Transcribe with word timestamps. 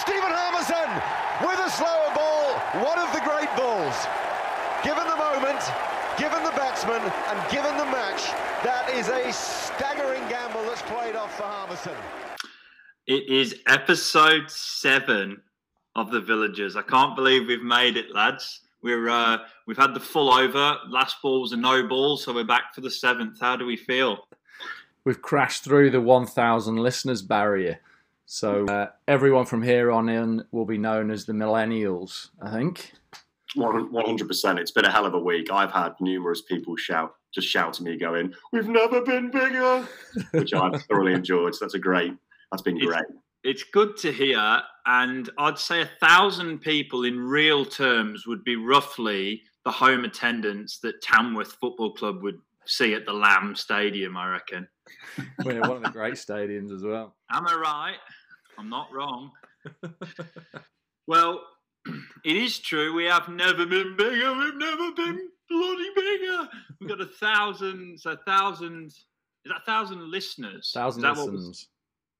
Stephen 0.00 0.32
Harmison 0.32 0.88
with 1.44 1.60
a 1.60 1.68
slower 1.68 2.08
ball, 2.14 2.56
one 2.82 2.98
of 2.98 3.12
the 3.12 3.20
great 3.20 3.54
balls. 3.54 3.92
Given 4.82 5.04
the 5.04 5.16
moment, 5.16 5.60
given 6.16 6.42
the 6.42 6.56
batsman, 6.56 7.02
and 7.28 7.50
given 7.50 7.76
the 7.76 7.84
match, 7.84 8.32
that 8.64 8.88
is 8.94 9.08
a 9.08 9.30
staggering 9.30 10.26
gamble 10.30 10.62
that's 10.62 10.80
played 10.82 11.16
off 11.16 11.36
for 11.36 11.42
Harmison. 11.42 11.92
It 13.06 13.28
is 13.28 13.56
episode 13.66 14.50
seven 14.50 15.42
of 15.94 16.10
the 16.10 16.20
Villagers. 16.20 16.76
I 16.76 16.82
can't 16.82 17.14
believe 17.14 17.46
we've 17.46 17.62
made 17.62 17.98
it, 17.98 18.14
lads. 18.14 18.60
We're 18.82 19.10
uh, 19.10 19.38
we've 19.66 19.76
had 19.76 19.92
the 19.92 20.00
full 20.00 20.32
over. 20.32 20.78
Last 20.88 21.20
ball 21.20 21.42
was 21.42 21.52
a 21.52 21.58
no 21.58 21.86
ball, 21.86 22.16
so 22.16 22.32
we're 22.32 22.44
back 22.44 22.74
for 22.74 22.80
the 22.80 22.90
seventh. 22.90 23.38
How 23.38 23.54
do 23.54 23.66
we 23.66 23.76
feel? 23.76 24.26
We've 25.04 25.20
crashed 25.20 25.64
through 25.64 25.90
the 25.90 26.00
1,000 26.00 26.76
listeners 26.76 27.20
barrier. 27.20 27.80
So 28.32 28.64
uh, 28.66 28.90
everyone 29.08 29.44
from 29.44 29.60
here 29.60 29.90
on 29.90 30.08
in 30.08 30.44
will 30.52 30.64
be 30.64 30.78
known 30.78 31.10
as 31.10 31.24
the 31.24 31.32
millennials, 31.32 32.28
I 32.40 32.52
think. 32.52 32.92
One 33.56 33.92
hundred 33.92 34.28
percent. 34.28 34.60
It's 34.60 34.70
been 34.70 34.84
a 34.84 34.90
hell 34.90 35.04
of 35.04 35.14
a 35.14 35.18
week. 35.18 35.50
I've 35.50 35.72
had 35.72 35.94
numerous 36.00 36.40
people 36.40 36.76
shout, 36.76 37.16
just 37.34 37.48
shout 37.48 37.72
to 37.74 37.82
me, 37.82 37.98
going, 37.98 38.32
"We've 38.52 38.68
never 38.68 39.02
been 39.02 39.32
bigger," 39.32 39.84
which 40.30 40.54
I've 40.54 40.80
thoroughly 40.84 41.12
enjoyed. 41.12 41.56
So 41.56 41.64
that's 41.64 41.74
a 41.74 41.80
great. 41.80 42.14
That's 42.52 42.62
been 42.62 42.78
great. 42.78 43.02
It's 43.42 43.64
good 43.64 43.96
to 43.96 44.12
hear, 44.12 44.62
and 44.86 45.28
I'd 45.36 45.58
say 45.58 45.80
a 45.80 45.90
thousand 45.98 46.60
people 46.60 47.02
in 47.02 47.18
real 47.18 47.64
terms 47.64 48.28
would 48.28 48.44
be 48.44 48.54
roughly 48.54 49.42
the 49.64 49.72
home 49.72 50.04
attendance 50.04 50.78
that 50.84 51.02
Tamworth 51.02 51.56
Football 51.60 51.94
Club 51.94 52.22
would 52.22 52.38
see 52.64 52.94
at 52.94 53.06
the 53.06 53.12
Lamb 53.12 53.56
Stadium. 53.56 54.16
I 54.16 54.28
reckon. 54.28 54.68
We're 55.44 55.60
one 55.62 55.78
of 55.78 55.82
the 55.82 55.90
great 55.90 56.14
stadiums 56.14 56.72
as 56.72 56.84
well. 56.84 57.16
Am 57.32 57.46
I 57.48 57.54
right? 57.54 57.96
I'm 58.60 58.68
not 58.68 58.92
wrong. 58.92 59.30
well, 61.06 61.40
it 62.24 62.36
is 62.36 62.58
true. 62.58 62.94
We 62.94 63.04
have 63.04 63.28
never 63.28 63.64
been 63.66 63.96
bigger. 63.96 64.34
We've 64.34 64.54
never 64.56 64.92
been 64.92 65.28
bloody 65.48 65.88
bigger. 65.96 66.48
We've 66.80 66.88
got 66.90 67.00
a 67.00 67.06
thousand, 67.06 67.98
so 67.98 68.10
a 68.12 68.16
thousand, 68.18 68.88
is 68.88 69.04
that 69.46 69.62
a 69.62 69.64
thousand 69.64 70.10
listeners? 70.10 70.70
Thousand 70.74 71.00
Is 71.00 71.02
that 71.02 71.16
what 71.16 71.32
listeners. 71.32 71.68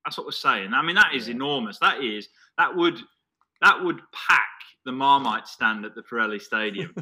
that's 0.05 0.17
what 0.17 0.27
we're 0.27 0.33
saying. 0.33 0.73
I 0.73 0.83
mean, 0.83 0.97
that 0.97 1.15
is 1.15 1.29
Yeah. 1.29 1.35
enormous. 1.35 1.79
That 1.79 2.03
is, 2.03 2.29
that 2.59 2.75
would, 2.75 2.99
that 3.61 3.85
would 3.85 4.01
pack 4.13 4.49
the 4.87 4.93
Marmite 4.93 5.47
stand 5.47 5.85
at 5.85 5.95
the 5.95 6.03
Pirelli 6.03 6.41
Stadium. 6.41 6.95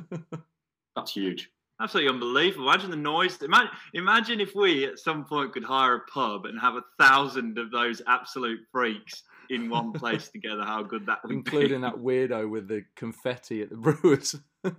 That's 0.97 1.12
huge. 1.12 1.48
Absolutely 1.80 2.12
unbelievable. 2.12 2.68
Imagine 2.68 2.90
the 2.90 2.96
noise. 2.96 3.40
Imagine, 3.40 3.70
imagine 3.94 4.40
if 4.40 4.54
we 4.54 4.84
at 4.84 4.98
some 4.98 5.24
point 5.24 5.52
could 5.52 5.62
hire 5.62 5.94
a 5.96 6.00
pub 6.10 6.44
and 6.46 6.58
have 6.60 6.74
a 6.74 6.82
thousand 6.98 7.56
of 7.58 7.70
those 7.70 8.02
absolute 8.08 8.60
freaks 8.72 9.22
in 9.50 9.70
one 9.70 9.92
place 9.92 10.28
together. 10.32 10.64
How 10.64 10.82
good 10.82 11.06
that 11.06 11.22
would 11.22 11.28
be. 11.28 11.36
Including 11.36 11.82
be. 11.82 11.86
that 11.86 11.96
weirdo 11.96 12.50
with 12.50 12.66
the 12.66 12.84
confetti 12.96 13.62
at 13.62 13.70
the 13.70 13.76
Brewers. 13.76 14.34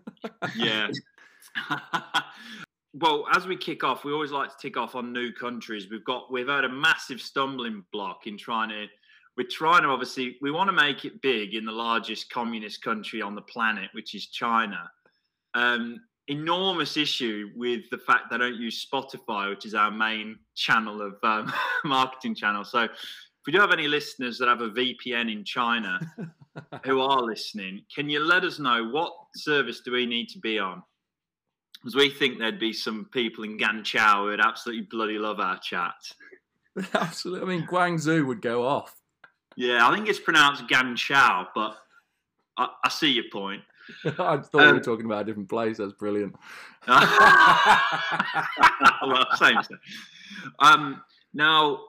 yeah. 0.58 0.90
well, 2.94 3.26
as 3.34 3.48
we 3.48 3.56
kick 3.56 3.84
off, 3.86 4.04
we 4.04 4.12
always 4.12 4.32
like 4.32 4.50
to 4.50 4.56
tick 4.60 4.76
off 4.76 4.96
on 4.96 5.14
new 5.14 5.32
countries. 5.32 5.88
We've 5.90 6.04
got 6.04 6.32
we've 6.32 6.50
had 6.50 6.66
a 6.66 6.70
massive 6.70 7.22
stumbling 7.22 7.84
block 7.92 8.28
in 8.28 8.38
trying 8.38 8.70
to. 8.70 8.88
We're 9.38 9.48
trying 9.48 9.84
to 9.84 9.90
obviously 9.90 10.36
we 10.42 10.52
want 10.52 10.68
to 10.68 10.74
make 10.74 11.06
it 11.06 11.22
big 11.22 11.56
in 11.56 11.64
the 11.64 11.72
largest 11.72 12.30
communist 12.30 12.82
country 12.82 13.22
on 13.22 13.36
the 13.36 13.42
planet, 13.42 13.90
which 13.94 14.14
is 14.14 14.28
China. 14.28 14.92
Um, 15.54 16.02
enormous 16.30 16.96
issue 16.96 17.50
with 17.56 17.90
the 17.90 17.98
fact 17.98 18.26
they 18.32 18.38
don't 18.38 18.56
use 18.56 18.86
Spotify, 18.86 19.50
which 19.50 19.66
is 19.66 19.74
our 19.74 19.92
main 19.92 20.38
channel 20.56 21.02
of 21.02 21.16
um, 21.24 21.52
marketing 21.84 22.36
channel. 22.36 22.64
So, 22.64 22.84
if 22.84 23.46
we 23.48 23.54
do 23.54 23.60
have 23.60 23.72
any 23.72 23.88
listeners 23.88 24.38
that 24.38 24.48
have 24.48 24.62
a 24.62 24.70
VPN 24.70 25.32
in 25.32 25.44
China 25.44 26.00
who 26.86 27.02
are 27.02 27.22
listening, 27.22 27.82
can 27.94 28.10
you 28.10 28.20
let 28.20 28.44
us 28.44 28.60
know 28.60 28.90
what 28.90 29.14
service 29.36 29.82
do 29.82 29.92
we 29.92 30.06
need 30.06 30.28
to 30.30 30.40
be 30.40 30.60
on? 30.60 30.84
Because 31.74 31.96
we 31.96 32.10
think 32.10 32.38
there'd 32.38 32.60
be 32.60 32.74
some 32.74 33.08
people 33.12 33.46
in 33.46 33.58
Ganchao 33.58 34.24
who 34.24 34.26
would 34.26 34.42
absolutely 34.42 34.88
bloody 34.92 35.18
love 35.18 35.40
our 35.40 35.58
chat. 35.60 35.94
Absolutely. 36.94 37.42
I 37.42 37.58
mean, 37.58 37.68
Guangzhou 37.68 38.28
would 38.28 38.42
go 38.42 38.66
off. 38.66 38.96
Yeah, 39.56 39.88
I 39.88 39.96
think 39.96 40.08
it's 40.08 40.20
pronounced 40.20 40.68
Ganchao, 40.68 41.48
but 41.56 41.78
I, 42.58 42.68
I 42.84 42.90
see 42.90 43.12
your 43.12 43.26
point. 43.32 43.62
I 44.06 44.38
thought 44.38 44.54
we 44.54 44.64
Um, 44.64 44.76
were 44.76 44.82
talking 44.82 45.06
about 45.06 45.22
a 45.22 45.26
different 45.26 45.50
place. 45.50 45.78
That's 45.78 45.94
brilliant. 45.94 46.36
well, 46.88 47.02
same. 49.36 49.58
Um, 50.60 51.02
now, 51.34 51.80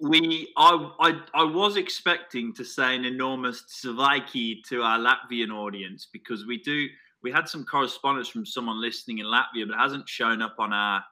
we, 0.00 0.52
I, 0.56 0.90
I, 1.00 1.20
I 1.34 1.44
was 1.44 1.76
expecting 1.76 2.52
to 2.54 2.64
say 2.64 2.94
an 2.94 3.04
enormous 3.04 3.64
Tsvaiki 3.84 4.62
to 4.68 4.82
our 4.82 4.98
Latvian 4.98 5.50
audience 5.52 6.08
because 6.12 6.46
we 6.46 6.58
do. 6.58 6.86
We 7.22 7.32
had 7.32 7.48
some 7.48 7.64
correspondence 7.64 8.28
from 8.28 8.46
someone 8.46 8.80
listening 8.80 9.18
in 9.18 9.26
Latvia, 9.26 9.66
but 9.66 9.74
it 9.74 9.78
hasn't 9.78 10.08
shown 10.08 10.42
up 10.42 10.56
on 10.58 10.72
our 10.72 11.02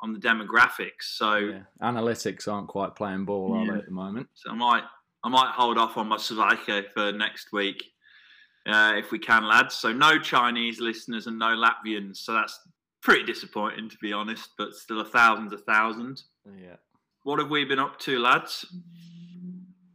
on 0.00 0.12
the 0.12 0.18
demographics. 0.20 1.02
So, 1.16 1.34
Yeah. 1.36 1.62
Analytics 1.82 2.46
aren't 2.50 2.68
quite 2.68 2.94
playing 2.94 3.24
ball, 3.24 3.52
are 3.54 3.64
Yeah. 3.64 3.72
they, 3.72 3.78
at 3.80 3.84
the 3.86 3.90
moment? 3.90 4.28
so 4.34 4.50
I 4.52 4.54
might 4.54 4.84
I 5.24 5.28
might 5.28 5.50
hold 5.52 5.76
off 5.76 5.96
on 5.96 6.06
my 6.06 6.16
Tsvaiki 6.16 6.88
for 6.92 7.10
next 7.10 7.52
week. 7.52 7.82
Uh, 8.68 8.92
if 8.96 9.10
we 9.10 9.18
can, 9.18 9.48
lads. 9.48 9.74
So 9.74 9.92
no 9.92 10.18
Chinese 10.18 10.78
listeners 10.78 11.26
and 11.26 11.38
no 11.38 11.56
Latvians. 11.56 12.18
So 12.18 12.34
that's 12.34 12.60
pretty 13.02 13.24
disappointing, 13.24 13.88
to 13.88 13.96
be 14.02 14.12
honest. 14.12 14.50
But 14.58 14.74
still, 14.74 15.00
a 15.00 15.04
thousand's 15.04 15.54
a 15.54 15.58
thousand. 15.58 16.22
Yeah. 16.46 16.76
What 17.22 17.38
have 17.38 17.50
we 17.50 17.64
been 17.64 17.78
up 17.78 17.98
to, 18.00 18.18
lads? 18.18 18.66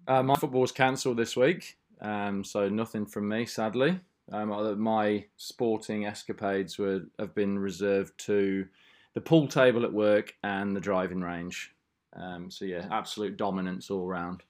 Uh, 0.08 0.24
my 0.24 0.36
football 0.36 0.62
was 0.62 0.72
cancelled 0.72 1.18
this 1.18 1.38
week, 1.38 1.78
um, 2.02 2.44
so 2.44 2.68
nothing 2.68 3.06
from 3.06 3.30
me, 3.30 3.46
sadly. 3.46 4.00
Um, 4.32 4.80
my 4.82 5.26
sporting 5.38 6.06
escapades 6.06 6.78
were 6.78 7.04
have 7.20 7.36
been 7.36 7.58
reserved 7.60 8.18
to 8.26 8.66
the 9.14 9.22
pool 9.22 9.48
table 9.48 9.84
at 9.84 9.94
work 9.94 10.34
and 10.44 10.76
the 10.76 10.82
driving 10.82 11.22
range. 11.22 11.74
Um, 12.16 12.50
so 12.52 12.66
yeah, 12.66 12.88
absolute 12.92 13.38
dominance 13.38 13.90
all 13.90 14.06
round. 14.06 14.44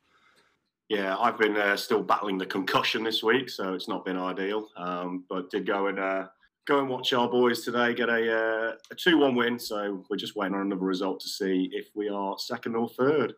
Yeah, 0.94 1.18
I've 1.18 1.40
been 1.40 1.58
uh, 1.58 1.76
still 1.76 2.04
battling 2.04 2.38
the 2.38 2.46
concussion 2.46 3.04
this 3.04 3.24
week, 3.24 3.50
so 3.50 3.74
it's 3.74 3.88
not 3.88 4.06
been 4.06 4.16
ideal. 4.16 4.70
Um, 4.78 5.24
but 5.28 5.50
did 5.50 5.66
go 5.66 5.88
and 5.88 5.98
uh, 5.98 6.28
go 6.68 6.78
and 6.78 6.88
watch 6.88 7.14
our 7.14 7.28
boys 7.28 7.66
today 7.66 7.96
get 7.96 8.10
a 8.10 8.32
uh, 8.32 8.76
a 8.92 8.96
two 8.96 9.18
one 9.18 9.34
win. 9.34 9.58
So 9.58 10.06
we're 10.08 10.18
just 10.18 10.36
waiting 10.36 10.54
on 10.54 10.62
another 10.62 10.86
result 10.86 11.20
to 11.22 11.28
see 11.28 11.68
if 11.74 11.88
we 11.96 12.10
are 12.10 12.38
second 12.38 12.76
or 12.76 12.88
third. 12.90 13.34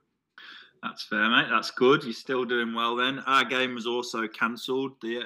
That's 0.84 1.06
fair, 1.06 1.30
mate. 1.30 1.48
That's 1.50 1.72
good. 1.72 2.04
You're 2.04 2.12
still 2.12 2.44
doing 2.44 2.74
well 2.76 2.98
then. 2.98 3.20
Our 3.20 3.46
game 3.46 3.74
was 3.74 3.88
also 3.88 4.28
cancelled. 4.28 4.92
The 5.02 5.20
uh, 5.20 5.24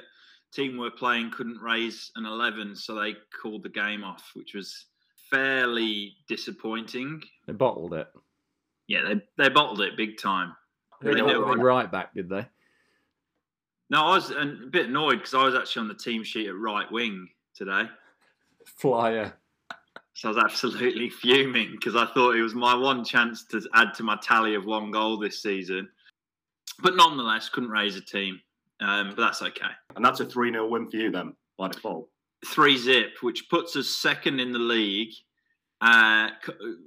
team 0.52 0.76
we're 0.76 0.92
playing 0.92 1.32
couldn't 1.32 1.60
raise 1.60 2.12
an 2.14 2.26
11, 2.26 2.76
so 2.76 2.94
they 2.94 3.16
called 3.42 3.64
the 3.64 3.68
game 3.70 4.04
off, 4.04 4.30
which 4.34 4.54
was 4.54 4.86
fairly 5.32 6.14
disappointing. 6.28 7.22
They 7.48 7.54
bottled 7.54 7.92
it. 7.92 8.06
Yeah, 8.86 9.00
they, 9.02 9.20
they 9.36 9.48
bottled 9.48 9.80
it 9.80 9.96
big 9.96 10.16
time. 10.16 10.54
They 11.00 11.14
They 11.14 11.20
got 11.20 11.28
do, 11.28 11.34
the 11.34 11.40
right? 11.40 11.58
right 11.58 11.92
back, 11.92 12.14
did 12.14 12.28
they? 12.28 12.46
No, 13.90 14.06
I 14.06 14.14
was 14.14 14.30
a 14.30 14.44
bit 14.70 14.86
annoyed 14.86 15.16
because 15.16 15.34
I 15.34 15.42
was 15.44 15.54
actually 15.54 15.80
on 15.82 15.88
the 15.88 15.94
team 15.94 16.22
sheet 16.22 16.48
at 16.48 16.56
right 16.56 16.90
wing 16.92 17.28
today. 17.54 17.84
Flyer. 18.66 19.32
So 20.14 20.28
I 20.28 20.32
was 20.34 20.44
absolutely 20.44 21.08
fuming 21.22 21.72
because 21.72 21.96
I 21.96 22.06
thought 22.06 22.36
it 22.36 22.42
was 22.42 22.54
my 22.54 22.74
one 22.74 23.04
chance 23.04 23.44
to 23.46 23.60
add 23.74 23.94
to 23.94 24.02
my 24.02 24.16
tally 24.22 24.54
of 24.54 24.64
one 24.64 24.90
goal 24.90 25.18
this 25.18 25.42
season. 25.42 25.88
But 26.82 26.94
nonetheless, 26.94 27.48
couldn't 27.48 27.70
raise 27.70 27.96
a 27.96 28.00
team. 28.00 28.40
Um, 28.80 29.08
but 29.10 29.16
that's 29.16 29.42
okay. 29.42 29.70
And 29.96 30.04
that's 30.04 30.20
a 30.20 30.24
3 30.24 30.52
0 30.52 30.68
win 30.68 30.88
for 30.88 30.96
you 30.96 31.10
then, 31.10 31.34
by 31.58 31.68
default. 31.68 32.08
Three 32.46 32.78
zip, 32.78 33.16
which 33.22 33.50
puts 33.50 33.76
us 33.76 33.88
second 33.88 34.40
in 34.40 34.52
the 34.52 34.58
league. 34.58 35.12
Uh, 35.80 36.28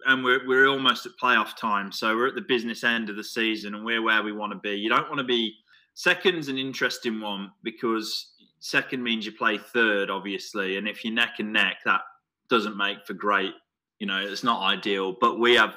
and 0.05 0.23
we're, 0.23 0.47
we're 0.47 0.67
almost 0.67 1.05
at 1.05 1.13
playoff 1.21 1.55
time. 1.55 1.91
So 1.91 2.15
we're 2.15 2.27
at 2.27 2.35
the 2.35 2.41
business 2.41 2.83
end 2.83 3.09
of 3.09 3.15
the 3.15 3.23
season 3.23 3.73
and 3.73 3.83
we're 3.83 4.01
where 4.03 4.21
we 4.21 4.31
want 4.31 4.53
to 4.53 4.59
be. 4.59 4.75
You 4.75 4.89
don't 4.89 5.07
want 5.09 5.17
to 5.17 5.23
be 5.23 5.55
second's 5.95 6.47
an 6.47 6.57
interesting 6.57 7.19
one 7.19 7.51
because 7.63 8.33
second 8.59 9.03
means 9.03 9.25
you 9.25 9.31
play 9.31 9.57
third, 9.57 10.09
obviously. 10.09 10.77
And 10.77 10.87
if 10.87 11.03
you're 11.03 11.13
neck 11.13 11.35
and 11.39 11.51
neck, 11.51 11.77
that 11.85 12.01
doesn't 12.49 12.77
make 12.77 13.05
for 13.05 13.13
great, 13.13 13.53
you 13.99 14.05
know, 14.05 14.19
it's 14.19 14.43
not 14.43 14.61
ideal. 14.61 15.15
But 15.19 15.39
we 15.39 15.55
have 15.55 15.75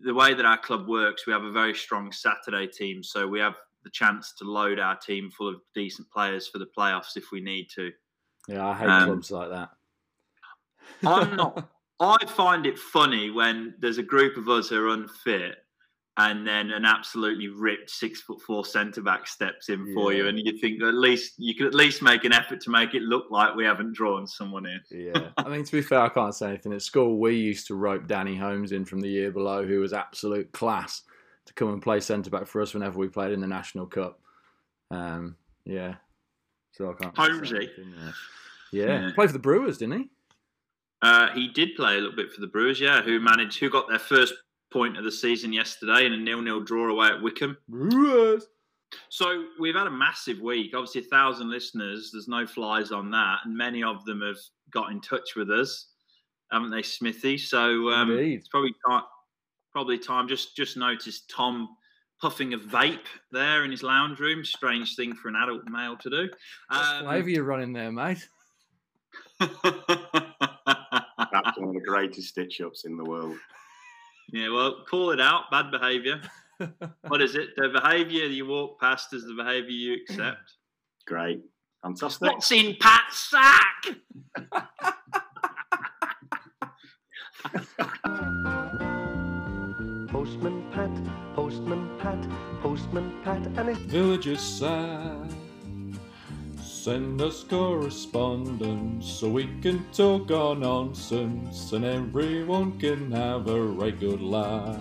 the 0.00 0.14
way 0.14 0.34
that 0.34 0.44
our 0.44 0.58
club 0.58 0.88
works, 0.88 1.26
we 1.26 1.32
have 1.32 1.44
a 1.44 1.52
very 1.52 1.74
strong 1.74 2.12
Saturday 2.12 2.66
team. 2.66 3.02
So 3.02 3.26
we 3.26 3.40
have 3.40 3.54
the 3.84 3.90
chance 3.90 4.34
to 4.38 4.44
load 4.44 4.78
our 4.78 4.96
team 4.96 5.30
full 5.30 5.48
of 5.48 5.56
decent 5.74 6.10
players 6.10 6.46
for 6.46 6.58
the 6.58 6.68
playoffs 6.76 7.16
if 7.16 7.32
we 7.32 7.40
need 7.40 7.68
to. 7.74 7.90
Yeah, 8.48 8.66
I 8.66 8.74
hate 8.74 8.88
Um, 8.88 9.04
clubs 9.06 9.30
like 9.30 9.50
that. 9.50 9.70
I'm 11.04 11.36
not. 11.36 11.68
I 12.02 12.16
find 12.26 12.66
it 12.66 12.78
funny 12.78 13.30
when 13.30 13.74
there's 13.78 13.98
a 13.98 14.02
group 14.02 14.36
of 14.36 14.48
us 14.48 14.68
who 14.68 14.84
are 14.84 14.88
unfit, 14.88 15.58
and 16.16 16.46
then 16.46 16.72
an 16.72 16.84
absolutely 16.84 17.46
ripped 17.46 17.88
six 17.88 18.20
foot 18.20 18.42
four 18.42 18.64
centre 18.64 19.00
back 19.00 19.28
steps 19.28 19.68
in 19.68 19.94
for 19.94 20.12
you, 20.12 20.26
and 20.26 20.38
you 20.38 20.58
think 20.58 20.82
at 20.82 20.94
least 20.94 21.34
you 21.38 21.54
could 21.54 21.68
at 21.68 21.74
least 21.74 22.02
make 22.02 22.24
an 22.24 22.32
effort 22.32 22.60
to 22.62 22.70
make 22.70 22.94
it 22.94 23.02
look 23.02 23.26
like 23.30 23.54
we 23.54 23.64
haven't 23.64 23.94
drawn 23.94 24.26
someone 24.26 24.66
in. 24.66 24.80
Yeah, 24.90 25.28
I 25.36 25.48
mean 25.48 25.64
to 25.64 25.72
be 25.72 25.80
fair, 25.80 26.00
I 26.00 26.08
can't 26.08 26.34
say 26.34 26.48
anything. 26.48 26.72
At 26.72 26.82
school, 26.82 27.18
we 27.18 27.36
used 27.36 27.68
to 27.68 27.76
rope 27.76 28.08
Danny 28.08 28.36
Holmes 28.36 28.72
in 28.72 28.84
from 28.84 29.00
the 29.00 29.08
year 29.08 29.30
below, 29.30 29.64
who 29.64 29.78
was 29.78 29.92
absolute 29.92 30.50
class, 30.50 31.02
to 31.46 31.54
come 31.54 31.68
and 31.68 31.80
play 31.80 32.00
centre 32.00 32.30
back 32.30 32.46
for 32.46 32.60
us 32.60 32.74
whenever 32.74 32.98
we 32.98 33.08
played 33.08 33.32
in 33.32 33.40
the 33.40 33.46
National 33.46 33.86
Cup. 33.86 34.20
Um, 34.90 35.36
yeah. 35.64 35.94
So 36.72 36.90
I 36.90 36.94
can't. 36.94 37.16
Holmesy. 37.16 37.70
Yeah. 38.72 38.86
Yeah. 38.86 39.10
Played 39.14 39.28
for 39.28 39.34
the 39.34 39.38
Brewers, 39.38 39.78
didn't 39.78 40.00
he? 40.00 40.10
Uh, 41.02 41.30
he 41.32 41.48
did 41.48 41.74
play 41.74 41.94
a 41.94 42.00
little 42.00 42.14
bit 42.14 42.32
for 42.32 42.40
the 42.40 42.46
Brewers, 42.46 42.80
yeah, 42.80 43.02
who 43.02 43.18
managed, 43.18 43.58
who 43.58 43.68
got 43.68 43.88
their 43.88 43.98
first 43.98 44.34
point 44.72 44.96
of 44.96 45.04
the 45.04 45.12
season 45.12 45.52
yesterday 45.52 46.06
in 46.06 46.12
a 46.12 46.16
nil-nil 46.16 46.60
draw 46.60 46.90
away 46.90 47.08
at 47.08 47.20
Wycombe. 47.20 47.56
Brewers. 47.68 48.46
So 49.08 49.44
we've 49.58 49.74
had 49.74 49.86
a 49.86 49.90
massive 49.90 50.40
week. 50.40 50.72
Obviously, 50.74 51.02
a 51.02 51.04
thousand 51.04 51.50
listeners. 51.50 52.10
There's 52.12 52.28
no 52.28 52.46
flies 52.46 52.92
on 52.92 53.10
that, 53.10 53.38
and 53.44 53.56
many 53.56 53.82
of 53.82 54.04
them 54.04 54.22
have 54.22 54.38
got 54.70 54.90
in 54.90 55.00
touch 55.00 55.34
with 55.34 55.50
us, 55.50 55.88
haven't 56.50 56.70
they, 56.70 56.82
Smithy? 56.82 57.38
So 57.38 57.90
um, 57.90 58.10
Indeed. 58.10 58.40
it's 58.40 58.48
probably 58.48 58.74
time. 58.86 59.02
Probably 59.72 59.98
time. 59.98 60.28
Just 60.28 60.54
just 60.56 60.76
noticed 60.76 61.30
Tom 61.30 61.70
puffing 62.20 62.54
a 62.54 62.58
vape 62.58 63.06
there 63.32 63.64
in 63.64 63.70
his 63.70 63.82
lounge 63.82 64.20
room. 64.20 64.44
Strange 64.44 64.94
thing 64.94 65.14
for 65.14 65.28
an 65.28 65.36
adult 65.36 65.64
male 65.68 65.96
to 65.96 66.10
do. 66.10 66.28
Um, 66.70 67.04
Flavour 67.04 67.30
you're 67.30 67.44
running 67.44 67.72
there, 67.72 67.90
mate. 67.90 68.28
That's 71.62 71.68
one 71.68 71.76
of 71.76 71.82
the 71.82 71.88
greatest 71.88 72.28
stitch 72.28 72.60
ups 72.60 72.84
in 72.84 72.96
the 72.96 73.04
world. 73.04 73.36
yeah, 74.32 74.48
well, 74.48 74.84
call 74.88 75.10
it 75.10 75.20
out. 75.20 75.44
Bad 75.50 75.70
behaviour. 75.70 76.20
what 77.08 77.22
is 77.22 77.36
it? 77.36 77.50
The 77.56 77.68
behaviour 77.68 78.26
you 78.26 78.46
walk 78.46 78.80
past 78.80 79.12
is 79.12 79.24
the 79.24 79.34
behaviour 79.34 79.70
you 79.70 79.94
accept. 79.94 80.54
Great. 81.06 81.42
Fantastic. 81.82 82.32
What's 82.32 82.50
in 82.52 82.76
Pat's 82.80 83.30
sack? 83.30 83.86
Postman 90.08 90.64
Pat, 90.72 90.90
Postman 91.34 91.98
Pat, 91.98 92.28
Postman 92.60 93.12
Pat, 93.24 93.46
and 93.56 93.68
his 93.68 93.78
Villagers 93.78 94.40
sad. 94.40 95.41
Send 96.82 97.22
us 97.22 97.44
correspondence 97.44 99.06
so 99.06 99.28
we 99.28 99.44
can 99.62 99.84
talk 99.92 100.32
our 100.32 100.56
nonsense 100.56 101.70
and 101.70 101.84
everyone 101.84 102.76
can 102.80 103.12
have 103.12 103.46
a 103.46 103.62
right 103.62 104.00
good 104.00 104.20
laugh. 104.20 104.80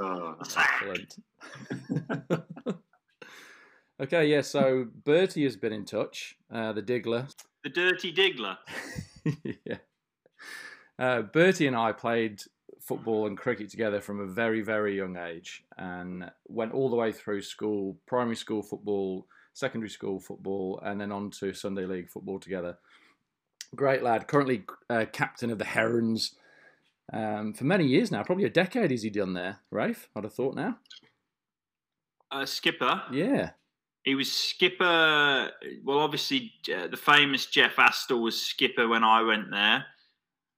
Oh, 0.00 0.34
Excellent. 0.40 1.14
okay, 4.02 4.26
yeah, 4.26 4.40
so 4.40 4.88
Bertie 5.04 5.44
has 5.44 5.56
been 5.56 5.72
in 5.72 5.84
touch, 5.84 6.36
uh, 6.52 6.72
the 6.72 6.82
Diggler. 6.82 7.32
the 7.62 7.70
dirty 7.70 8.12
diggler. 8.12 8.56
yeah. 9.64 9.76
Uh, 10.98 11.22
Bertie 11.22 11.68
and 11.68 11.76
I 11.76 11.92
played 11.92 12.42
football 12.80 13.26
and 13.26 13.36
cricket 13.36 13.70
together 13.70 14.00
from 14.00 14.20
a 14.20 14.26
very, 14.26 14.62
very 14.62 14.96
young 14.96 15.16
age 15.16 15.64
and 15.76 16.30
went 16.48 16.72
all 16.72 16.90
the 16.90 16.96
way 16.96 17.12
through 17.12 17.42
school, 17.42 17.96
primary 18.06 18.36
school 18.36 18.62
football, 18.62 19.26
secondary 19.52 19.90
school 19.90 20.18
football, 20.18 20.80
and 20.84 21.00
then 21.00 21.12
on 21.12 21.30
to 21.30 21.52
Sunday 21.52 21.84
League 21.84 22.10
football 22.10 22.38
together. 22.38 22.78
Great 23.74 24.02
lad, 24.02 24.26
currently 24.26 24.64
uh, 24.88 25.04
captain 25.12 25.50
of 25.50 25.58
the 25.58 25.64
Herons 25.64 26.34
um, 27.12 27.52
for 27.52 27.64
many 27.64 27.86
years 27.86 28.10
now, 28.10 28.22
probably 28.22 28.44
a 28.44 28.50
decade 28.50 28.90
has 28.90 29.02
he 29.02 29.10
done 29.10 29.34
there, 29.34 29.58
Rafe? 29.70 30.08
I'd 30.14 30.24
have 30.24 30.34
thought 30.34 30.54
now. 30.54 30.78
Uh, 32.30 32.46
skipper. 32.46 33.02
Yeah. 33.10 33.50
He 34.04 34.14
was 34.14 34.30
skipper. 34.30 35.50
Well, 35.84 35.98
obviously, 35.98 36.52
uh, 36.74 36.86
the 36.86 36.96
famous 36.96 37.46
Jeff 37.46 37.78
Astor 37.78 38.16
was 38.16 38.40
skipper 38.40 38.86
when 38.86 39.04
I 39.04 39.22
went 39.22 39.50
there. 39.50 39.86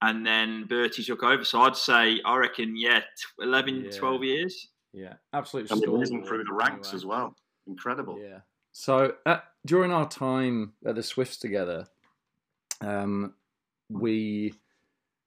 And 0.02 0.26
then 0.26 0.64
Bertie 0.64 1.04
took 1.04 1.22
over. 1.22 1.44
So 1.44 1.60
I'd 1.62 1.76
say, 1.76 2.20
I 2.24 2.36
reckon, 2.36 2.76
yeah, 2.76 3.00
t- 3.00 3.04
11, 3.40 3.84
Yeah. 3.84 3.90
12 3.92 4.24
years. 4.24 4.68
Yeah, 4.92 5.14
absolute 5.32 5.70
and 5.70 5.80
stalwart 5.80 6.00
risen 6.00 6.22
through 6.24 6.44
the 6.44 6.52
ranks 6.52 6.88
anyway. 6.88 6.96
as 6.96 7.06
well. 7.06 7.36
Incredible. 7.66 8.18
Yeah. 8.20 8.40
So 8.72 9.14
uh, 9.24 9.38
during 9.64 9.90
our 9.92 10.06
time 10.08 10.72
at 10.84 10.96
the 10.96 11.02
Swifts 11.02 11.38
together, 11.38 11.86
um, 12.80 13.34
we 13.88 14.54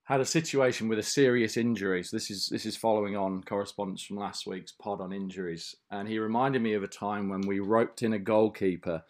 had 0.04 0.20
a 0.20 0.26
situation 0.26 0.88
with 0.88 1.00
a 1.00 1.04
serious 1.04 1.58
injury. 1.58 2.04
So 2.04 2.16
this 2.16 2.30
is 2.30 2.48
this 2.50 2.66
is 2.66 2.76
following 2.78 3.16
on 3.18 3.44
correspondence 3.44 4.04
from 4.04 4.18
last 4.18 4.46
week's 4.46 4.72
pod 4.72 5.02
on 5.02 5.12
injuries, 5.14 5.76
and 5.90 6.08
he 6.08 6.20
reminded 6.20 6.62
me 6.62 6.74
of 6.74 6.84
a 6.84 6.88
time 6.88 7.30
when 7.30 7.42
we 7.42 7.60
roped 7.60 8.04
in 8.04 8.14
a 8.14 8.20
goalkeeper, 8.20 9.04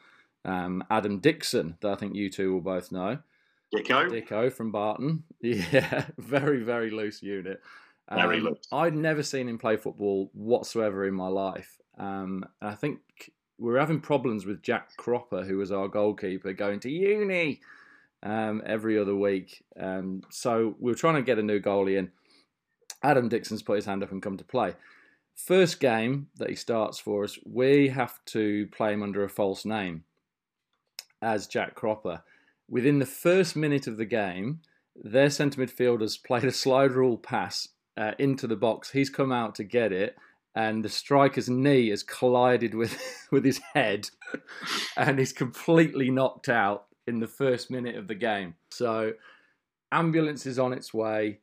um, 0.45 0.83
Adam 0.89 1.19
Dixon, 1.19 1.77
that 1.81 1.91
I 1.91 1.95
think 1.95 2.15
you 2.15 2.29
two 2.29 2.53
will 2.53 2.61
both 2.61 2.91
know. 2.91 3.17
Dicko. 3.73 4.09
Dicko 4.09 4.51
from 4.51 4.71
Barton. 4.71 5.23
Yeah, 5.41 6.05
very, 6.17 6.63
very 6.63 6.89
loose 6.89 7.21
unit. 7.21 7.61
Very 8.11 8.37
Um, 8.39 8.45
loose. 8.45 8.67
I'd 8.71 8.95
never 8.95 9.21
seen 9.21 9.47
him 9.47 9.57
play 9.59 9.77
football 9.77 10.31
whatsoever 10.33 11.05
in 11.05 11.13
my 11.13 11.27
life. 11.27 11.77
Um, 11.97 12.45
and 12.61 12.69
I 12.71 12.73
think 12.75 12.99
we 13.57 13.71
were 13.71 13.79
having 13.79 14.01
problems 14.01 14.45
with 14.45 14.63
Jack 14.63 14.95
Cropper, 14.97 15.43
who 15.43 15.57
was 15.57 15.71
our 15.71 15.87
goalkeeper, 15.87 16.51
going 16.53 16.79
to 16.81 16.89
uni 16.89 17.61
um, 18.23 18.63
every 18.65 18.97
other 18.97 19.15
week. 19.15 19.63
Um, 19.79 20.21
so 20.29 20.75
we 20.79 20.91
were 20.91 20.97
trying 20.97 21.15
to 21.15 21.21
get 21.21 21.37
a 21.39 21.43
new 21.43 21.59
goalie 21.59 21.97
in. 21.97 22.11
Adam 23.03 23.29
Dixon's 23.29 23.61
put 23.61 23.75
his 23.75 23.85
hand 23.85 24.01
up 24.03 24.11
and 24.11 24.21
come 24.21 24.37
to 24.37 24.43
play. 24.43 24.73
First 25.35 25.79
game 25.79 26.27
that 26.37 26.49
he 26.49 26.55
starts 26.55 26.97
for 26.97 27.23
us, 27.23 27.37
we 27.45 27.89
have 27.89 28.23
to 28.25 28.67
play 28.67 28.93
him 28.93 29.03
under 29.03 29.23
a 29.23 29.29
false 29.29 29.63
name 29.65 30.05
as 31.21 31.45
Jack 31.47 31.75
Cropper. 31.75 32.23
Within 32.69 32.99
the 32.99 33.05
first 33.05 33.55
minute 33.55 33.87
of 33.87 33.97
the 33.97 34.05
game, 34.05 34.61
their 34.95 35.29
centre 35.29 35.61
midfielders 35.61 36.21
played 36.21 36.45
a 36.45 36.51
slide 36.51 36.91
rule 36.91 37.17
pass 37.17 37.67
uh, 37.97 38.13
into 38.17 38.47
the 38.47 38.55
box. 38.55 38.91
He's 38.91 39.09
come 39.09 39.31
out 39.31 39.55
to 39.55 39.63
get 39.63 39.91
it, 39.91 40.15
and 40.55 40.83
the 40.83 40.89
striker's 40.89 41.49
knee 41.49 41.89
has 41.89 42.03
collided 42.03 42.73
with 42.73 42.97
with 43.31 43.45
his 43.45 43.59
head, 43.73 44.09
and 44.97 45.19
he's 45.19 45.33
completely 45.33 46.09
knocked 46.09 46.49
out 46.49 46.85
in 47.07 47.19
the 47.19 47.27
first 47.27 47.69
minute 47.69 47.95
of 47.95 48.07
the 48.07 48.15
game. 48.15 48.55
So, 48.71 49.13
ambulance 49.91 50.45
is 50.45 50.57
on 50.57 50.73
its 50.73 50.93
way. 50.93 51.39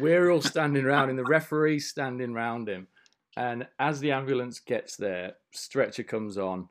We're 0.00 0.30
all 0.30 0.42
standing 0.42 0.84
around, 0.84 1.10
and 1.10 1.18
the 1.18 1.24
referee's 1.24 1.88
standing 1.88 2.32
round 2.32 2.68
him. 2.68 2.86
And 3.36 3.66
as 3.78 4.00
the 4.00 4.12
ambulance 4.12 4.60
gets 4.60 4.96
there, 4.96 5.34
stretcher 5.52 6.02
comes 6.02 6.36
on. 6.36 6.68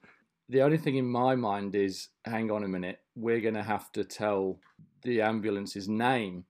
The 0.51 0.63
only 0.63 0.77
thing 0.77 0.97
in 0.97 1.05
my 1.05 1.35
mind 1.35 1.75
is, 1.75 2.09
hang 2.25 2.51
on 2.51 2.65
a 2.65 2.67
minute, 2.67 2.99
we're 3.15 3.39
going 3.39 3.53
to 3.53 3.63
have 3.63 3.89
to 3.93 4.03
tell 4.03 4.59
the 5.01 5.21
ambulance's 5.21 5.87
name, 5.87 6.43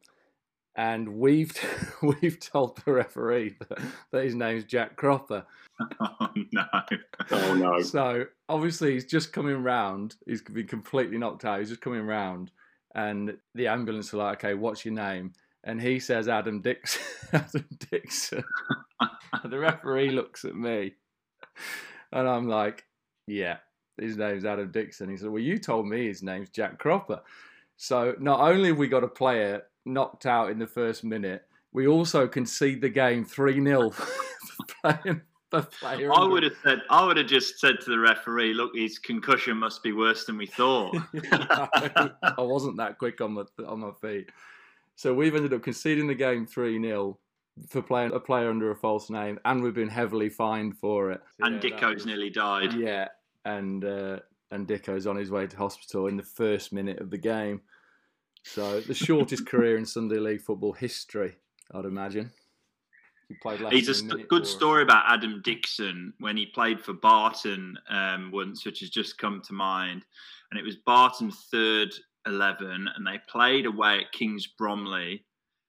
and 0.75 1.07
we've 1.07 1.53
we've 2.01 2.39
told 2.39 2.81
the 2.83 2.94
referee 2.94 3.57
that, 3.59 3.80
that 4.12 4.24
his 4.24 4.33
name's 4.33 4.63
Jack 4.63 4.95
Cropper. 4.95 5.45
Oh, 5.99 6.30
no. 6.52 6.64
Oh 7.31 7.54
no. 7.54 7.81
So 7.83 8.26
obviously 8.49 8.94
he's 8.94 9.06
just 9.06 9.33
coming 9.33 9.61
round. 9.61 10.16
He's 10.26 10.42
been 10.42 10.66
completely 10.66 11.19
knocked 11.19 11.45
out. 11.45 11.59
He's 11.59 11.69
just 11.69 11.81
coming 11.81 12.07
round, 12.07 12.49
and 12.95 13.37
the 13.54 13.68
ambulance 13.68 14.16
are 14.16 14.18
like, 14.18 14.44
"Okay, 14.44 14.56
what's 14.56 14.83
your 14.83 14.95
name?" 14.95 15.33
And 15.64 15.80
he 15.80 15.99
says, 15.99 16.28
"Adam 16.28 16.61
Dixon." 16.61 17.04
Adam 17.33 17.68
Dixon. 17.92 18.44
the 19.45 19.59
referee 19.59 20.09
looks 20.09 20.44
at 20.44 20.56
me, 20.56 20.95
and 22.11 22.28
I'm 22.28 22.47
like, 22.47 22.85
"Yeah, 23.28 23.57
his 24.02 24.18
name's 24.18 24.46
Adam 24.46 24.72
Dixon." 24.72 25.10
He 25.10 25.18
said, 25.18 25.30
"Well, 25.30 25.42
you 25.42 25.58
told 25.58 25.88
me 25.88 26.08
his 26.08 26.24
name's 26.24 26.50
Jack 26.50 26.78
Cropper." 26.80 27.22
So 27.78 28.16
not 28.20 28.40
only 28.42 28.70
have 28.70 28.78
we 28.78 28.88
got 28.88 29.04
a 29.04 29.08
player 29.08 29.64
knocked 29.86 30.26
out 30.26 30.52
in 30.52 30.60
the 30.60 30.68
first 30.68 31.04
minute, 31.04 31.44
we 31.74 31.88
also 31.88 32.28
concede 32.28 32.81
the 32.81 32.90
game 32.90 33.26
three 33.26 33.64
0 33.64 33.90
for 33.92 34.66
playing. 34.81 35.22
I 35.54 36.24
would 36.24 36.44
have 36.44 36.54
said, 36.64 36.81
I 36.90 37.06
would 37.06 37.18
have 37.18 37.28
just 37.28 37.60
said 37.60 37.76
to 37.81 37.90
the 37.90 38.00
referee, 38.00 38.54
look, 38.54 38.74
his 38.76 38.98
concussion 39.00 39.58
must 39.58 39.84
be 39.84 39.92
worse 39.92 40.26
than 40.26 40.38
we 40.38 40.46
thought. 40.46 40.96
I 41.34 42.36
wasn't 42.38 42.78
that 42.78 42.98
quick 42.98 43.20
on 43.22 43.34
my 43.34 43.44
on 43.68 43.80
my 43.80 43.92
feet. 44.02 44.30
So 44.96 45.14
we've 45.14 45.36
ended 45.36 45.54
up 45.54 45.64
conceding 45.64 46.08
the 46.08 46.16
game 46.16 46.46
three 46.46 46.80
0 46.81 47.18
for 47.68 47.81
playing 47.81 48.14
a 48.14 48.20
player 48.20 48.50
under 48.50 48.72
a 48.72 48.76
false 48.76 49.10
name, 49.10 49.40
and 49.44 49.62
we've 49.62 49.74
been 49.74 49.90
heavily 49.90 50.30
fined 50.30 50.78
for 50.78 51.12
it. 51.12 51.22
and 51.40 51.56
Yeah, 51.56 51.70
Dicko's 51.72 51.96
was- 51.96 52.06
nearly 52.06 52.30
died. 52.30 52.74
Yeah, 52.74 53.08
and 53.45 53.83
uh, 53.83 54.19
and 54.52 54.68
Dicko's 54.68 55.07
on 55.07 55.16
his 55.16 55.31
way 55.31 55.48
to 55.48 55.57
hospital 55.57 56.07
in 56.07 56.18
the 56.18 56.24
first 56.24 56.74
minute 56.74 57.00
of 57.00 57.10
the 57.10 57.18
game. 57.18 57.62
So 58.44 58.81
the 58.81 58.94
shortest 58.94 59.45
career 59.48 59.78
in 59.78 59.86
Sunday 59.86 60.18
League 60.18 60.42
football 60.42 60.74
history, 60.74 61.36
I'd 61.74 61.86
imagine. 61.86 62.31
He 63.28 63.36
played 63.42 63.62
less 63.62 63.71
He's 63.71 63.88
a 63.88 63.94
than 63.94 64.10
st- 64.18 64.28
good 64.28 64.44
for 64.44 64.50
story 64.50 64.83
about 64.83 65.06
Adam 65.07 65.42
Dixon 65.44 66.14
when 66.19 66.36
he 66.36 66.48
played 66.48 66.81
for 66.81 66.94
Barton 66.94 67.78
um, 67.90 68.30
once, 68.31 68.66
which 68.66 68.81
has 68.81 68.90
just 68.90 69.18
come 69.18 69.42
to 69.45 69.54
mind. 69.54 70.04
And 70.50 70.60
it 70.60 70.66
was 70.66 70.76
Barton 70.76 71.31
third 71.50 71.94
11, 72.28 72.90
and 72.95 73.07
they 73.07 73.19
played 73.30 73.66
away 73.66 74.00
at 74.00 74.12
Kings 74.12 74.48
Bromley. 74.48 75.24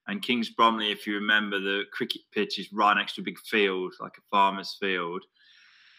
And 0.09 0.21
Kings 0.21 0.51
Bromley, 0.51 0.91
if 0.91 1.07
you 1.07 1.15
remember, 1.15 1.61
the 1.61 1.85
cricket 1.93 2.23
pitch 2.33 2.59
is 2.59 2.73
right 2.73 2.97
next 2.97 3.15
to 3.15 3.21
a 3.21 3.25
big 3.25 3.39
field, 3.39 3.95
like 4.01 4.19
a 4.19 4.29
farmer's 4.31 4.77
field. 4.81 5.23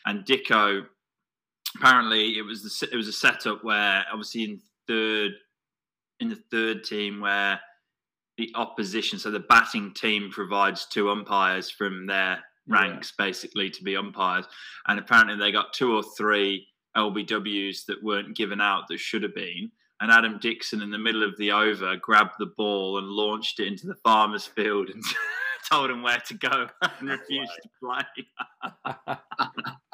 And 0.05 0.25
Dicko, 0.25 0.85
apparently, 1.75 2.37
it 2.37 2.43
was 2.43 2.63
the 2.63 2.89
it 2.91 2.95
was 2.95 3.07
a 3.07 3.13
setup 3.13 3.63
where 3.63 4.05
obviously 4.11 4.43
in 4.43 4.59
third 4.87 5.31
in 6.19 6.29
the 6.29 6.41
third 6.51 6.83
team 6.83 7.19
where 7.19 7.59
the 8.37 8.51
opposition, 8.55 9.19
so 9.19 9.29
the 9.29 9.39
batting 9.39 9.93
team 9.93 10.29
provides 10.31 10.87
two 10.87 11.09
umpires 11.09 11.69
from 11.69 12.07
their 12.07 12.43
ranks 12.67 13.13
yeah. 13.17 13.25
basically 13.25 13.69
to 13.69 13.83
be 13.83 13.95
umpires, 13.95 14.45
and 14.87 14.99
apparently 14.99 15.35
they 15.37 15.51
got 15.51 15.73
two 15.73 15.95
or 15.95 16.03
three 16.17 16.67
LBWs 16.95 17.85
that 17.85 18.03
weren't 18.03 18.35
given 18.35 18.61
out 18.61 18.87
that 18.89 18.99
should 18.99 19.23
have 19.23 19.35
been. 19.35 19.71
And 20.01 20.11
Adam 20.11 20.37
Dixon, 20.39 20.81
in 20.81 20.91
the 20.91 20.97
middle 20.97 21.23
of 21.23 21.37
the 21.37 21.51
over, 21.51 21.95
grabbed 21.95 22.35
the 22.37 22.51
ball 22.57 22.97
and 22.97 23.07
launched 23.07 23.59
it 23.59 23.67
into 23.67 23.87
the 23.87 23.95
farmer's 23.95 24.45
field 24.45 24.89
and 24.89 25.03
told 25.71 25.89
him 25.89 26.03
where 26.03 26.19
to 26.19 26.33
go 26.35 26.67
and 26.99 27.09
refused 27.09 27.51
to 27.61 27.69
play. 27.81 28.03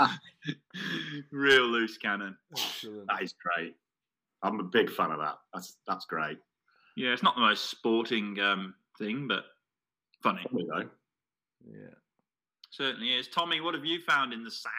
Real 1.31 1.63
loose 1.63 1.97
cannon. 1.97 2.37
That 3.07 3.21
is 3.21 3.33
great. 3.33 3.75
I'm 4.41 4.59
a 4.59 4.63
big 4.63 4.89
fan 4.89 5.11
of 5.11 5.19
that. 5.19 5.35
That's 5.53 5.77
that's 5.87 6.05
great. 6.05 6.39
Yeah, 6.95 7.09
it's 7.09 7.23
not 7.23 7.35
the 7.35 7.41
most 7.41 7.69
sporting 7.69 8.39
um, 8.39 8.73
thing, 8.97 9.27
but 9.27 9.45
funny. 10.23 10.43
Funny 10.49 10.65
though. 10.67 10.89
Yeah. 11.65 11.93
Certainly 12.71 13.15
is. 13.15 13.27
Tommy, 13.27 13.61
what 13.61 13.73
have 13.73 13.85
you 13.85 13.99
found 14.01 14.31
in 14.31 14.43
the 14.43 14.51
sack? 14.51 14.71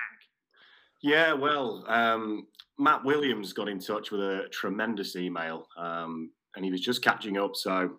Yeah, 1.03 1.33
well, 1.33 1.85
um, 1.89 2.47
Matt 2.79 3.05
Williams 3.05 3.53
got 3.53 3.69
in 3.69 3.79
touch 3.79 4.11
with 4.11 4.21
a 4.21 4.49
tremendous 4.53 5.17
email, 5.17 5.67
um, 5.77 6.31
and 6.55 6.65
he 6.65 6.71
was 6.71 6.81
just 6.81 7.03
catching 7.03 7.39
up. 7.39 7.57
So 7.57 7.99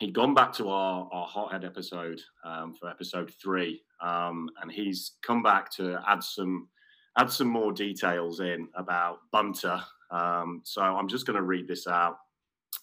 he'd 0.00 0.14
gone 0.14 0.34
back 0.34 0.52
to 0.54 0.68
our, 0.68 1.08
our 1.12 1.26
hothead 1.26 1.64
episode 1.64 2.20
um, 2.44 2.74
for 2.74 2.88
episode 2.88 3.32
three, 3.42 3.82
um, 4.00 4.48
and 4.62 4.70
he's 4.70 5.12
come 5.22 5.42
back 5.42 5.70
to 5.72 6.00
add 6.06 6.22
some 6.22 6.68
add 7.16 7.30
some 7.30 7.46
more 7.46 7.72
details 7.72 8.40
in 8.40 8.68
about 8.74 9.18
Bunter. 9.30 9.80
Um, 10.10 10.62
so 10.64 10.82
I'm 10.82 11.08
just 11.08 11.26
going 11.26 11.36
to 11.36 11.42
read 11.42 11.68
this 11.68 11.86
out, 11.86 12.18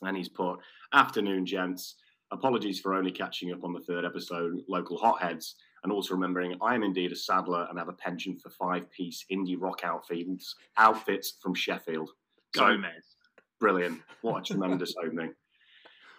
and 0.02 0.16
he's 0.16 0.30
put, 0.30 0.60
"Afternoon, 0.94 1.46
gents. 1.46 1.96
Apologies 2.32 2.80
for 2.80 2.94
only 2.94 3.12
catching 3.12 3.52
up 3.52 3.64
on 3.64 3.74
the 3.74 3.82
third 3.82 4.06
episode, 4.06 4.62
local 4.68 4.98
hotheads." 4.98 5.56
and 5.84 5.92
also 5.92 6.14
remembering 6.14 6.56
I 6.62 6.76
am 6.76 6.84
indeed 6.84 7.12
a 7.12 7.16
saddler 7.16 7.66
and 7.70 7.80
have 7.80 7.90
a 7.90 7.94
penchant 7.94 8.42
for 8.42 8.50
five-piece 8.50 9.26
indie 9.32 9.60
rock 9.60 9.82
outfits 9.84 10.56
outfits 10.78 11.34
from 11.42 11.56
Sheffield. 11.56 12.12
So, 12.56 12.62
Gomez. 12.62 13.16
Brilliant. 13.60 14.02
What 14.22 14.40
a 14.40 14.54
tremendous 14.54 14.94
opening. 15.04 15.34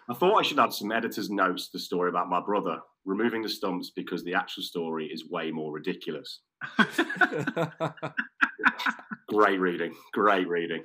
I 0.09 0.13
thought 0.13 0.37
I 0.37 0.41
should 0.43 0.59
add 0.59 0.73
some 0.73 0.91
editor's 0.91 1.29
notes 1.29 1.67
to 1.67 1.77
the 1.77 1.83
story 1.83 2.09
about 2.09 2.29
my 2.29 2.41
brother, 2.41 2.79
removing 3.05 3.41
the 3.41 3.49
stumps 3.49 3.89
because 3.89 4.23
the 4.23 4.33
actual 4.33 4.63
story 4.63 5.07
is 5.07 5.29
way 5.29 5.51
more 5.51 5.71
ridiculous. 5.71 6.41
great 9.27 9.59
reading. 9.59 9.95
Great 10.11 10.47
reading. 10.47 10.83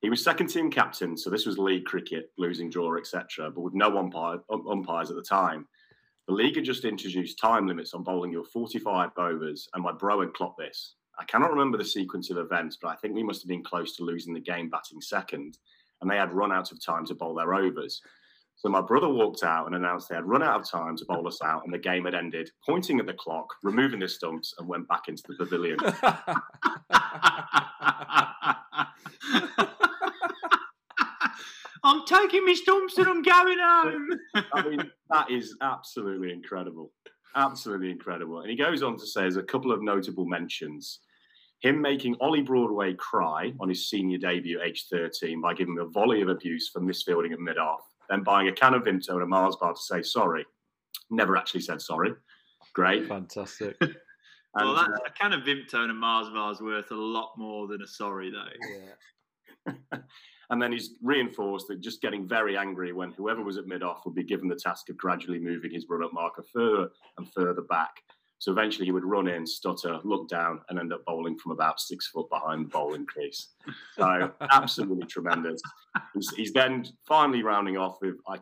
He 0.00 0.10
was 0.10 0.22
second 0.22 0.48
team 0.48 0.70
captain, 0.70 1.16
so 1.16 1.30
this 1.30 1.46
was 1.46 1.58
league 1.58 1.86
cricket, 1.86 2.30
losing 2.36 2.68
draw, 2.68 2.96
etc., 2.96 3.50
but 3.50 3.62
with 3.62 3.74
no 3.74 3.96
umpire, 3.98 4.38
um, 4.50 4.66
umpires 4.68 5.10
at 5.10 5.16
the 5.16 5.22
time. 5.22 5.66
The 6.28 6.34
league 6.34 6.56
had 6.56 6.64
just 6.64 6.84
introduced 6.84 7.38
time 7.38 7.66
limits 7.66 7.94
on 7.94 8.02
bowling 8.02 8.32
your 8.32 8.44
45 8.44 9.10
overs, 9.16 9.68
and 9.74 9.82
my 9.82 9.92
bro 9.92 10.20
had 10.20 10.34
clocked 10.34 10.58
this. 10.58 10.96
I 11.18 11.24
cannot 11.24 11.50
remember 11.50 11.78
the 11.78 11.84
sequence 11.84 12.30
of 12.30 12.36
events, 12.36 12.76
but 12.80 12.88
I 12.88 12.96
think 12.96 13.14
we 13.14 13.22
must 13.22 13.42
have 13.42 13.48
been 13.48 13.64
close 13.64 13.96
to 13.96 14.04
losing 14.04 14.34
the 14.34 14.40
game 14.40 14.68
batting 14.68 15.00
second, 15.00 15.58
and 16.00 16.10
they 16.10 16.16
had 16.16 16.32
run 16.32 16.52
out 16.52 16.72
of 16.72 16.84
time 16.84 17.06
to 17.06 17.14
bowl 17.14 17.34
their 17.34 17.54
overs. 17.54 18.02
So 18.56 18.70
my 18.70 18.80
brother 18.80 19.08
walked 19.08 19.42
out 19.42 19.66
and 19.66 19.76
announced 19.76 20.08
they 20.08 20.14
had 20.14 20.24
run 20.24 20.42
out 20.42 20.60
of 20.60 20.70
time 20.70 20.96
to 20.96 21.04
bowl 21.04 21.28
us 21.28 21.42
out, 21.42 21.62
and 21.64 21.72
the 21.72 21.78
game 21.78 22.06
had 22.06 22.14
ended, 22.14 22.50
pointing 22.64 22.98
at 22.98 23.06
the 23.06 23.12
clock, 23.12 23.46
removing 23.62 24.00
the 24.00 24.08
stumps, 24.08 24.54
and 24.58 24.66
went 24.66 24.88
back 24.88 25.08
into 25.08 25.22
the 25.28 25.36
pavilion. 25.36 25.78
I'm 31.84 32.04
taking 32.04 32.44
my 32.44 32.54
stumps 32.54 32.98
and 32.98 33.06
I'm 33.06 33.22
going 33.22 33.58
home. 33.60 34.08
I 34.52 34.68
mean, 34.68 34.90
that 35.10 35.30
is 35.30 35.56
absolutely 35.62 36.32
incredible. 36.32 36.90
Absolutely 37.36 37.90
incredible. 37.90 38.40
And 38.40 38.50
he 38.50 38.56
goes 38.56 38.82
on 38.82 38.98
to 38.98 39.06
say 39.06 39.20
there's 39.20 39.36
a 39.36 39.42
couple 39.42 39.70
of 39.70 39.82
notable 39.82 40.26
mentions. 40.26 40.98
Him 41.60 41.80
making 41.80 42.16
Ollie 42.20 42.42
Broadway 42.42 42.94
cry 42.94 43.52
on 43.60 43.68
his 43.68 43.88
senior 43.88 44.18
debut, 44.18 44.60
age 44.62 44.86
13, 44.90 45.40
by 45.40 45.54
giving 45.54 45.74
him 45.74 45.86
a 45.86 45.88
volley 45.88 46.22
of 46.22 46.28
abuse 46.28 46.68
for 46.72 46.80
misfielding 46.80 47.32
at 47.32 47.38
mid 47.38 47.56
off, 47.56 47.82
then 48.08 48.22
buying 48.22 48.48
a 48.48 48.52
can 48.52 48.74
of 48.74 48.82
Vimto 48.82 49.10
and 49.10 49.22
a 49.22 49.26
Mars 49.26 49.56
bar 49.56 49.74
to 49.74 49.80
say 49.80 50.02
sorry. 50.02 50.44
Never 51.10 51.36
actually 51.36 51.60
said 51.60 51.80
sorry. 51.80 52.12
Great. 52.74 53.08
Fantastic. 53.08 53.76
well, 53.80 54.74
that, 54.74 54.90
uh, 54.90 54.98
a 55.06 55.10
can 55.10 55.32
of 55.32 55.42
Vimto 55.42 55.74
and 55.74 55.90
a 55.90 55.94
Mars 55.94 56.28
bar 56.30 56.52
is 56.52 56.60
worth 56.60 56.90
a 56.90 56.96
lot 56.96 57.32
more 57.36 57.66
than 57.66 57.82
a 57.82 57.86
sorry, 57.86 58.30
though. 58.30 59.72
Yeah. 59.72 59.98
And 60.50 60.62
then 60.62 60.72
he's 60.72 60.94
reinforced 61.02 61.68
that 61.68 61.80
just 61.80 62.00
getting 62.00 62.26
very 62.26 62.56
angry 62.56 62.92
when 62.92 63.10
whoever 63.12 63.42
was 63.42 63.58
at 63.58 63.66
mid 63.66 63.82
off 63.82 64.04
would 64.04 64.14
be 64.14 64.22
given 64.22 64.48
the 64.48 64.54
task 64.54 64.88
of 64.88 64.96
gradually 64.96 65.40
moving 65.40 65.72
his 65.72 65.86
run 65.88 66.04
up 66.04 66.12
marker 66.12 66.44
further 66.52 66.90
and 67.18 67.32
further 67.32 67.62
back. 67.62 67.96
So 68.38 68.52
eventually 68.52 68.84
he 68.84 68.92
would 68.92 69.04
run 69.04 69.28
in, 69.28 69.46
stutter, 69.46 69.98
look 70.04 70.28
down, 70.28 70.60
and 70.68 70.78
end 70.78 70.92
up 70.92 71.04
bowling 71.06 71.38
from 71.38 71.52
about 71.52 71.80
six 71.80 72.08
foot 72.08 72.28
behind 72.30 72.66
the 72.66 72.68
bowling 72.68 73.06
crease. 73.06 73.48
So 73.96 74.32
absolutely 74.52 75.06
tremendous. 75.06 75.60
He's, 76.14 76.30
he's, 76.36 76.52
then 76.52 76.84
finally 77.08 77.42
rounding 77.42 77.78
off 77.78 77.96
with 78.02 78.16
I, 78.28 78.38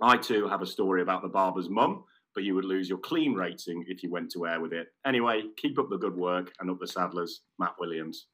I 0.00 0.16
too 0.16 0.48
have 0.48 0.62
a 0.62 0.66
story 0.66 1.02
about 1.02 1.22
the 1.22 1.28
barber's 1.28 1.68
mum, 1.68 2.04
but 2.34 2.44
you 2.44 2.54
would 2.54 2.64
lose 2.64 2.88
your 2.88 2.98
clean 2.98 3.34
rating 3.34 3.84
if 3.88 4.02
you 4.02 4.10
went 4.10 4.30
to 4.32 4.46
air 4.46 4.60
with 4.60 4.72
it. 4.72 4.88
Anyway, 5.04 5.42
keep 5.56 5.78
up 5.78 5.90
the 5.90 5.98
good 5.98 6.16
work 6.16 6.52
and 6.58 6.70
up 6.70 6.78
the 6.80 6.86
saddlers, 6.86 7.42
Matt 7.58 7.74
Williams. 7.78 8.28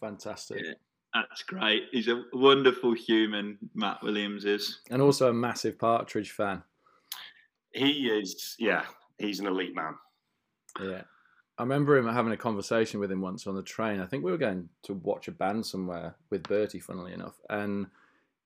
Fantastic. 0.00 0.62
Yeah. 0.64 0.72
That's 1.14 1.42
great. 1.42 1.84
He's 1.90 2.08
a 2.08 2.22
wonderful 2.32 2.94
human, 2.94 3.58
Matt 3.74 4.02
Williams 4.02 4.44
is. 4.44 4.80
And 4.90 5.02
also 5.02 5.28
a 5.28 5.34
massive 5.34 5.78
Partridge 5.78 6.30
fan. 6.30 6.62
He 7.74 8.06
is, 8.06 8.54
yeah, 8.58 8.84
he's 9.18 9.40
an 9.40 9.46
elite 9.46 9.74
man. 9.74 9.94
Yeah. 10.80 11.02
I 11.58 11.62
remember 11.62 11.96
him 11.96 12.08
having 12.08 12.32
a 12.32 12.36
conversation 12.36 12.98
with 12.98 13.12
him 13.12 13.20
once 13.20 13.46
on 13.46 13.54
the 13.54 13.62
train. 13.62 14.00
I 14.00 14.06
think 14.06 14.24
we 14.24 14.30
were 14.30 14.38
going 14.38 14.68
to 14.84 14.94
watch 14.94 15.28
a 15.28 15.32
band 15.32 15.66
somewhere 15.66 16.16
with 16.30 16.42
Bertie, 16.44 16.80
funnily 16.80 17.12
enough. 17.12 17.38
And 17.50 17.86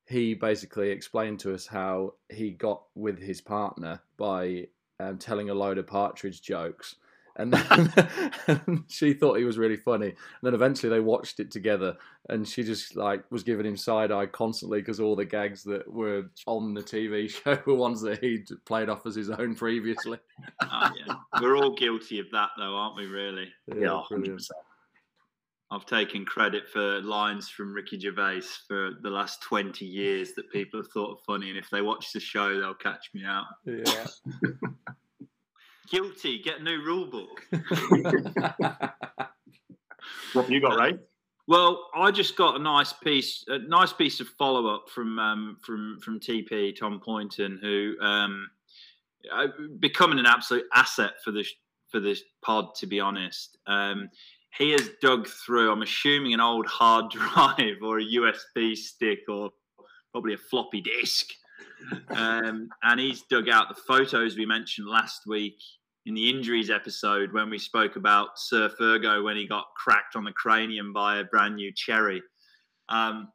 he 0.09 0.35
basically 0.35 0.91
explained 0.91 1.41
to 1.41 1.55
us 1.55 1.67
how 1.67 2.15
he 2.29 2.51
got 2.51 2.83
with 2.95 3.19
his 3.19 3.41
partner 3.41 4.01
by 4.17 4.67
um, 4.99 5.19
telling 5.19 5.51
a 5.51 5.55
load 5.55 5.79
of 5.79 5.87
Partridge 5.87 6.43
jokes 6.43 6.97
and 7.37 7.53
then 7.53 8.11
and 8.47 8.85
she 8.89 9.13
thought 9.13 9.39
he 9.39 9.45
was 9.45 9.59
really 9.59 9.77
funny. 9.77 10.09
And 10.09 10.17
then 10.43 10.55
eventually 10.55 10.91
they 10.91 11.01
watched 11.01 11.41
it 11.41 11.51
together, 11.51 11.97
and 12.29 12.47
she 12.47 12.63
just 12.63 12.97
like 12.97 13.25
was 13.31 13.43
giving 13.43 13.67
him 13.67 13.77
side 13.77 14.11
eye 14.11 14.27
constantly 14.27 14.81
because 14.81 15.01
all 15.01 15.17
the 15.17 15.25
gags 15.25 15.63
that 15.65 15.91
were 15.91 16.25
on 16.47 16.75
the 16.75 16.83
TV 16.83 17.29
show 17.45 17.59
were 17.67 17.75
ones 17.75 18.01
that 18.03 18.21
he'd 18.21 18.49
played 18.65 18.89
off 18.89 19.07
as 19.07 19.15
his 19.15 19.31
own 19.31 19.55
previously. 19.55 20.19
oh, 20.63 20.91
yeah. 21.07 21.15
We're 21.41 21.57
all 21.57 21.75
guilty 21.75 22.19
of 22.19 22.27
that, 22.33 22.51
though, 22.57 22.75
aren't 22.75 22.97
we? 22.97 23.07
Really? 23.07 23.49
Yeah, 23.69 24.03
yeah 24.11 24.37
I've 25.69 25.85
taken 25.85 26.25
credit 26.25 26.69
for 26.69 27.01
lines 27.01 27.49
from 27.49 27.73
Ricky 27.75 27.99
Gervais 27.99 28.43
for 28.69 28.93
the 29.03 29.11
last 29.11 29.43
20 29.43 29.85
years 29.85 30.33
that 30.35 30.49
people 30.53 30.81
have 30.81 30.93
thought 30.93 31.19
are 31.19 31.25
funny, 31.27 31.49
and 31.49 31.59
if 31.59 31.69
they 31.71 31.83
watch 31.83 32.13
the 32.13 32.21
show, 32.21 32.61
they'll 32.61 32.75
catch 32.75 33.11
me 33.13 33.25
out. 33.25 33.47
Yeah. 33.65 34.07
Guilty. 35.91 36.41
Get 36.43 36.61
a 36.61 36.63
new 36.63 36.83
rule 36.85 37.07
book. 37.07 37.47
what 40.33 40.43
have 40.43 40.51
you 40.51 40.61
got, 40.61 40.79
Ray? 40.79 40.99
Well, 41.49 41.89
I 41.95 42.11
just 42.11 42.37
got 42.37 42.57
a 42.57 42.59
nice 42.59 42.93
piece, 42.93 43.45
a 43.47 43.59
nice 43.59 43.93
piece 43.93 44.21
of 44.21 44.27
follow 44.39 44.75
up 44.75 44.89
from 44.91 45.19
um, 45.19 45.57
from 45.63 45.99
from 46.03 46.19
TP 46.19 46.77
Tom 46.77 47.01
Poynton, 47.05 47.59
who 47.63 47.95
um, 48.01 48.49
becoming 49.79 50.19
an 50.19 50.27
absolute 50.27 50.65
asset 50.75 51.13
for 51.25 51.31
this 51.31 51.53
for 51.89 52.01
this 52.01 52.23
pod. 52.43 52.75
To 52.77 52.87
be 52.87 52.99
honest, 52.99 53.59
um, 53.67 54.11
he 54.59 54.73
has 54.73 54.91
dug 55.01 55.29
through. 55.29 55.71
I'm 55.71 55.83
assuming 55.83 56.35
an 56.35 56.41
old 56.41 56.67
hard 56.67 57.11
drive 57.11 57.83
or 57.83 58.01
a 58.01 58.05
USB 58.05 58.77
stick 58.77 59.21
or 59.29 59.51
probably 60.13 60.35
a 60.35 60.39
floppy 60.39 60.81
disk 60.81 61.29
um, 62.09 62.69
and 62.83 63.01
he's 63.01 63.23
dug 63.23 63.49
out 63.49 63.69
the 63.69 63.81
photos 63.87 64.37
we 64.37 64.47
mentioned 64.47 64.87
last 64.87 65.27
week 65.27 65.59
in 66.07 66.15
the 66.15 66.31
injuries 66.31 66.71
episode 66.71 67.33
when 67.33 67.51
we 67.51 67.59
spoke 67.59 67.97
about 67.97 68.39
Sir 68.39 68.71
Fergo 68.81 69.25
when 69.25 69.37
he 69.37 69.47
got 69.47 69.67
cracked 69.77 70.15
on 70.15 70.25
the 70.25 70.33
cranium 70.33 70.93
by 70.93 71.19
a 71.19 71.25
brand 71.25 71.57
new 71.57 71.73
cherry. 71.75 72.23
Um, 72.89 73.29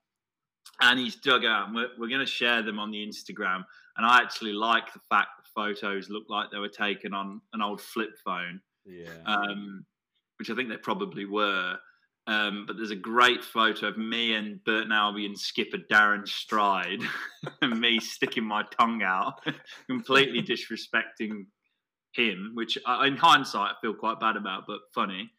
and 0.82 1.00
he's 1.00 1.18
dug 1.18 1.46
out, 1.46 1.68
and 1.68 1.76
we're, 1.76 1.90
we're 2.00 2.08
going 2.08 2.22
to 2.22 2.26
share 2.26 2.62
them 2.62 2.80
on 2.80 2.90
the 2.90 3.06
Instagram. 3.06 3.64
And 3.98 4.06
I 4.06 4.20
actually 4.20 4.54
like 4.54 4.92
the 4.94 5.02
fact 5.10 5.30
the 5.38 5.50
photos 5.54 6.10
look 6.10 6.24
like 6.30 6.50
they 6.50 6.58
were 6.58 6.70
taken 6.70 7.14
on 7.14 7.42
an 7.54 7.62
old 7.62 7.82
flip 7.82 8.12
phone. 8.24 8.62
Yeah. 8.86 9.10
Um, 9.26 9.86
which 10.40 10.50
I 10.50 10.56
think 10.56 10.70
they 10.70 10.78
probably 10.78 11.26
were. 11.26 11.78
Um, 12.28 12.66
but 12.68 12.78
there's 12.78 12.92
a 12.92 12.96
great 12.96 13.44
photo 13.44 13.88
of 13.88 13.98
me 13.98 14.36
and 14.36 14.64
Burton 14.64 14.92
Albion 14.92 15.36
skipper 15.36 15.80
Darren 15.92 16.28
Stride, 16.28 17.02
and 17.62 17.80
me 17.80 18.00
sticking 18.00 18.44
my 18.44 18.64
tongue 18.80 19.02
out, 19.04 19.44
completely 19.88 20.42
disrespecting 20.44 21.46
him, 22.14 22.52
which 22.54 22.78
I, 22.86 23.08
in 23.08 23.18
hindsight 23.18 23.72
I 23.72 23.82
feel 23.82 23.94
quite 23.94 24.20
bad 24.20 24.36
about, 24.36 24.64
but 24.68 24.80
funny. 24.94 25.32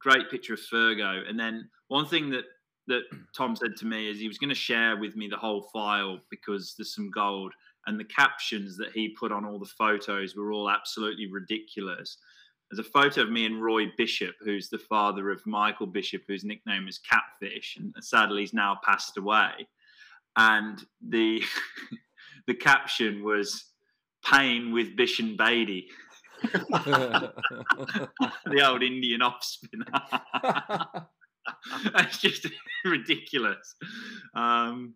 Great 0.00 0.30
picture 0.30 0.54
of 0.54 0.60
Fergo, 0.60 1.28
and 1.28 1.38
then 1.38 1.68
one 1.88 2.06
thing 2.06 2.30
that 2.30 2.44
that 2.86 3.02
Tom 3.36 3.56
said 3.56 3.76
to 3.78 3.86
me 3.86 4.08
is 4.08 4.18
he 4.18 4.28
was 4.28 4.38
going 4.38 4.50
to 4.50 4.54
share 4.54 4.96
with 4.96 5.16
me 5.16 5.26
the 5.28 5.36
whole 5.36 5.68
file 5.72 6.20
because 6.30 6.74
there's 6.76 6.94
some 6.94 7.10
gold, 7.10 7.52
and 7.86 7.98
the 7.98 8.04
captions 8.04 8.76
that 8.76 8.92
he 8.92 9.16
put 9.18 9.32
on 9.32 9.44
all 9.44 9.58
the 9.58 9.66
photos 9.66 10.36
were 10.36 10.52
all 10.52 10.70
absolutely 10.70 11.26
ridiculous. 11.26 12.18
There's 12.74 12.88
a 12.88 12.90
photo 12.90 13.22
of 13.22 13.30
me 13.30 13.46
and 13.46 13.62
Roy 13.62 13.84
Bishop, 13.96 14.34
who's 14.40 14.68
the 14.68 14.78
father 14.78 15.30
of 15.30 15.46
Michael 15.46 15.86
Bishop, 15.86 16.22
whose 16.26 16.42
nickname 16.42 16.88
is 16.88 16.98
Catfish, 16.98 17.76
and 17.76 17.94
sadly 18.00 18.40
he's 18.40 18.52
now 18.52 18.80
passed 18.84 19.16
away. 19.16 19.68
And 20.36 20.84
the 21.00 21.40
the 22.48 22.54
caption 22.54 23.22
was 23.22 23.66
"Pain 24.28 24.72
with 24.72 24.96
Bish 24.96 25.20
and 25.20 25.38
Bedi." 25.38 25.84
the 26.42 27.32
old 28.66 28.82
Indian 28.82 29.22
off 29.22 29.44
spinner. 29.44 29.86
it's 31.98 32.18
just 32.18 32.48
ridiculous, 32.84 33.76
um, 34.34 34.94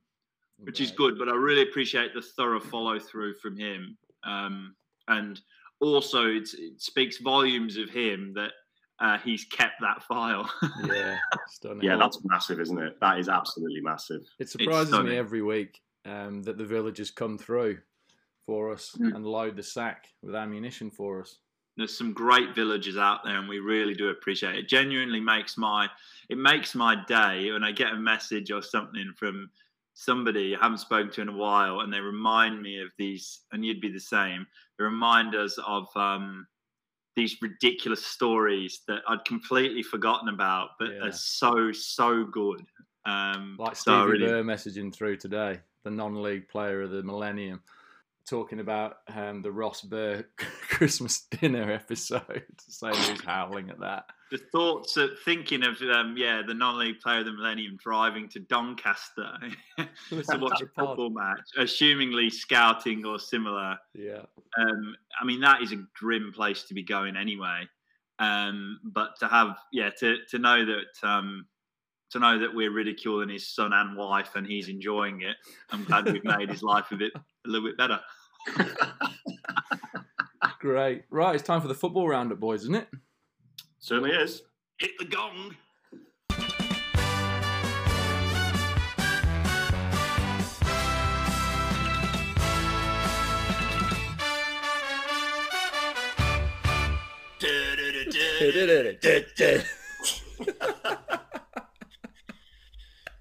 which 0.59 0.81
is 0.81 0.91
good. 0.91 1.17
But 1.17 1.29
I 1.29 1.37
really 1.37 1.63
appreciate 1.63 2.13
the 2.13 2.23
thorough 2.23 2.59
follow 2.59 2.99
through 2.99 3.35
from 3.35 3.57
him, 3.57 3.97
um, 4.25 4.75
and 5.07 5.41
also 5.81 6.27
it 6.27 6.49
speaks 6.79 7.19
volumes 7.19 7.77
of 7.77 7.91
him 7.91 8.33
that 8.35 8.53
uh, 9.01 9.19
he's 9.19 9.45
kept 9.45 9.81
that 9.81 10.03
file. 10.03 10.51
yeah, 10.85 11.19
stunning. 11.49 11.83
Yeah, 11.83 11.97
that's 11.97 12.19
massive, 12.25 12.61
isn't 12.61 12.79
it? 12.79 12.99
That 13.01 13.19
is 13.19 13.29
absolutely 13.29 13.81
massive. 13.81 14.23
It 14.39 14.49
surprises 14.49 14.99
me 15.01 15.17
every 15.17 15.43
week 15.43 15.81
um, 16.05 16.43
that 16.43 16.59
the 16.59 16.65
villagers 16.65 17.11
come 17.11 17.39
through 17.39 17.79
for 18.47 18.73
us 18.73 18.97
mm. 18.99 19.15
and 19.15 19.25
load 19.27 19.57
the 19.57 19.63
sack 19.63 20.07
with 20.23 20.35
ammunition 20.35 20.91
for 20.91 21.21
us. 21.21 21.39
There's 21.77 21.97
some 21.97 22.13
great 22.13 22.57
villagers 22.57 22.97
out 22.97 23.21
there, 23.25 23.39
and 23.39 23.49
we 23.49 23.61
really 23.61 23.95
do 23.95 24.09
appreciate 24.09 24.57
it. 24.57 24.65
it. 24.65 24.69
Genuinely 24.69 25.21
makes 25.21 25.57
my 25.57 25.87
it 26.29 26.39
makes 26.39 26.75
my 26.75 26.97
day 27.07 27.53
when 27.53 27.63
I 27.63 27.71
get 27.71 27.93
a 27.93 27.97
message 27.97 28.51
or 28.51 28.63
something 28.63 29.13
from 29.17 29.49
somebody 29.99 30.55
I 30.55 30.63
haven't 30.63 30.79
spoken 30.79 31.11
to 31.13 31.23
in 31.23 31.29
a 31.29 31.37
while, 31.37 31.81
and 31.81 31.93
they 31.93 31.99
remind 31.99 32.63
me 32.63 32.81
of 32.81 32.89
these, 32.99 33.41
and 33.51 33.65
you'd 33.65 33.81
be 33.81 33.91
the 33.91 33.99
same. 33.99 34.47
They 34.79 34.85
remind 34.85 35.35
us 35.35 35.59
of 35.67 35.89
um, 35.97 36.47
these 37.17 37.37
ridiculous 37.43 38.07
stories 38.07 38.83
that 38.87 39.01
I'd 39.09 39.25
completely 39.25 39.83
forgotten 39.83 40.29
about, 40.29 40.71
but 40.79 40.91
yeah. 40.93 41.07
are 41.07 41.13
so 41.13 41.73
so 41.73 42.25
good. 42.25 42.65
Um, 43.07 43.57
like 43.59 43.75
Stevie 43.75 43.97
so 43.97 44.05
really... 44.05 44.27
Burr 44.27 44.45
messaging 44.45 44.95
through 44.95 45.17
today, 45.17 45.59
the 45.83 45.91
non-league 45.91 46.49
player 46.49 46.83
of 46.83 46.91
the 46.91 47.03
millennium 47.03 47.61
talking 48.29 48.61
about 48.61 48.99
um, 49.15 49.43
the 49.43 49.51
Ross 49.51 49.83
Burr 49.83 50.25
Christmas 50.69 51.27
dinner 51.31 51.71
episode, 51.71 52.45
saying 52.59 52.95
he's 52.95 53.23
howling 53.23 53.71
at 53.71 53.81
that. 53.81 54.07
The 54.31 54.39
thoughts 54.39 54.97
of 54.99 55.11
thinking 55.25 55.65
of 55.65 55.81
um, 55.83 56.15
yeah 56.17 56.43
the 56.47 56.55
non-league 56.55 57.01
player 57.01 57.21
of 57.21 57.25
the 57.25 57.33
Millennium 57.33 57.79
driving 57.83 58.29
to 58.31 58.41
Doncaster 58.41 59.33
to 59.79 60.39
watch 60.39 60.61
a 60.61 60.67
football 60.67 61.11
match, 61.11 61.49
assumingly 61.59 62.31
scouting 62.31 63.07
or 63.07 63.19
similar. 63.19 63.79
Yeah. 63.95 64.23
Um, 64.59 64.95
I 65.21 65.25
mean 65.25 65.41
that 65.41 65.63
is 65.63 65.73
a 65.73 65.83
grim 65.99 66.33
place 66.35 66.65
to 66.65 66.75
be 66.75 66.83
going 66.83 67.17
anyway. 67.17 67.69
Um, 68.19 68.81
but 68.85 69.19
to 69.21 69.29
have 69.29 69.57
yeah 69.73 69.91
to 70.01 70.19
to 70.31 70.39
know 70.39 70.65
that 70.67 71.09
um, 71.09 71.47
to 72.11 72.19
know 72.19 72.39
that 72.39 72.55
we're 72.55 72.71
ridiculing 72.71 73.29
his 73.29 73.47
son 73.47 73.73
and 73.73 73.97
wife 73.97 74.31
and 74.35 74.47
he's 74.47 74.69
enjoying 74.69 75.23
it. 75.23 75.37
I'm 75.71 75.85
glad 75.85 76.07
we've 76.07 76.25
made 76.25 76.49
his 76.49 76.63
life 76.63 76.87
a 76.91 76.97
bit 76.97 77.13
a 77.15 77.21
little 77.47 77.69
bit 77.69 77.77
better. 77.77 78.01
Great. 80.61 81.05
Right, 81.11 81.35
it's 81.35 81.45
time 81.45 81.61
for 81.61 81.69
the 81.69 81.75
football 81.75 82.09
roundup, 82.09 82.41
boys, 82.41 82.63
isn't 82.63 82.75
it? 82.75 82.89
Certainly 83.79 84.11
is. 84.11 84.43
Hit 84.79 84.93
the 84.99 85.05
gong. 85.05 85.55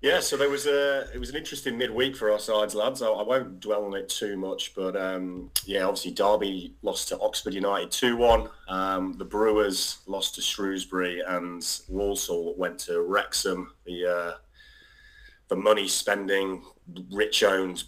Yeah, 0.08 0.22
so 0.22 0.38
there 0.38 0.50
was 0.50 0.68
a 0.68 1.10
it 1.14 1.20
was 1.20 1.32
an 1.32 1.36
interesting 1.36 1.78
midweek 1.78 2.16
for 2.16 2.32
our 2.32 2.40
sides, 2.40 2.74
lads. 2.74 3.02
I, 3.02 3.08
I 3.08 3.24
won't 3.24 3.60
dwell 3.60 3.84
on 3.84 3.94
it 3.94 4.08
too 4.08 4.38
much, 4.38 4.74
but 4.74 4.96
um, 4.96 5.52
yeah, 5.66 5.84
obviously 5.84 6.12
Derby 6.12 6.76
lost 6.82 7.10
to 7.10 7.20
Oxford 7.20 7.54
United 7.54 7.92
two 7.92 8.16
one. 8.16 8.48
Um, 8.70 9.16
the 9.18 9.26
Brewers 9.26 9.98
lost 10.08 10.36
to 10.36 10.42
Shrewsbury, 10.42 11.22
and 11.28 11.62
Walsall 11.90 12.56
went 12.58 12.80
to 12.80 13.02
Wrexham. 13.02 13.74
The 13.86 14.06
uh, 14.06 14.32
the 15.50 15.58
money 15.58 15.90
spending, 15.90 16.64
rich 17.12 17.44
owned. 17.44 17.84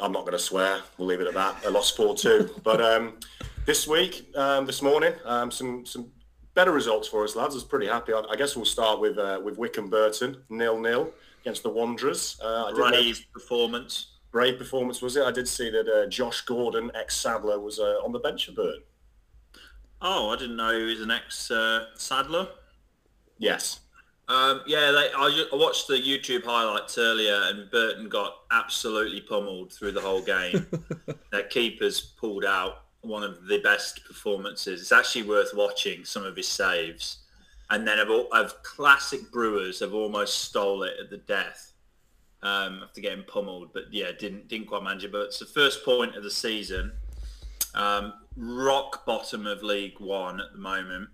I'm 0.00 0.12
not 0.12 0.22
going 0.22 0.32
to 0.32 0.38
swear. 0.38 0.80
We'll 0.96 1.08
leave 1.08 1.20
it 1.20 1.26
at 1.26 1.34
that. 1.34 1.60
They 1.62 1.68
lost 1.68 1.94
four 1.94 2.16
two. 2.16 2.48
but 2.64 2.80
um, 2.80 3.18
this 3.66 3.86
week, 3.86 4.34
um, 4.34 4.64
this 4.64 4.80
morning, 4.80 5.12
um, 5.26 5.50
some 5.50 5.84
some 5.84 6.10
better 6.56 6.72
results 6.72 7.06
for 7.06 7.22
us, 7.22 7.36
lads. 7.36 7.54
I 7.54 7.58
was 7.58 7.64
pretty 7.64 7.86
happy. 7.86 8.12
I, 8.12 8.22
I 8.28 8.34
guess 8.34 8.56
we'll 8.56 8.64
start 8.64 8.98
with 8.98 9.16
uh, 9.18 9.40
with 9.44 9.56
Wycombe 9.58 9.88
Burton 9.88 10.38
nil 10.48 10.80
nil 10.80 11.12
against 11.42 11.62
the 11.62 11.68
Wanderers. 11.68 12.40
Uh, 12.42 12.72
brave 12.72 13.24
performance. 13.32 14.14
Brave 14.32 14.58
performance 14.58 15.00
was 15.00 15.16
it? 15.16 15.22
I 15.22 15.30
did 15.30 15.46
see 15.46 15.70
that 15.70 15.88
uh, 15.88 16.08
Josh 16.08 16.40
Gordon, 16.40 16.90
ex 16.96 17.16
Saddler, 17.16 17.60
was 17.60 17.78
uh, 17.78 18.00
on 18.04 18.10
the 18.10 18.18
bench 18.18 18.46
for 18.46 18.52
Burton. 18.52 18.82
Oh, 20.02 20.30
I 20.30 20.36
didn't 20.36 20.56
know 20.56 20.76
he 20.76 20.84
was 20.84 21.00
an 21.00 21.12
ex 21.12 21.52
Saddler. 21.94 22.48
Yes. 23.38 23.80
Um, 24.28 24.62
yeah, 24.66 24.90
they, 24.90 25.12
I, 25.16 25.46
I, 25.52 25.56
watched 25.56 25.86
the 25.86 25.94
YouTube 25.94 26.44
highlights 26.44 26.98
earlier, 26.98 27.42
and 27.44 27.70
Burton 27.70 28.08
got 28.08 28.38
absolutely 28.50 29.20
pummeled 29.20 29.72
through 29.72 29.92
the 29.92 30.00
whole 30.00 30.20
game. 30.20 30.66
Their 31.30 31.44
keepers 31.44 32.00
pulled 32.00 32.44
out 32.44 32.85
one 33.06 33.22
of 33.22 33.46
the 33.46 33.58
best 33.58 34.04
performances. 34.04 34.80
It's 34.80 34.92
actually 34.92 35.24
worth 35.24 35.52
watching 35.54 36.04
some 36.04 36.24
of 36.24 36.36
his 36.36 36.48
saves. 36.48 37.18
And 37.70 37.86
then 37.86 37.98
of, 37.98 38.08
of 38.32 38.62
classic 38.62 39.30
Brewers 39.32 39.80
have 39.80 39.94
almost 39.94 40.44
stole 40.44 40.82
it 40.84 40.94
at 41.00 41.10
the 41.10 41.18
death 41.18 41.72
um, 42.42 42.82
after 42.84 43.00
getting 43.00 43.24
pummeled. 43.24 43.72
But 43.72 43.84
yeah, 43.90 44.12
didn't 44.18 44.48
didn't 44.48 44.68
quite 44.68 44.82
manage 44.82 45.04
it. 45.04 45.12
But 45.12 45.22
it's 45.22 45.38
the 45.38 45.46
first 45.46 45.84
point 45.84 46.16
of 46.16 46.22
the 46.22 46.30
season. 46.30 46.92
Um, 47.74 48.12
rock 48.36 49.04
bottom 49.04 49.46
of 49.46 49.62
League 49.62 49.98
One 50.00 50.40
at 50.40 50.52
the 50.52 50.58
moment. 50.58 51.08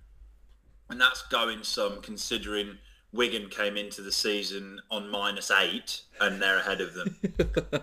And 0.91 1.01
that's 1.01 1.23
going 1.23 1.63
some 1.63 2.03
considering 2.03 2.77
Wigan 3.13 3.49
came 3.49 3.77
into 3.77 4.03
the 4.03 4.13
season 4.13 4.81
on 4.91 5.09
minus 5.09 5.51
eight 5.51 6.03
and 6.21 6.41
they're 6.41 6.59
ahead 6.59 6.81
of 6.81 6.95
them. 6.95 7.17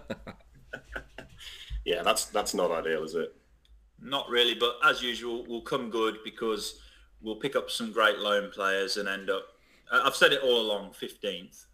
yeah, 1.86 2.04
that's 2.04 2.26
that's 2.26 2.54
not 2.54 2.72
ideal, 2.72 3.04
is 3.04 3.16
it? 3.16 3.36
Not 4.02 4.30
really, 4.30 4.56
but 4.56 4.78
as 4.86 5.02
usual, 5.02 5.46
we'll 5.48 5.62
come 5.62 5.90
good 5.90 6.18
because 6.24 6.80
we'll 7.22 7.36
pick 7.36 7.56
up 7.56 7.70
some 7.70 7.92
great 7.92 8.20
loan 8.20 8.50
players 8.52 8.98
and 8.98 9.08
end 9.10 9.30
up. 9.30 9.44
I've 9.92 10.16
said 10.16 10.34
it 10.34 10.42
all 10.42 10.62
along, 10.62 10.94
fifteenth. 10.94 11.66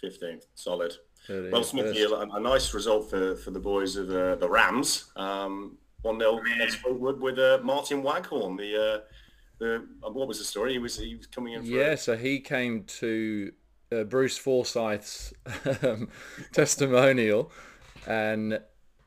Fifteenth, 0.00 0.46
solid. 0.54 0.94
Well, 1.28 1.62
Smithy, 1.62 2.02
a, 2.02 2.08
a, 2.08 2.40
nice 2.40 2.72
result 2.72 3.10
for, 3.10 3.36
for 3.36 3.50
the 3.50 3.60
boys 3.60 3.96
of 3.96 4.10
uh, 4.10 4.36
the 4.36 4.48
Rams. 4.48 5.12
Um, 5.16 5.76
one 6.02 6.18
0 6.18 6.40
with 7.18 7.38
uh, 7.38 7.58
Martyn 7.62 8.02
Waghorn. 8.02 8.56
The 8.56 8.76
uh, 8.76 9.00
the 9.58 9.76
uh, 10.02 10.10
what 10.10 10.26
was 10.26 10.38
the 10.38 10.44
story? 10.44 10.72
He 10.72 10.78
was 10.78 10.98
he 10.98 11.16
was 11.16 11.26
coming 11.26 11.52
in. 11.54 11.62
For 11.62 11.68
yeah, 11.68 11.94
so 11.94 12.16
he 12.16 12.40
came 12.40 12.84
to 12.84 13.52
uh, 13.92 14.04
Bruce 14.04 14.38
Forsyth's 14.38 15.32
um, 15.82 16.08
testimonial, 16.52 17.52
and 18.06 18.60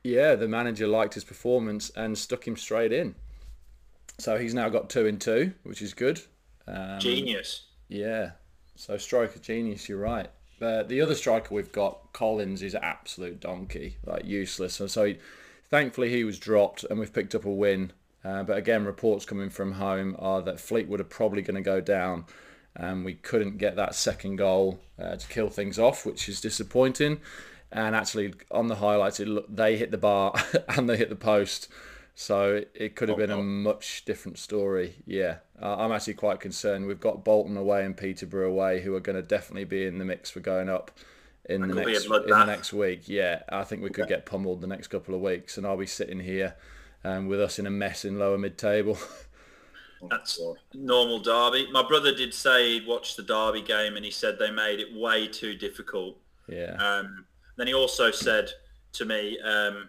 yeah, 0.04 0.34
the 0.34 0.46
manager 0.46 0.86
liked 0.86 1.14
his 1.14 1.24
performance 1.24 1.90
and 1.96 2.16
stuck 2.16 2.46
him 2.46 2.56
straight 2.56 2.92
in. 2.92 3.14
So 4.18 4.36
he's 4.38 4.54
now 4.54 4.68
got 4.68 4.90
two 4.90 5.06
and 5.06 5.20
two, 5.20 5.54
which 5.64 5.82
is 5.82 5.94
good. 5.94 6.20
Um, 6.68 7.00
genius. 7.00 7.64
Yeah. 7.88 8.32
So 8.76 8.98
striker 8.98 9.38
genius, 9.38 9.88
you're 9.88 9.98
right. 9.98 10.30
But 10.60 10.88
the 10.88 11.00
other 11.00 11.14
striker 11.14 11.54
we've 11.54 11.72
got, 11.72 12.12
Collins, 12.12 12.62
is 12.62 12.74
absolute 12.74 13.40
donkey, 13.40 13.96
like 14.04 14.24
useless. 14.24 14.78
And 14.78 14.90
so 14.90 15.04
he, 15.04 15.18
thankfully 15.68 16.10
he 16.10 16.22
was 16.22 16.38
dropped 16.38 16.84
and 16.84 17.00
we've 17.00 17.12
picked 17.12 17.34
up 17.34 17.46
a 17.46 17.50
win. 17.50 17.92
Uh, 18.22 18.42
but 18.42 18.58
again, 18.58 18.84
reports 18.84 19.24
coming 19.24 19.50
from 19.50 19.72
home 19.72 20.16
are 20.18 20.42
that 20.42 20.60
Fleetwood 20.60 21.00
are 21.00 21.04
probably 21.04 21.42
going 21.42 21.56
to 21.56 21.62
go 21.62 21.80
down. 21.80 22.26
And 22.76 23.04
we 23.04 23.14
couldn't 23.14 23.58
get 23.58 23.76
that 23.76 23.94
second 23.94 24.36
goal 24.36 24.80
uh, 24.98 25.16
to 25.16 25.28
kill 25.28 25.48
things 25.48 25.78
off, 25.78 26.04
which 26.04 26.28
is 26.28 26.40
disappointing 26.40 27.20
and 27.74 27.94
actually 27.94 28.32
on 28.50 28.68
the 28.68 28.76
highlights 28.76 29.20
it 29.20 29.54
they 29.54 29.76
hit 29.76 29.90
the 29.90 29.98
bar 29.98 30.32
and 30.70 30.88
they 30.88 30.96
hit 30.96 31.10
the 31.10 31.16
post. 31.16 31.68
So 32.16 32.62
it 32.74 32.94
could 32.94 33.08
have 33.08 33.18
been 33.18 33.32
a 33.32 33.42
much 33.42 34.04
different 34.04 34.38
story 34.38 34.94
yeah. 35.04 35.38
I'm 35.60 35.90
actually 35.90 36.14
quite 36.14 36.38
concerned. 36.38 36.86
We've 36.86 37.00
got 37.00 37.24
bolton 37.24 37.56
away 37.56 37.84
and 37.84 37.96
peterborough 37.96 38.48
away 38.48 38.82
who 38.82 38.94
are 38.94 39.00
going 39.00 39.16
to 39.16 39.22
definitely 39.22 39.64
be 39.64 39.84
in 39.84 39.98
the 39.98 40.04
mix 40.04 40.30
for 40.30 40.38
going 40.38 40.68
up 40.68 40.92
in 41.46 41.60
the 41.60 41.74
next 41.74 42.04
in 42.06 42.10
the 42.10 42.44
next 42.44 42.72
week 42.72 43.02
yeah. 43.08 43.42
I 43.48 43.64
think 43.64 43.82
we 43.82 43.90
could 43.90 44.08
get 44.08 44.24
pummeled 44.26 44.60
the 44.60 44.66
next 44.66 44.86
couple 44.88 45.14
of 45.14 45.20
weeks 45.20 45.58
and 45.58 45.66
i'll 45.66 45.76
be 45.76 45.84
sitting 45.84 46.20
here 46.20 46.54
um, 47.04 47.28
with 47.28 47.38
us 47.38 47.58
in 47.58 47.66
a 47.66 47.70
mess 47.70 48.06
in 48.06 48.18
lower 48.18 48.38
mid-table 48.38 48.96
That's 50.10 50.40
normal 50.74 51.20
Derby. 51.20 51.68
My 51.72 51.82
brother 51.82 52.14
did 52.14 52.34
say 52.34 52.74
he'd 52.74 52.86
watched 52.86 53.16
the 53.16 53.22
Derby 53.22 53.62
game 53.62 53.96
and 53.96 54.04
he 54.04 54.10
said 54.10 54.38
they 54.38 54.50
made 54.50 54.80
it 54.80 54.94
way 54.94 55.26
too 55.26 55.54
difficult. 55.54 56.18
Yeah. 56.48 56.74
Um, 56.74 57.24
then 57.56 57.66
he 57.66 57.74
also 57.74 58.10
said 58.10 58.50
to 58.94 59.04
me, 59.04 59.38
um, 59.40 59.88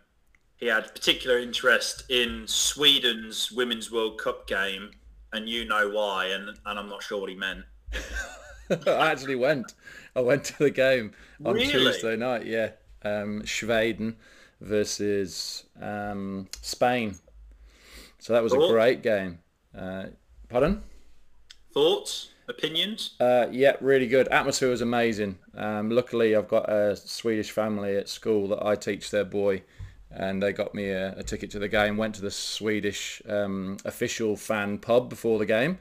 he 0.58 0.68
had 0.68 0.94
particular 0.94 1.40
interest 1.40 2.04
in 2.10 2.48
Sweden's 2.48 3.52
Women's 3.52 3.92
World 3.92 4.20
Cup 4.20 4.48
game, 4.48 4.92
and 5.34 5.50
you 5.50 5.66
know 5.66 5.90
why, 5.90 6.28
and, 6.28 6.50
and 6.66 6.80
I'm 6.80 6.90
not 6.90 7.04
sure 7.04 7.20
what 7.20 7.30
he 7.30 7.36
meant. 7.36 7.66
I 8.88 9.12
actually 9.12 9.36
went. 9.36 9.74
I 10.16 10.22
went 10.22 10.46
to 10.46 10.58
the 10.60 10.72
game 10.72 11.12
on 11.44 11.56
Really? 11.56 11.72
Tuesday 11.72 12.16
night. 12.16 12.46
Yeah, 12.46 12.72
um, 13.04 13.46
Sweden 13.46 14.16
versus 14.62 15.66
um, 15.82 16.48
Spain. 16.62 17.16
So 18.20 18.34
that 18.34 18.42
was 18.42 18.54
a 18.54 18.58
great 18.58 19.04
game. 19.04 19.40
Uh, 19.78 20.06
pardon? 20.50 20.82
Thoughts, 21.74 22.30
opinions? 22.48 23.12
Uh, 23.20 23.48
yeah, 23.52 23.76
really 23.82 24.08
good. 24.08 24.28
Atmosphere 24.30 24.70
was 24.70 24.82
amazing. 24.82 25.38
Um, 25.56 25.90
luckily, 25.90 26.36
I've 26.36 26.48
got 26.48 26.70
a 26.70 26.96
Swedish 26.96 27.52
family 27.52 27.98
at 27.98 28.10
school 28.10 28.48
that 28.50 28.66
I 28.66 28.76
teach 28.76 29.12
their 29.12 29.26
boy, 29.26 29.64
and 30.12 30.42
they 30.42 30.54
got 30.54 30.74
me 30.74 30.90
a, 30.90 31.14
a 31.18 31.24
ticket 31.24 31.52
to 31.52 31.60
the 31.60 31.68
game. 31.68 31.98
Went 31.98 32.16
to 32.16 32.22
the 32.22 32.32
Swedish 32.32 33.22
um, 33.28 33.78
official 33.86 34.36
fan 34.36 34.78
pub 34.78 35.10
before 35.10 35.40
the 35.40 35.46
game, 35.46 35.78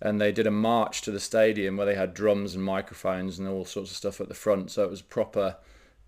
and 0.00 0.20
they 0.20 0.32
did 0.32 0.46
a 0.46 0.50
march 0.50 1.02
to 1.02 1.10
the 1.10 1.20
stadium 1.20 1.76
where 1.76 1.86
they 1.86 1.94
had 1.94 2.14
drums 2.14 2.54
and 2.54 2.64
microphones 2.64 3.38
and 3.38 3.48
all 3.48 3.64
sorts 3.64 3.90
of 3.90 3.96
stuff 3.96 4.20
at 4.20 4.28
the 4.28 4.34
front. 4.34 4.70
So 4.70 4.84
it 4.84 4.90
was 4.90 5.02
proper 5.02 5.56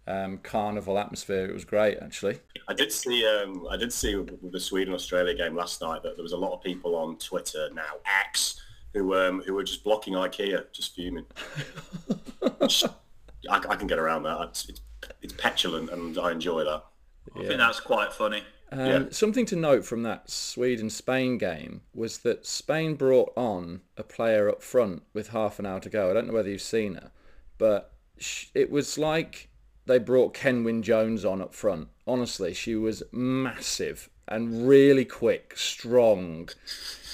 um, 0.06 0.38
carnival 0.38 0.98
atmosphere. 0.98 1.46
It 1.46 1.52
was 1.52 1.64
great, 1.64 1.98
actually. 2.00 2.38
I 2.68 2.74
did 2.74 2.92
see. 2.92 3.26
Um, 3.26 3.66
I 3.70 3.76
did 3.76 3.92
see 3.92 4.14
with 4.14 4.30
with 4.40 4.52
the 4.52 4.60
Sweden 4.60 4.94
Australia 4.94 5.34
game 5.34 5.54
last 5.54 5.80
night 5.80 6.02
that 6.02 6.16
there 6.16 6.22
was 6.22 6.32
a 6.32 6.36
lot 6.36 6.52
of 6.52 6.62
people 6.62 6.94
on 6.94 7.16
Twitter 7.16 7.68
now 7.74 7.94
X 8.24 8.60
who 8.96 9.14
um, 9.14 9.42
who 9.42 9.54
were 9.54 9.62
just 9.62 9.84
blocking 9.84 10.14
IKEA, 10.14 10.64
just 10.72 10.94
fuming. 10.94 11.26
I, 12.42 13.58
I 13.68 13.76
can 13.76 13.86
get 13.86 13.98
around 13.98 14.22
that. 14.24 14.40
It's, 14.48 14.68
it's, 14.68 14.80
it's 15.22 15.32
petulant, 15.34 15.90
and 15.90 16.18
I 16.18 16.32
enjoy 16.32 16.64
that. 16.64 16.84
I 17.34 17.40
think 17.40 17.58
that's 17.58 17.80
quite 17.80 18.12
funny. 18.12 18.42
Um, 18.72 18.80
Yeah. 18.80 19.04
Something 19.10 19.46
to 19.46 19.56
note 19.56 19.84
from 19.84 20.02
that 20.04 20.30
Sweden-Spain 20.30 21.38
game 21.38 21.82
was 21.94 22.18
that 22.18 22.46
Spain 22.46 22.94
brought 22.94 23.32
on 23.36 23.82
a 23.96 24.02
player 24.02 24.48
up 24.48 24.62
front 24.62 25.02
with 25.12 25.28
half 25.28 25.58
an 25.58 25.66
hour 25.66 25.80
to 25.80 25.90
go. 25.90 26.10
I 26.10 26.14
don't 26.14 26.26
know 26.26 26.32
whether 26.32 26.48
you've 26.48 26.62
seen 26.62 26.94
her, 26.94 27.10
but 27.58 27.92
sh- 28.18 28.46
it 28.54 28.70
was 28.70 28.96
like 28.98 29.48
they 29.84 29.98
brought 29.98 30.34
Kenwyne 30.34 30.82
Jones 30.82 31.24
on 31.24 31.40
up 31.42 31.54
front. 31.54 31.88
Honestly, 32.06 32.54
she 32.54 32.74
was 32.74 33.02
massive 33.12 34.08
and 34.26 34.66
really 34.66 35.04
quick, 35.04 35.52
strong, 35.56 36.48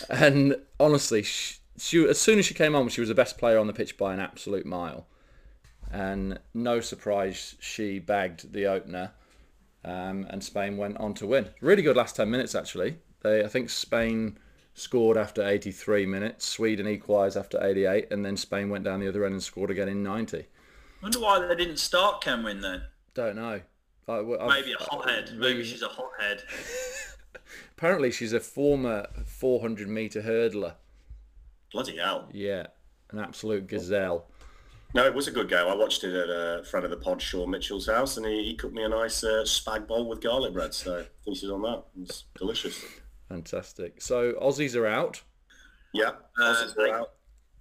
and 0.09 0.57
honestly, 0.81 1.23
she, 1.23 1.57
she 1.79 2.07
as 2.07 2.21
soon 2.21 2.39
as 2.39 2.47
she 2.47 2.55
came 2.55 2.75
on, 2.75 2.89
she 2.89 3.01
was 3.01 3.09
the 3.09 3.15
best 3.15 3.39
player 3.39 3.59
on 3.59 3.67
the 3.67 3.73
pitch 3.73 3.97
by 3.97 4.13
an 4.15 4.21
absolute 4.21 4.67
mile. 4.67 5.07
And 5.91 6.39
no 6.55 6.81
surprise, 6.81 7.55
she 7.61 7.99
bagged 7.99 8.53
the 8.53 8.67
opener 8.67 9.13
um, 9.85 10.27
and 10.31 10.43
Spain 10.43 10.77
went 10.77 10.97
on 10.99 11.15
to 11.15 11.27
win. 11.27 11.49
Really 11.61 11.83
good 11.83 11.97
last 11.97 12.17
10 12.17 12.31
minutes, 12.31 12.55
actually. 12.55 12.99
They, 13.23 13.45
I 13.45 13.49
think 13.49 13.71
Spain 13.71 14.39
scored 14.75 15.17
after 15.17 15.47
83 15.47 16.07
minutes, 16.07 16.47
Sweden 16.47 16.87
equalised 16.87 17.37
after 17.37 17.63
88, 17.63 18.11
and 18.11 18.25
then 18.25 18.37
Spain 18.37 18.71
went 18.71 18.85
down 18.85 19.01
the 19.01 19.09
other 19.09 19.25
end 19.25 19.35
and 19.35 19.43
scored 19.43 19.71
again 19.71 19.89
in 19.89 20.03
90. 20.03 20.47
wonder 21.03 21.21
why 21.21 21.47
they 21.47 21.55
didn't 21.55 21.79
start 21.79 22.23
Kenwyne 22.23 22.63
then. 22.63 22.83
Don't 23.15 23.37
know. 23.37 23.61
I, 24.09 24.21
Maybe 24.23 24.73
a 24.73 24.83
hothead. 24.83 25.31
Maybe 25.33 25.39
really- 25.39 25.65
she's 25.65 25.83
a 25.83 25.89
hothead. 25.89 26.43
Apparently, 27.77 28.11
she's 28.11 28.33
a 28.33 28.41
former 28.41 29.07
400 29.27 29.89
metre 29.89 30.23
hurdler. 30.23 30.75
Bloody 31.73 31.97
hell! 31.97 32.29
Yeah, 32.33 32.67
an 33.11 33.19
absolute 33.19 33.67
gazelle. 33.67 34.27
No, 34.95 35.07
it 35.07 35.15
was 35.15 35.27
a 35.27 35.31
good 35.31 35.49
game. 35.49 35.67
I 35.67 35.75
watched 35.75 36.05
it 36.05 36.15
at 36.15 36.29
a 36.29 36.63
friend 36.65 36.85
of 36.85 36.91
the 36.91 36.99
pod, 36.99 37.23
Sean 37.23 37.51
Mitchell's 37.51 37.87
house, 37.87 38.19
and 38.19 38.27
he, 38.27 38.45
he 38.45 38.55
cooked 38.55 38.75
me 38.75 38.83
a 38.85 38.89
nice 38.91 39.25
uh, 39.25 39.43
spag 39.47 39.87
bowl 39.87 40.07
with 40.07 40.21
garlic 40.21 40.53
bread. 40.53 40.75
So 40.75 41.05
feasted 41.25 41.51
on 41.51 41.63
that. 41.63 41.83
It 41.97 42.09
was 42.09 42.25
delicious. 42.37 42.85
Fantastic. 43.31 44.03
So, 44.03 44.35
Aussies 44.35 44.77
are 44.77 44.87
out. 44.87 45.23
Yeah, 45.95 46.11
Uh, 46.39 46.67
they- 46.77 46.91
are 46.91 47.01
out. 47.01 47.13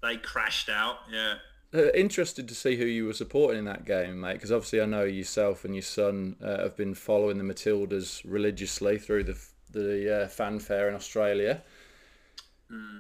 They 0.03 0.17
crashed 0.17 0.67
out. 0.67 0.97
Yeah. 1.09 1.35
Uh, 1.73 1.89
interested 1.93 2.49
to 2.49 2.55
see 2.55 2.75
who 2.75 2.83
you 2.85 3.05
were 3.05 3.13
supporting 3.13 3.59
in 3.59 3.65
that 3.65 3.85
game, 3.85 4.19
mate, 4.19 4.33
because 4.33 4.51
obviously 4.51 4.81
I 4.81 4.85
know 4.85 5.03
yourself 5.03 5.63
and 5.63 5.73
your 5.73 5.83
son 5.83 6.35
uh, 6.43 6.63
have 6.63 6.75
been 6.75 6.93
following 6.95 7.37
the 7.37 7.45
Matildas 7.45 8.21
religiously 8.25 8.97
through 8.97 9.23
the 9.25 9.37
the 9.71 10.23
uh, 10.23 10.27
fanfare 10.27 10.89
in 10.89 10.95
Australia. 10.95 11.61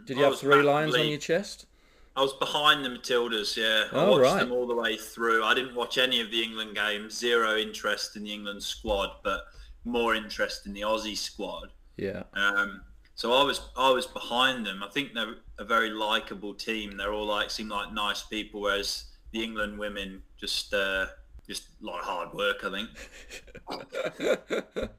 Did 0.05 0.17
you 0.17 0.25
I 0.25 0.29
have 0.29 0.39
three 0.39 0.61
lions 0.61 0.95
on 0.95 1.07
your 1.07 1.17
chest? 1.19 1.65
I 2.15 2.21
was 2.21 2.33
behind 2.33 2.83
the 2.83 2.89
Matildas, 2.89 3.55
yeah. 3.55 3.85
I 3.97 4.03
Oh, 4.05 4.11
watched 4.11 4.21
right. 4.23 4.39
them 4.41 4.51
all 4.51 4.67
the 4.67 4.75
way 4.75 4.97
through. 4.97 5.45
I 5.45 5.53
didn't 5.53 5.75
watch 5.75 5.97
any 5.97 6.19
of 6.19 6.29
the 6.29 6.43
England 6.43 6.75
games. 6.75 7.17
Zero 7.17 7.55
interest 7.57 8.17
in 8.17 8.23
the 8.23 8.33
England 8.33 8.61
squad, 8.61 9.11
but 9.23 9.45
more 9.85 10.13
interest 10.13 10.65
in 10.65 10.73
the 10.73 10.81
Aussie 10.81 11.15
squad. 11.17 11.69
Yeah. 11.95 12.23
Um, 12.33 12.81
so 13.15 13.31
I 13.33 13.43
was 13.43 13.61
I 13.77 13.91
was 13.91 14.07
behind 14.07 14.65
them. 14.65 14.83
I 14.83 14.89
think 14.89 15.13
they're 15.13 15.35
a 15.57 15.63
very 15.63 15.89
likable 15.89 16.53
team. 16.53 16.97
They're 16.97 17.13
all 17.13 17.25
like 17.27 17.49
seem 17.49 17.69
like 17.69 17.93
nice 17.93 18.23
people, 18.23 18.59
whereas 18.61 19.05
the 19.31 19.41
England 19.43 19.77
women 19.79 20.21
just 20.39 20.73
uh, 20.73 21.05
just 21.47 21.63
a 21.81 21.85
lot 21.85 21.99
of 21.99 22.05
hard 22.05 22.33
work. 22.33 22.63
I 22.65 22.69
think. 23.69 24.89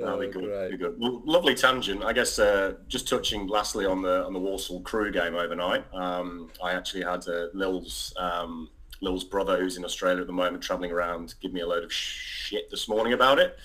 That'll 0.00 0.20
be 0.20 0.28
good. 0.28 0.70
Be 0.70 0.76
good. 0.76 0.96
Well, 0.98 1.22
lovely 1.24 1.54
tangent. 1.54 2.04
I 2.04 2.12
guess 2.12 2.38
uh, 2.38 2.74
just 2.88 3.08
touching 3.08 3.46
lastly 3.46 3.86
on 3.86 4.02
the 4.02 4.24
on 4.24 4.32
the 4.32 4.38
Walsall 4.38 4.80
Crewe 4.82 5.10
game 5.10 5.34
overnight. 5.34 5.84
Um, 5.94 6.50
I 6.62 6.72
actually 6.72 7.02
had 7.02 7.26
uh, 7.28 7.46
Lil's 7.54 8.12
um, 8.18 8.68
Lil's 9.00 9.24
brother, 9.24 9.58
who's 9.58 9.76
in 9.76 9.84
Australia 9.84 10.20
at 10.20 10.26
the 10.26 10.32
moment, 10.32 10.62
travelling 10.62 10.90
around, 10.90 11.34
give 11.40 11.52
me 11.52 11.60
a 11.60 11.66
load 11.66 11.84
of 11.84 11.92
shit 11.92 12.70
this 12.70 12.88
morning 12.88 13.14
about 13.14 13.38
it. 13.38 13.58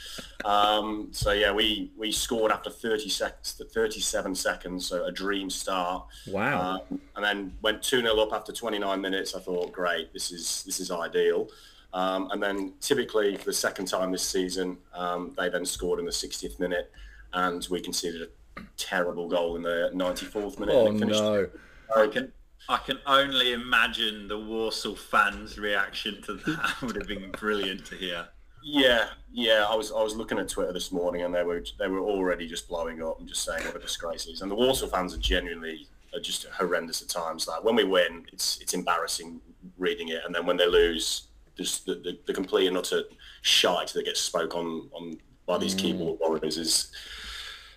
Um, 0.45 1.09
so 1.11 1.31
yeah, 1.31 1.51
we 1.51 1.91
we 1.97 2.11
scored 2.11 2.51
after 2.51 2.69
30 2.69 3.09
seconds, 3.09 3.61
37 3.73 4.35
seconds, 4.35 4.87
so 4.87 5.05
a 5.05 5.11
dream 5.11 5.49
start. 5.49 6.05
Wow. 6.27 6.81
Um, 6.89 7.01
and 7.15 7.25
then 7.25 7.53
went 7.61 7.81
2-0 7.81 8.17
up 8.19 8.33
after 8.33 8.51
29 8.51 9.01
minutes. 9.01 9.35
I 9.35 9.39
thought, 9.39 9.71
great, 9.71 10.13
this 10.13 10.31
is 10.31 10.63
this 10.65 10.79
is 10.79 10.91
ideal. 10.91 11.49
Um, 11.95 12.29
and 12.31 12.43
then 12.43 12.73
typically 12.81 13.37
for 13.37 13.45
the 13.45 13.53
second 13.53 13.85
time 13.85 14.11
this 14.11 14.21
season, 14.27 14.77
um, 14.93 15.33
they 15.37 15.47
then 15.47 15.65
scored 15.65 15.97
in 15.99 16.05
the 16.05 16.11
60th 16.11 16.59
minute 16.59 16.91
and 17.31 17.65
we 17.71 17.79
conceded 17.79 18.21
a 18.23 18.61
terrible 18.75 19.29
goal 19.29 19.55
in 19.55 19.61
the 19.61 19.91
94th 19.93 20.59
minute. 20.59 20.75
oh 20.75 20.87
and 20.87 20.97
it 20.97 20.99
finished- 20.99 21.21
no. 21.21 21.47
I 21.95 22.07
can 22.07 22.31
I 22.67 22.77
can 22.77 22.99
only 23.05 23.53
imagine 23.53 24.27
the 24.27 24.37
Walsall 24.39 24.95
fans' 24.95 25.57
reaction 25.57 26.21
to 26.23 26.33
that 26.33 26.75
would 26.81 26.95
have 26.97 27.07
been 27.07 27.31
brilliant 27.31 27.85
to 27.85 27.95
hear. 27.95 28.27
Yeah, 28.63 29.07
yeah. 29.31 29.65
I 29.69 29.75
was 29.75 29.91
I 29.91 30.01
was 30.01 30.15
looking 30.15 30.39
at 30.39 30.49
Twitter 30.49 30.73
this 30.73 30.91
morning 30.91 31.21
and 31.21 31.33
they 31.33 31.43
were 31.43 31.63
they 31.79 31.87
were 31.87 31.99
already 31.99 32.47
just 32.47 32.67
blowing 32.67 33.01
up 33.03 33.19
and 33.19 33.27
just 33.29 33.43
saying 33.45 33.63
what 33.65 33.75
a 33.75 33.79
disgrace 33.79 34.25
it 34.25 34.31
is. 34.31 34.41
And 34.41 34.49
the 34.49 34.55
Walsall 34.55 34.89
fans 34.89 35.13
are 35.13 35.19
genuinely 35.19 35.87
are 36.15 36.19
just 36.19 36.45
horrendous 36.47 37.03
at 37.03 37.07
times. 37.07 37.47
Like 37.47 37.63
when 37.63 37.75
we 37.75 37.83
win, 37.83 38.25
it's 38.33 38.57
it's 38.59 38.73
embarrassing 38.73 39.39
reading 39.77 40.09
it, 40.09 40.21
and 40.25 40.33
then 40.33 40.45
when 40.47 40.57
they 40.57 40.67
lose, 40.67 41.24
just 41.57 41.85
the, 41.85 41.95
the, 41.95 42.19
the 42.27 42.33
complete 42.33 42.67
and 42.67 42.77
utter 42.77 43.03
shite 43.41 43.89
that 43.93 44.05
gets 44.05 44.19
spoke 44.19 44.55
on 44.55 44.89
on 44.93 45.17
by 45.45 45.57
these 45.57 45.75
keyboard 45.75 46.19
warriors 46.19 46.57
is 46.57 46.91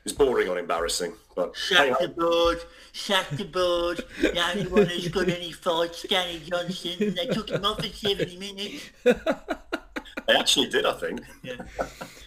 is 0.05 0.13
boring 0.13 0.49
on 0.49 0.59
embarrassing. 0.59 1.13
But 1.37 1.55
hey, 1.69 1.89
Shut 1.89 2.01
the 2.01 2.09
board, 2.09 2.59
shut 2.93 3.27
the 3.33 3.45
board. 3.45 4.05
The 4.21 4.41
only 4.51 4.67
one 4.67 4.87
who's 4.87 5.09
got 5.09 5.29
any 5.29 5.53
fights, 5.53 6.05
Danny 6.09 6.41
Johnson. 6.41 7.15
They 7.15 7.27
took 7.27 7.51
him 7.51 7.65
off 7.65 7.79
at 7.85 7.95
70 7.95 8.37
minutes. 8.37 8.91
they 9.05 10.35
actually 10.35 10.69
did, 10.69 10.87
I 10.87 10.95
think. 10.95 11.21
Yeah. 11.43 11.57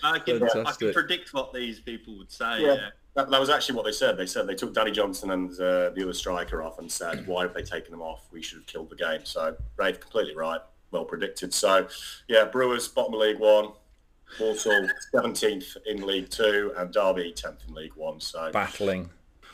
I 0.03 0.19
can, 0.19 0.43
I 0.43 0.71
can 0.71 0.93
predict 0.93 1.33
what 1.33 1.53
these 1.53 1.79
people 1.79 2.17
would 2.17 2.31
say. 2.31 2.61
Yeah. 2.61 2.73
Yeah. 2.73 2.89
That, 3.15 3.29
that 3.29 3.39
was 3.41 3.49
actually 3.49 3.75
what 3.75 3.83
they 3.83 3.91
said. 3.91 4.15
They 4.15 4.25
said 4.25 4.47
they 4.47 4.55
took 4.55 4.73
Danny 4.73 4.91
Johnson 4.91 5.31
and 5.31 5.51
uh, 5.59 5.89
the 5.89 6.01
other 6.03 6.13
striker 6.13 6.63
off 6.63 6.79
and 6.79 6.89
said, 6.89 7.27
why 7.27 7.41
have 7.41 7.53
they 7.53 7.61
taken 7.63 7.91
them 7.91 8.01
off? 8.01 8.27
We 8.31 8.41
should 8.41 8.59
have 8.59 8.67
killed 8.67 8.89
the 8.89 8.95
game. 8.95 9.25
So, 9.25 9.57
Rafe, 9.75 9.99
completely 9.99 10.33
right. 10.35 10.61
Well 10.91 11.05
predicted. 11.05 11.53
So, 11.53 11.87
yeah, 12.27 12.45
Brewers, 12.45 12.87
bottom 12.87 13.13
of 13.13 13.21
League 13.21 13.39
One. 13.39 13.69
Walsall, 14.39 14.87
17th 15.13 15.77
in 15.85 16.05
League 16.05 16.29
Two. 16.29 16.73
And 16.77 16.91
Derby, 16.93 17.33
10th 17.35 17.67
in 17.67 17.73
League 17.73 17.95
One. 17.95 18.19
So, 18.19 18.51
Battling. 18.51 19.09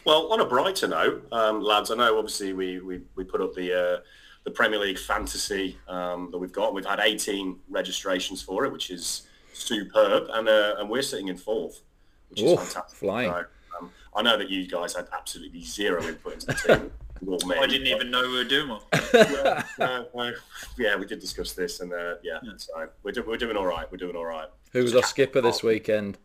well, 0.06 0.32
on 0.32 0.40
a 0.42 0.46
brighter 0.46 0.88
note, 0.88 1.28
um, 1.32 1.62
lads, 1.62 1.92
I 1.92 1.96
know 1.96 2.18
obviously 2.18 2.54
we, 2.54 2.80
we, 2.80 3.02
we 3.16 3.24
put 3.24 3.42
up 3.42 3.54
the 3.54 3.98
uh, 3.98 4.02
the 4.48 4.52
Premier 4.52 4.80
League 4.80 4.98
fantasy 4.98 5.78
um, 5.90 6.30
that 6.32 6.38
we've 6.38 6.54
got. 6.54 6.74
We've 6.74 6.86
had 6.86 7.02
18 7.02 7.60
registrations 7.70 8.42
for 8.42 8.64
it, 8.64 8.72
which 8.72 8.90
is 8.92 9.28
superb. 9.52 10.28
And, 10.32 10.48
uh, 10.48 10.76
and 10.78 10.90
we're 10.90 11.02
sitting 11.02 11.28
in 11.28 11.36
fourth, 11.36 11.82
which 12.30 12.42
is 12.42 12.58
fantastic. 12.58 12.98
flying. 12.98 13.30
So, 13.30 13.46
um, 13.78 13.92
I 14.16 14.22
know 14.22 14.38
that 14.38 14.50
you 14.50 14.66
guys 14.66 14.96
had 14.96 15.10
absolutely 15.12 15.64
zero 15.64 16.02
input 16.02 16.34
into 16.36 16.46
the 16.46 16.54
team. 16.54 16.92
Nor 17.22 17.38
me, 17.46 17.56
I 17.56 17.68
didn't 17.68 17.88
even 17.88 18.12
know 18.12 18.22
we 18.22 18.34
were 18.38 18.44
doing 18.44 18.70
one. 18.70 18.82
yeah, 19.14 19.64
no, 19.80 20.08
no, 20.16 20.34
yeah, 20.78 20.96
we 20.96 21.06
did 21.06 21.20
discuss 21.20 21.54
this, 21.54 21.80
and 21.80 21.92
uh, 21.94 22.16
yeah, 22.24 22.40
so 22.58 22.88
we're, 23.04 23.12
do- 23.12 23.24
we're 23.28 23.38
doing 23.38 23.58
all 23.58 23.66
right. 23.66 23.90
We're 23.92 23.98
doing 23.98 24.16
all 24.16 24.26
right. 24.26 24.48
Who 24.74 24.84
was 24.84 24.96
our 24.96 25.04
skipper 25.04 25.42
this 25.42 25.64
weekend? 25.64 26.18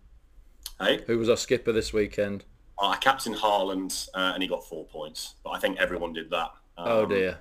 Hey, 0.80 1.00
Who 1.06 1.18
was 1.18 1.28
our 1.28 1.36
skipper 1.36 1.72
this 1.72 1.92
weekend? 1.92 2.44
I 2.80 2.96
captained 2.96 3.36
Haaland, 3.36 4.08
uh, 4.14 4.32
and 4.34 4.42
he 4.42 4.48
got 4.48 4.66
four 4.66 4.84
points, 4.86 5.34
but 5.44 5.50
I 5.50 5.58
think 5.60 5.78
everyone 5.78 6.12
did 6.12 6.30
that. 6.30 6.50
Oh 6.76 7.04
Um, 7.04 7.08
dear. 7.08 7.38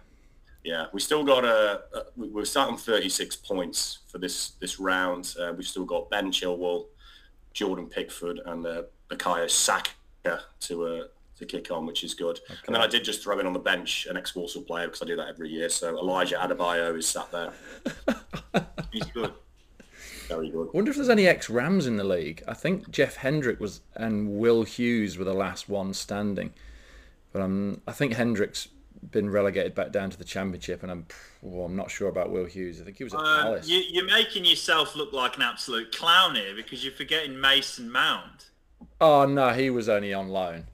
Yeah, 0.64 0.86
we 0.94 1.00
still 1.00 1.24
got 1.24 1.44
a. 1.44 1.82
a 1.94 2.04
we- 2.16 2.30
we're 2.30 2.46
starting 2.46 2.78
36 2.78 3.36
points 3.38 4.00
for 4.12 4.20
this 4.20 4.52
this 4.60 4.80
round. 4.80 5.34
Uh, 5.40 5.54
we've 5.58 5.66
still 5.66 5.86
got 5.86 6.10
Ben 6.12 6.32
Chilwell, 6.32 6.86
Jordan 7.54 7.88
Pickford 7.88 8.40
and 8.46 8.66
uh, 8.68 8.84
Bukayo 9.10 9.50
Saka 9.50 9.90
to 10.60 10.86
uh, 10.86 11.04
to 11.42 11.46
kick 11.46 11.72
on, 11.72 11.86
which 11.86 12.04
is 12.04 12.14
good. 12.14 12.40
Okay. 12.50 12.60
And 12.68 12.76
then 12.76 12.82
I 12.82 12.88
did 12.88 13.04
just 13.04 13.22
throw 13.22 13.40
in 13.40 13.46
on 13.46 13.54
the 13.54 13.60
bench 13.60 14.08
an 14.10 14.18
ex-Walsall 14.18 14.64
player 14.64 14.88
because 14.88 15.02
I 15.02 15.06
do 15.06 15.16
that 15.18 15.28
every 15.28 15.50
year. 15.50 15.70
So 15.70 15.98
Elijah 15.98 16.38
Adebayo 16.38 16.98
is 16.98 17.08
sat 17.08 17.32
there. 17.32 17.54
He's 18.92 19.06
good. 19.06 19.34
Very 20.28 20.50
good. 20.50 20.70
I 20.70 20.72
wonder 20.74 20.92
if 20.92 20.98
there's 20.98 21.10
any 21.10 21.28
ex-Rams 21.28 21.88
in 21.88 21.98
the 21.98 22.04
league. 22.04 22.44
I 22.48 22.54
think 22.54 22.90
Jeff 22.90 23.18
Hendrick 23.18 23.60
was 23.60 23.82
and 23.96 24.40
Will 24.40 24.64
Hughes 24.64 25.18
were 25.18 25.26
the 25.26 25.34
last 25.34 25.68
one 25.68 25.94
standing. 25.94 26.54
But 27.34 27.42
um, 27.42 27.82
I 27.88 27.92
think 27.92 28.14
Hendrick's 28.14 28.70
been 29.10 29.30
relegated 29.30 29.74
back 29.74 29.92
down 29.92 30.10
to 30.12 30.18
the 30.18 30.24
championship, 30.24 30.84
and 30.84 30.92
I'm 30.92 31.06
well, 31.42 31.66
I'm 31.66 31.76
not 31.76 31.90
sure 31.90 32.10
about 32.10 32.32
Will 32.32 32.46
Hughes. 32.46 32.80
I 32.80 32.84
think 32.84 32.98
he 32.98 33.04
was 33.04 33.14
at 33.14 33.20
uh, 33.20 33.44
Palace. 33.44 33.68
You, 33.68 34.04
are 34.04 34.06
making 34.06 34.46
yourself 34.46 34.96
look 34.96 35.12
like 35.12 35.38
an 35.38 35.42
absolute 35.42 35.96
clown 35.96 36.36
here 36.36 36.56
because 36.56 36.84
you're 36.84 36.94
forgetting 36.94 37.40
Mason 37.40 37.92
Mount. 37.92 38.50
Oh 39.00 39.26
no, 39.26 39.50
he 39.50 39.70
was 39.70 39.90
only 39.90 40.14
on 40.14 40.30
loan. 40.30 40.68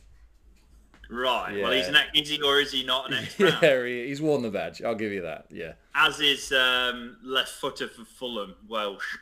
Right. 1.09 1.55
Yeah. 1.55 1.63
Well, 1.63 1.71
he's 1.71 1.87
an 1.87 1.97
is 2.13 2.29
he 2.29 2.41
or 2.41 2.59
is 2.59 2.71
he 2.71 2.83
not 2.83 3.11
an 3.11 3.17
ex? 3.23 3.39
yeah, 3.39 3.85
he, 3.85 4.07
he's 4.07 4.21
worn 4.21 4.41
the 4.41 4.49
badge. 4.49 4.81
I'll 4.81 4.95
give 4.95 5.11
you 5.11 5.21
that. 5.21 5.45
Yeah. 5.49 5.73
As 5.95 6.19
is 6.19 6.51
um, 6.51 7.17
left 7.23 7.49
footer 7.49 7.87
for 7.87 8.05
Fulham, 8.05 8.55
Welsh. 8.67 9.17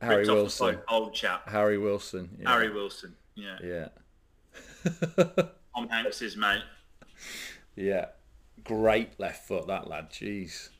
Harry 0.00 0.26
Wilson. 0.26 0.78
Old 0.88 1.14
chap. 1.14 1.48
Harry 1.48 1.78
Wilson. 1.78 2.28
Yeah. 2.40 2.50
Harry 2.50 2.70
Wilson. 2.70 3.14
Yeah. 3.34 3.56
Yeah. 3.62 3.88
Tom 5.76 5.88
Hanks's 5.88 6.36
mate. 6.36 6.62
Yeah. 7.76 8.06
Great 8.64 9.18
left 9.18 9.46
foot, 9.46 9.68
that 9.68 9.88
lad. 9.88 10.10
Jeez. 10.10 10.70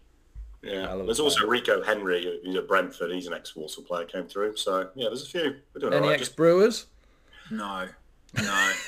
Yeah. 0.62 0.95
There's 1.05 1.21
also 1.21 1.47
Rico 1.47 1.83
Henry, 1.83 2.40
who's 2.45 2.57
at 2.57 2.68
Brentford. 2.68 3.11
He's 3.12 3.27
an 3.27 3.33
ex-Walsall 3.33 3.85
player, 3.85 4.05
came 4.05 4.27
through. 4.27 4.57
So, 4.57 4.90
yeah, 4.95 5.09
there's 5.09 5.25
a 5.25 5.27
few. 5.27 5.57
We're 5.75 5.81
doing 5.81 5.92
Any 5.95 6.09
right. 6.09 6.21
ex-Brewers? 6.21 6.87
No. 7.51 7.88
No. 8.37 8.73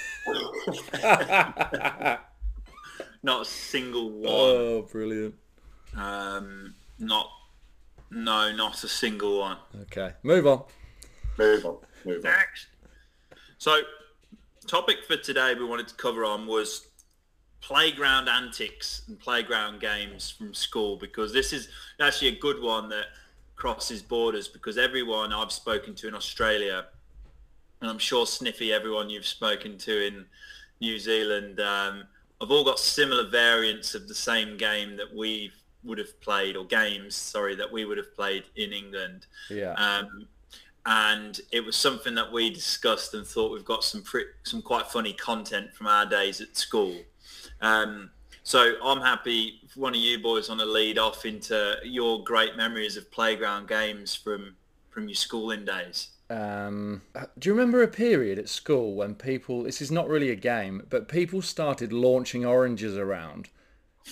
not 3.23 3.43
a 3.43 3.45
single 3.45 4.11
one. 4.11 4.29
Oh, 4.29 4.83
brilliant. 4.91 5.35
Um, 5.97 6.75
not, 6.99 7.31
no, 8.11 8.53
not 8.53 8.83
a 8.85 8.89
single 8.89 9.41
one. 9.41 9.59
Okay, 9.83 10.13
move 10.23 10.47
on. 10.47 10.65
Move 11.39 11.67
on. 11.67 11.77
Move 12.05 12.25
on. 12.25 12.31
Next. 12.31 12.67
So, 13.59 13.81
topic 14.67 15.05
for 15.07 15.17
today 15.17 15.55
we 15.55 15.65
wanted 15.65 15.89
to 15.89 15.95
cover 15.95 16.25
on 16.25 16.47
was 16.47 16.89
playground 17.61 18.29
antics 18.29 19.03
and 19.09 19.19
playground 19.19 19.81
games 19.81 20.31
from 20.31 20.53
school 20.53 20.97
because 20.97 21.33
this 21.33 21.53
is 21.53 21.69
actually 22.01 22.29
a 22.29 22.39
good 22.39 22.61
one 22.63 22.91
that 22.91 23.07
crosses 23.57 24.03
borders 24.03 24.49
because 24.49 24.77
everyone 24.77 25.33
I've 25.33 25.53
spoken 25.53 25.95
to 25.97 26.09
in 26.09 26.15
Australia 26.15 26.87
and 27.85 27.91
I'm 27.91 27.99
sure 27.99 28.25
Sniffy, 28.25 28.73
everyone 28.73 29.11
you've 29.11 29.27
spoken 29.27 29.77
to 29.77 30.07
in 30.07 30.25
New 30.81 30.99
Zealand, 30.99 31.61
um, 31.61 32.05
have 32.41 32.51
all 32.51 32.65
got 32.65 32.79
similar 32.79 33.29
variants 33.29 33.95
of 33.95 34.09
the 34.09 34.15
same 34.15 34.57
game 34.57 34.97
that 34.97 35.15
we 35.15 35.53
would 35.83 35.99
have 35.99 36.19
played, 36.23 36.57
or 36.57 36.65
games, 36.65 37.15
sorry, 37.15 37.55
that 37.57 37.71
we 37.71 37.85
would 37.85 37.99
have 37.99 38.15
played 38.17 38.45
in 38.57 38.73
England. 38.73 39.27
Yeah. 39.51 39.75
Um, 39.75 40.27
and 40.87 41.43
it 41.53 41.63
was 41.63 41.77
something 41.77 42.15
that 42.15 42.33
we 42.33 42.49
discussed 42.49 43.13
and 43.13 43.27
thought 43.27 43.53
we've 43.53 43.67
got 43.67 43.85
some 43.85 44.03
pre- 44.03 44.33
some 44.45 44.63
quite 44.63 44.87
funny 44.87 45.13
content 45.13 45.75
from 45.75 45.87
our 45.87 46.07
days 46.07 46.41
at 46.41 46.57
school. 46.57 46.97
Um, 47.61 48.09
so 48.45 48.77
I'm 48.83 49.03
happy 49.03 49.61
one 49.75 49.93
of 49.93 50.01
you 50.01 50.19
boys 50.21 50.49
on 50.49 50.57
the 50.57 50.65
lead 50.65 50.99
off 50.99 51.27
into 51.27 51.77
your 51.85 52.25
great 52.25 52.57
memories 52.57 52.97
of 52.97 53.11
playground 53.11 53.69
games 53.69 54.15
from 54.15 54.57
from 54.89 55.07
your 55.07 55.17
schooling 55.17 55.67
days. 55.67 56.14
Um, 56.31 57.03
do 57.39 57.49
you 57.49 57.55
remember 57.55 57.83
a 57.83 57.89
period 57.89 58.39
at 58.39 58.49
school 58.49 58.95
when 58.95 59.15
people, 59.15 59.65
this 59.65 59.83
is 59.83 59.91
not 59.91 60.09
really 60.09 60.31
a 60.31 60.37
game, 60.37 60.87
but 60.89 61.09
people 61.09 61.43
started 61.43 61.93
launching 61.93 62.45
oranges 62.45 62.97
around 62.97 63.51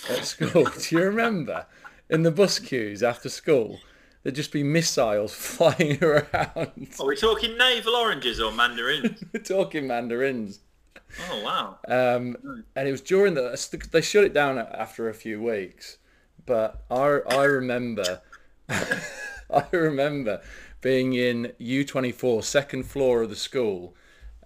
at 0.09 0.25
school? 0.25 0.65
do 0.65 0.95
you 0.95 1.03
remember? 1.03 1.65
In 2.09 2.23
the 2.23 2.31
bus 2.31 2.59
queues 2.59 3.01
after 3.01 3.29
school, 3.29 3.79
there'd 4.21 4.35
just 4.35 4.51
be 4.51 4.63
missiles 4.63 5.33
flying 5.35 6.03
around. 6.03 6.93
Are 6.99 7.05
we 7.07 7.15
talking 7.15 7.57
navel 7.57 7.95
oranges 7.95 8.39
or 8.39 8.51
mandarins? 8.51 9.23
We're 9.33 9.41
talking 9.41 9.87
mandarins. 9.87 10.59
Oh, 11.29 11.43
wow. 11.43 11.77
Um, 11.87 12.63
and 12.75 12.87
it 12.87 12.91
was 12.91 13.01
during 13.01 13.33
the, 13.33 13.87
they 13.91 14.01
shut 14.01 14.23
it 14.23 14.33
down 14.33 14.57
after 14.57 15.09
a 15.09 15.13
few 15.13 15.41
weeks. 15.41 15.97
But 16.45 16.83
I, 16.91 17.19
I 17.29 17.43
remember, 17.45 18.21
I 18.69 19.65
remember 19.71 20.41
being 20.83 21.13
in 21.13 21.53
U24, 21.61 22.43
second 22.43 22.83
floor 22.83 23.23
of 23.23 23.29
the 23.29 23.35
school, 23.35 23.95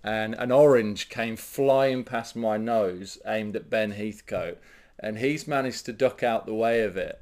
and 0.03 0.35
an 0.35 0.51
orange 0.51 1.09
came 1.09 1.35
flying 1.35 2.03
past 2.03 2.35
my 2.35 2.55
nose, 2.55 3.17
aimed 3.25 3.55
at 3.55 3.69
Ben 3.69 3.91
Heathcote, 3.91 4.59
and 4.99 5.17
he's 5.17 5.47
managed 5.47 5.85
to 5.87 5.93
duck 5.93 6.21
out 6.21 6.45
the 6.45 6.53
way 6.53 6.83
of 6.83 6.95
it. 6.95 7.19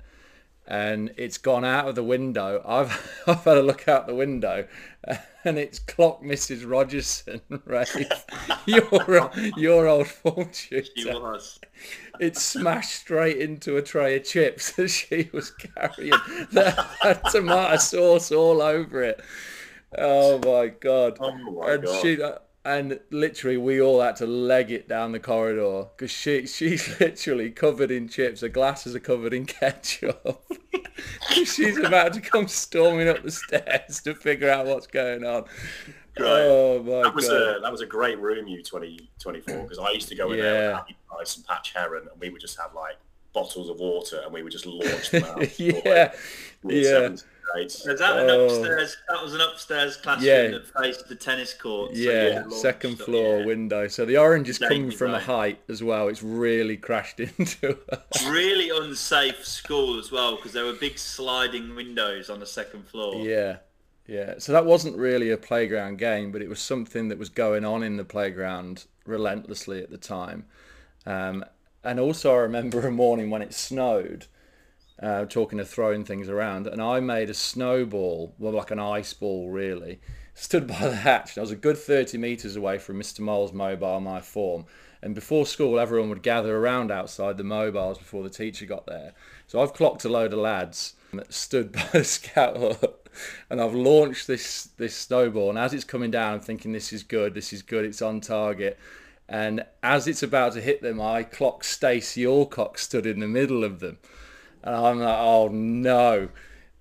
And 0.67 1.13
it's 1.15 1.37
gone 1.37 1.63
out 1.63 1.87
of 1.87 1.95
the 1.95 2.03
window. 2.03 2.61
I've 2.65 3.21
I've 3.27 3.43
had 3.43 3.57
a 3.57 3.61
look 3.61 3.87
out 3.87 4.07
the 4.07 4.15
window, 4.15 4.67
and 5.43 5.57
it's 5.59 5.77
clock 5.77 6.23
Mrs. 6.23 6.65
Rogerson, 6.67 7.41
right? 7.65 7.87
your 8.65 9.31
your 9.57 9.87
old 9.87 10.07
fortune. 10.07 10.83
She 10.95 11.05
was 11.05 11.59
it 12.19 12.37
smashed 12.37 12.95
straight 13.01 13.37
into 13.37 13.77
a 13.77 13.81
tray 13.81 14.15
of 14.15 14.23
chips 14.23 14.71
that 14.73 14.87
she 14.89 15.29
was 15.33 15.51
carrying 15.51 16.11
that 16.51 16.75
had 17.01 17.23
tomato 17.25 17.77
sauce 17.77 18.31
all 18.31 18.61
over 18.61 19.03
it. 19.03 19.21
Oh 19.97 20.39
my 20.39 20.67
god! 20.67 21.17
Oh 21.19 21.31
my 21.31 21.73
and 21.73 21.83
god! 21.83 22.01
She, 22.01 22.21
uh, 22.21 22.39
and 22.65 22.99
literally, 23.11 23.57
we 23.57 23.79
all 23.79 24.01
had 24.01 24.15
to 24.17 24.25
leg 24.25 24.71
it 24.71 24.89
down 24.89 25.11
the 25.11 25.19
corridor 25.19 25.85
because 25.95 26.09
she 26.09 26.47
she's 26.47 26.99
literally 26.99 27.51
covered 27.51 27.91
in 27.91 28.07
chips. 28.07 28.41
Her 28.41 28.49
glasses 28.49 28.95
are 28.95 28.99
covered 28.99 29.33
in 29.33 29.45
ketchup. 29.45 30.43
she's 31.29 31.77
about 31.77 32.13
to 32.13 32.21
come 32.21 32.47
storming 32.47 33.07
up 33.07 33.21
the 33.21 33.29
stairs 33.29 34.01
to 34.01 34.15
figure 34.15 34.49
out 34.49 34.65
what's 34.65 34.87
going 34.87 35.23
on. 35.23 35.43
Right. 36.17 36.27
Oh 36.27 36.81
my 36.81 37.03
that 37.03 37.13
was 37.13 37.29
god! 37.29 37.57
A, 37.57 37.59
that 37.61 37.71
was 37.71 37.81
a 37.81 37.85
great 37.85 38.19
room, 38.19 38.47
you 38.47 38.63
twenty 38.63 39.11
twenty 39.19 39.41
four, 39.41 39.61
because 39.61 39.77
I 39.77 39.91
used 39.91 40.09
to 40.09 40.15
go 40.15 40.31
in 40.31 40.39
yeah. 40.39 40.43
there 40.43 40.67
with 40.69 40.77
Happy 40.77 40.97
Price 41.07 41.35
and 41.35 41.45
Patch 41.45 41.73
Heron, 41.73 42.07
and 42.11 42.19
we 42.19 42.31
would 42.31 42.41
just 42.41 42.59
have 42.59 42.73
like 42.73 42.95
bottles 43.31 43.69
of 43.69 43.77
water, 43.77 44.21
and 44.23 44.33
we 44.33 44.41
would 44.41 44.51
just 44.51 44.65
launch 44.65 45.11
them 45.11 45.23
out. 45.23 45.59
yeah, 45.59 45.73
like, 45.83 46.15
yeah. 46.63 47.15
Is 47.57 47.83
that 47.83 48.17
an 48.17 48.29
oh. 48.29 48.45
upstairs? 48.45 48.97
That 49.09 49.23
was 49.23 49.33
an 49.33 49.41
upstairs 49.41 49.97
classroom 49.97 50.27
yeah. 50.27 50.47
that 50.49 50.67
faced 50.81 51.07
the 51.07 51.15
tennis 51.15 51.53
court. 51.53 51.95
So 51.95 52.01
yeah, 52.01 52.47
second 52.49 52.99
floor 52.99 53.39
yeah. 53.39 53.45
window. 53.45 53.87
So 53.87 54.05
the 54.05 54.17
orange 54.17 54.49
is 54.49 54.57
coming 54.57 54.91
from 54.91 55.13
a 55.13 55.19
height 55.19 55.59
as 55.69 55.83
well. 55.83 56.07
It's 56.07 56.23
really 56.23 56.77
crashed 56.77 57.19
into. 57.19 57.77
really 58.27 58.69
unsafe 58.69 59.45
school 59.45 59.99
as 59.99 60.11
well 60.11 60.35
because 60.35 60.53
there 60.53 60.65
were 60.65 60.73
big 60.73 60.97
sliding 60.97 61.75
windows 61.75 62.29
on 62.29 62.39
the 62.39 62.45
second 62.45 62.87
floor. 62.87 63.15
Yeah, 63.25 63.57
yeah, 64.07 64.35
so 64.37 64.51
that 64.51 64.65
wasn't 64.65 64.97
really 64.97 65.31
a 65.31 65.37
playground 65.37 65.97
game, 65.97 66.31
but 66.31 66.41
it 66.41 66.49
was 66.49 66.59
something 66.59 67.07
that 67.09 67.17
was 67.17 67.29
going 67.29 67.65
on 67.65 67.81
in 67.81 67.97
the 67.97 68.05
playground 68.05 68.85
relentlessly 69.05 69.81
at 69.81 69.89
the 69.89 69.97
time. 69.97 70.45
Um, 71.05 71.43
and 71.83 71.99
also, 71.99 72.33
I 72.33 72.39
remember 72.39 72.85
a 72.87 72.91
morning 72.91 73.29
when 73.29 73.41
it 73.41 73.53
snowed, 73.53 74.27
uh, 75.01 75.25
talking 75.25 75.59
of 75.59 75.69
throwing 75.69 76.03
things 76.03 76.29
around, 76.29 76.67
and 76.67 76.81
I 76.81 76.99
made 76.99 77.29
a 77.29 77.33
snowball, 77.33 78.33
well, 78.37 78.53
like 78.53 78.71
an 78.71 78.79
ice 78.79 79.13
ball, 79.13 79.49
really. 79.49 79.99
Stood 80.37 80.67
by 80.67 80.79
the 80.79 80.95
hatch, 80.95 81.37
I 81.37 81.41
was 81.41 81.51
a 81.51 81.55
good 81.55 81.77
30 81.77 82.17
metres 82.17 82.55
away 82.55 82.77
from 82.77 82.99
Mr. 82.99 83.21
Mole's 83.21 83.53
mobile, 83.53 84.01
my 84.01 84.19
form. 84.19 84.65
And 85.01 85.15
before 85.15 85.45
school, 85.45 85.79
everyone 85.79 86.09
would 86.09 86.23
gather 86.23 86.57
around 86.57 86.91
outside 86.91 87.37
the 87.37 87.43
mobiles 87.43 87.97
before 87.97 88.23
the 88.23 88.29
teacher 88.29 88.65
got 88.65 88.85
there. 88.85 89.13
So 89.47 89.61
I've 89.61 89.73
clocked 89.73 90.03
a 90.03 90.09
load 90.09 90.33
of 90.33 90.39
lads 90.39 90.95
that 91.13 91.33
stood 91.33 91.71
by 91.73 91.87
the 91.93 92.03
scout 92.03 92.57
hut 92.57 93.05
and 93.49 93.61
I've 93.61 93.73
launched 93.73 94.27
this 94.27 94.69
this 94.77 94.95
snowball. 94.95 95.49
And 95.49 95.59
as 95.59 95.73
it's 95.73 95.83
coming 95.83 96.11
down, 96.11 96.35
I'm 96.35 96.39
thinking 96.39 96.71
this 96.71 96.93
is 96.93 97.03
good, 97.03 97.33
this 97.33 97.53
is 97.53 97.61
good, 97.61 97.85
it's 97.85 98.01
on 98.01 98.21
target. 98.21 98.77
And 99.27 99.65
as 99.81 100.07
it's 100.07 100.21
about 100.21 100.53
to 100.53 100.61
hit 100.61 100.81
them, 100.81 101.01
I 101.01 101.23
clock 101.23 101.63
Stacey 101.63 102.25
Alcock 102.25 102.77
stood 102.77 103.07
in 103.07 103.19
the 103.19 103.27
middle 103.27 103.63
of 103.63 103.79
them, 103.79 103.97
and 104.65 104.75
I'm 104.75 104.99
like, 104.99 105.17
oh 105.17 105.47
no! 105.47 106.29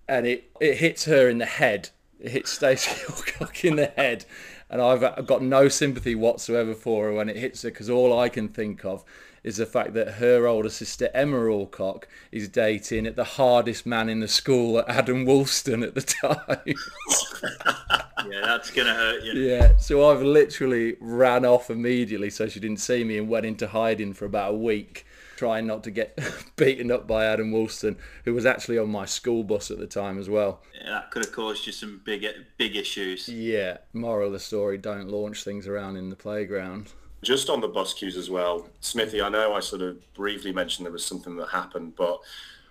And 0.09 0.27
it 0.27 0.51
it 0.61 0.79
hits 0.79 1.05
her 1.05 1.29
in 1.29 1.39
the 1.39 1.47
head. 1.47 1.91
It 2.19 2.33
hits 2.33 2.51
Stacey 2.51 3.03
Alcock 3.09 3.65
in 3.65 3.77
the 3.77 3.87
head, 3.87 4.25
and 4.71 4.81
I've, 4.81 5.05
I've 5.05 5.27
got 5.27 5.43
no 5.43 5.69
sympathy 5.69 6.15
whatsoever 6.15 6.75
for 6.75 7.07
her 7.07 7.13
when 7.13 7.29
it 7.29 7.37
hits 7.37 7.63
her 7.63 7.71
because 7.71 7.91
all 7.91 8.19
I 8.19 8.29
can 8.29 8.49
think 8.49 8.85
of 8.85 9.05
is 9.45 9.59
the 9.59 9.67
fact 9.67 9.93
that 9.93 10.15
her 10.15 10.47
older 10.47 10.71
sister 10.71 11.11
Emma 11.13 11.37
Alcock 11.37 12.09
is 12.33 12.49
dating 12.49 13.07
at 13.07 13.15
the 13.15 13.25
hardest 13.25 13.85
man 13.85 14.09
in 14.09 14.21
the 14.21 14.29
school, 14.29 14.83
Adam 14.89 15.27
Woolston, 15.27 15.83
at 15.83 15.95
the 15.95 16.01
time. 16.01 16.65
yeah, 18.31 18.41
that's 18.41 18.71
gonna 18.71 18.95
hurt 18.95 19.23
you. 19.23 19.33
Yeah, 19.35 19.77
so 19.77 20.11
I've 20.11 20.23
literally 20.23 20.97
ran 20.99 21.45
off 21.45 21.69
immediately 21.69 22.31
so 22.31 22.49
she 22.49 22.59
didn't 22.59 22.79
see 22.79 23.05
me 23.05 23.19
and 23.19 23.29
went 23.29 23.45
into 23.45 23.69
hiding 23.69 24.15
for 24.15 24.25
about 24.25 24.55
a 24.55 24.57
week. 24.57 25.07
Trying 25.37 25.67
not 25.67 25.85
to 25.85 25.91
get 25.91 26.19
beaten 26.57 26.91
up 26.91 27.07
by 27.07 27.25
Adam 27.25 27.53
Woolston, 27.53 27.97
who 28.25 28.35
was 28.35 28.47
actually 28.47 28.79
on 28.79 28.91
my 28.91 29.05
school 29.05 29.45
bus 29.45 29.71
at 29.71 29.79
the 29.79 29.87
time 29.87 30.19
as 30.19 30.29
well. 30.29 30.63
Yeah, 30.75 30.91
that 30.91 31.11
could 31.11 31.25
have 31.25 31.35
caused 31.35 31.67
you 31.67 31.73
some 31.73 32.01
big 32.05 32.27
big 32.57 32.77
issues. 32.77 33.29
Yeah, 33.29 33.79
moral 33.93 34.29
of 34.29 34.33
the 34.33 34.41
story: 34.41 34.79
don't 34.79 35.09
launch 35.09 35.45
things 35.45 35.67
around 35.67 35.97
in 35.97 36.11
the 36.11 36.17
playground. 36.17 36.93
Just 37.23 37.49
on 37.49 37.61
the 37.61 37.69
bus 37.69 37.95
queues 37.95 38.17
as 38.17 38.29
well, 38.29 38.69
Smithy. 38.81 39.23
I 39.23 39.31
know 39.31 39.55
I 39.55 39.61
sort 39.61 39.83
of 39.83 40.15
briefly 40.15 40.53
mentioned 40.53 40.85
there 40.85 40.93
was 40.93 41.05
something 41.05 41.37
that 41.37 41.49
happened, 41.49 41.95
but 41.97 42.21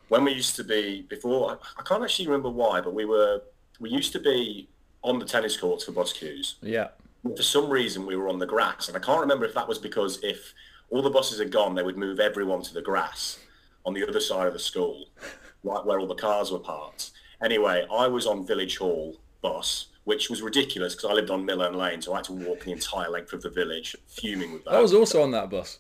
when 0.10 0.24
we 0.24 0.34
used 0.34 0.56
to 0.58 0.64
be 0.64 1.02
before, 1.10 1.58
I 1.78 1.82
can't 1.82 2.04
actually 2.04 2.28
remember 2.28 2.50
why, 2.50 2.82
but 2.82 2.94
we 2.94 3.06
were 3.06 3.42
we 3.80 3.90
used 3.90 4.14
to 4.14 4.20
be 4.20 4.68
on 5.04 5.20
the 5.20 5.26
tennis 5.26 5.58
courts 5.58 5.86
for 5.86 5.92
bus 5.92 6.14
queues. 6.14 6.56
Yeah. 6.62 6.90
For 7.24 7.44
some 7.44 7.70
reason, 7.70 8.06
we 8.06 8.16
were 8.16 8.30
on 8.30 8.40
the 8.40 8.46
grass, 8.46 8.88
and 8.88 8.98
I 8.98 9.00
can't 9.00 9.22
remember 9.22 9.46
if 9.46 9.54
that 9.54 9.68
was 9.68 9.80
because 9.80 10.22
if 10.24 10.54
all 10.94 11.02
the 11.02 11.10
buses 11.10 11.40
had 11.40 11.52
gone, 11.52 11.74
they 11.74 11.82
would 11.82 11.98
move 11.98 12.20
everyone 12.20 12.62
to 12.62 12.74
the 12.74 12.82
grass 12.82 13.40
on 13.84 13.96
the 13.96 14.08
other 14.08 14.20
side 14.20 14.46
of 14.46 14.54
the 14.54 14.60
school, 14.60 15.08
right 15.64 15.84
where 15.84 16.00
all 16.00 16.06
the 16.06 16.14
cars 16.14 16.52
were 16.52 16.60
parked. 16.60 17.12
Anyway, 17.44 17.84
I 17.92 18.08
was 18.08 18.28
on 18.28 18.46
Village 18.46 18.78
Hall 18.78 19.20
bus, 19.42 19.88
which 20.04 20.30
was 20.30 20.44
ridiculous 20.44 20.94
because 20.94 21.10
I 21.10 21.14
lived 21.14 21.32
on 21.32 21.46
Mill 21.46 21.64
End 21.64 21.76
Lane, 21.76 22.00
so 22.00 22.14
I 22.14 22.18
had 22.18 22.26
to 22.26 22.34
walk 22.34 22.66
the 22.66 22.72
entire 22.72 23.10
length 23.10 23.34
of 23.34 23.42
the 23.42 23.50
village, 23.50 23.96
fuming 24.08 24.54
with 24.54 24.66
that. 24.66 24.76
I 24.76 24.82
was 24.82 24.94
also 24.94 25.24
on 25.24 25.32
that 25.32 25.50
bus. 25.50 25.80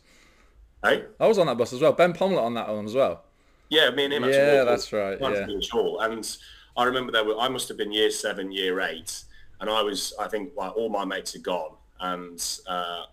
Hey? 0.83 1.05
I 1.19 1.27
was 1.27 1.37
on 1.37 1.45
that 1.45 1.59
bus 1.59 1.73
as 1.73 1.79
well. 1.79 1.93
Ben 1.93 2.13
Pomlett 2.13 2.43
on 2.43 2.55
that 2.55 2.67
one 2.67 2.85
as 2.85 2.95
well. 2.95 3.23
Yeah, 3.69 3.91
me 3.91 4.05
and 4.05 4.13
him. 4.13 4.23
Yeah, 4.23 4.63
that's 4.63 4.91
right. 4.91 5.17
Yeah. 5.21 5.45
Village 5.45 5.69
Hall, 5.69 5.99
and 6.01 6.37
I 6.75 6.85
remember 6.85 7.11
there 7.11 7.23
were. 7.23 7.37
I 7.39 7.49
must 7.49 7.67
have 7.67 7.77
been 7.77 7.91
year 7.91 8.09
seven, 8.09 8.51
year 8.51 8.81
eight, 8.81 9.23
and 9.61 9.69
I 9.69 9.83
was. 9.83 10.13
I 10.19 10.27
think 10.27 10.53
like 10.55 10.75
all 10.75 10.89
my 10.89 11.05
mates 11.05 11.33
had 11.33 11.43
gone, 11.43 11.75
and 11.99 12.43
uh, 12.67 13.03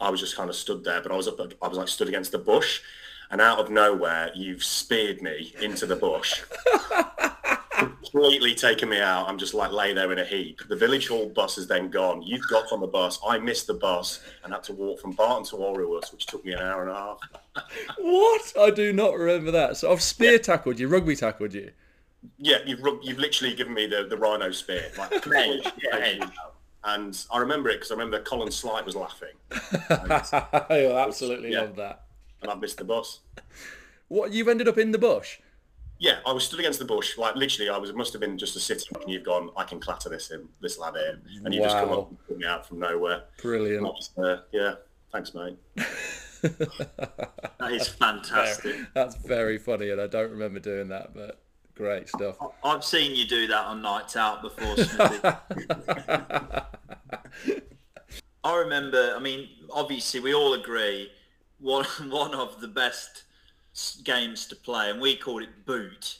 I 0.00 0.10
was 0.10 0.20
just 0.20 0.36
kind 0.36 0.50
of 0.50 0.56
stood 0.56 0.84
there. 0.84 1.00
But 1.00 1.12
I 1.12 1.16
was 1.16 1.28
up. 1.28 1.40
I 1.62 1.68
was 1.68 1.78
like 1.78 1.88
stood 1.88 2.08
against 2.08 2.32
the 2.32 2.38
bush, 2.38 2.80
and 3.30 3.40
out 3.40 3.58
of 3.58 3.70
nowhere, 3.70 4.30
you've 4.34 4.64
speared 4.64 5.22
me 5.22 5.54
into 5.60 5.86
the 5.86 5.96
bush. 5.96 6.42
completely 7.76 8.54
taken 8.54 8.88
me 8.88 9.00
out. 9.00 9.28
I'm 9.28 9.38
just 9.38 9.54
like 9.54 9.70
lay 9.72 9.92
there 9.92 10.12
in 10.12 10.18
a 10.18 10.24
heap. 10.24 10.60
The 10.68 10.76
village 10.76 11.08
hall 11.08 11.28
bus 11.28 11.58
is 11.58 11.66
then 11.66 11.90
gone. 11.90 12.22
You've 12.22 12.46
got 12.48 12.72
on 12.72 12.80
the 12.80 12.86
bus. 12.86 13.18
I 13.26 13.38
missed 13.38 13.66
the 13.66 13.74
bus 13.74 14.20
and 14.44 14.52
had 14.52 14.62
to 14.64 14.72
walk 14.72 15.00
from 15.00 15.12
Barton 15.12 15.44
to 15.46 15.56
Alrewas, 15.56 16.12
which 16.12 16.26
took 16.26 16.44
me 16.44 16.52
an 16.52 16.60
hour 16.60 16.82
and 16.82 16.90
a 16.90 16.94
half. 16.94 17.18
what? 17.98 18.52
I 18.58 18.70
do 18.70 18.92
not 18.92 19.14
remember 19.14 19.50
that. 19.50 19.76
So 19.76 19.92
I've 19.92 20.02
spear 20.02 20.32
yeah. 20.32 20.38
tackled 20.38 20.78
you, 20.78 20.88
rugby 20.88 21.16
tackled 21.16 21.54
you. 21.54 21.70
Yeah, 22.38 22.58
you've 22.66 22.80
you've 23.02 23.18
literally 23.18 23.54
given 23.54 23.74
me 23.74 23.86
the, 23.86 24.06
the 24.08 24.16
rhino 24.16 24.50
spear. 24.50 24.90
Like, 24.98 25.24
yeah. 25.26 26.28
And 26.86 27.20
I 27.32 27.38
remember 27.38 27.68
it 27.68 27.74
because 27.74 27.90
I 27.90 27.94
remember 27.94 28.20
Colin 28.20 28.50
Slight 28.52 28.86
was 28.86 28.94
laughing. 28.94 29.34
I 29.50 30.86
absolutely 30.96 31.52
yeah. 31.52 31.62
love 31.62 31.76
that. 31.76 32.04
And 32.42 32.50
I've 32.50 32.60
missed 32.60 32.78
the 32.78 32.84
bus. 32.84 33.20
What, 34.06 34.32
you've 34.32 34.46
ended 34.46 34.68
up 34.68 34.78
in 34.78 34.92
the 34.92 34.98
bush? 34.98 35.40
Yeah, 35.98 36.18
I 36.24 36.32
was 36.32 36.44
stood 36.44 36.60
against 36.60 36.78
the 36.78 36.84
bush. 36.84 37.18
Like 37.18 37.34
literally, 37.34 37.70
I 37.70 37.78
was. 37.78 37.92
Must 37.92 38.12
have 38.12 38.20
been 38.20 38.36
just 38.38 38.54
a 38.54 38.60
sitting, 38.60 38.96
and 39.00 39.10
you've 39.10 39.24
gone. 39.24 39.50
I 39.56 39.64
can 39.64 39.80
clatter 39.80 40.10
this 40.10 40.30
in 40.30 40.46
this 40.60 40.78
lad 40.78 40.94
here, 40.94 41.18
and 41.42 41.54
you 41.54 41.62
wow. 41.62 41.66
just 41.66 41.78
come 41.78 41.90
up 41.90 42.08
and 42.10 42.26
put 42.28 42.38
me 42.38 42.44
out 42.44 42.66
from 42.66 42.80
nowhere. 42.80 43.24
Brilliant. 43.40 43.82
Was, 43.82 44.10
uh, 44.18 44.42
yeah, 44.52 44.74
thanks, 45.10 45.32
mate. 45.34 45.56
that 46.42 47.72
is 47.72 47.88
fantastic. 47.88 48.76
That's 48.92 49.16
very 49.16 49.56
funny, 49.56 49.88
and 49.88 49.98
I 49.98 50.06
don't 50.06 50.30
remember 50.30 50.60
doing 50.60 50.88
that, 50.88 51.14
but 51.14 51.40
great 51.76 52.08
stuff. 52.08 52.36
I've 52.64 52.84
seen 52.84 53.14
you 53.14 53.26
do 53.26 53.46
that 53.46 53.66
on 53.66 53.82
nights 53.82 54.16
out 54.16 54.42
before, 54.42 54.74
I 58.44 58.56
remember. 58.58 59.14
I 59.16 59.20
mean, 59.20 59.48
obviously, 59.70 60.20
we 60.20 60.34
all 60.34 60.54
agree 60.54 61.10
one 61.58 61.84
one 62.08 62.34
of 62.34 62.60
the 62.60 62.68
best 62.68 63.24
games 64.04 64.46
to 64.46 64.56
play, 64.56 64.90
and 64.90 65.00
we 65.00 65.16
called 65.16 65.42
it 65.42 65.66
boot. 65.66 66.18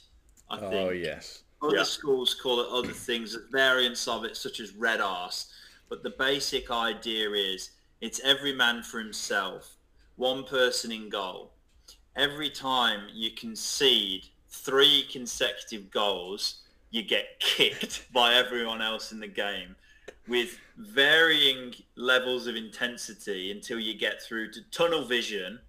I 0.49 0.57
oh, 0.57 0.69
think. 0.69 0.73
Oh 0.73 0.89
yes. 0.89 1.43
Other 1.61 1.77
yeah. 1.77 1.83
schools 1.83 2.35
call 2.35 2.61
it 2.61 2.67
other 2.69 2.93
things, 2.93 3.35
variants 3.51 4.07
of 4.07 4.23
it, 4.23 4.37
such 4.37 4.59
as 4.59 4.75
red 4.75 5.01
arse. 5.01 5.51
But 5.89 6.03
the 6.03 6.11
basic 6.11 6.69
idea 6.69 7.31
is 7.31 7.71
it's 7.99 8.19
every 8.23 8.53
man 8.53 8.83
for 8.83 8.99
himself, 8.99 9.77
one 10.17 10.43
person 10.43 10.91
in 10.91 11.09
goal. 11.09 11.53
Every 12.15 12.51
time 12.51 13.07
you 13.11 13.31
concede 13.31 14.25
three 14.57 15.05
consecutive 15.11 15.91
goals, 15.91 16.61
you 16.91 17.03
get 17.03 17.39
kicked 17.39 18.05
by 18.13 18.35
everyone 18.35 18.81
else 18.81 19.11
in 19.11 19.19
the 19.19 19.27
game 19.27 19.75
with 20.27 20.59
varying 20.77 21.73
levels 21.95 22.47
of 22.47 22.55
intensity 22.55 23.51
until 23.51 23.79
you 23.79 23.97
get 23.97 24.21
through 24.21 24.51
to 24.51 24.61
tunnel 24.71 25.05
vision, 25.05 25.59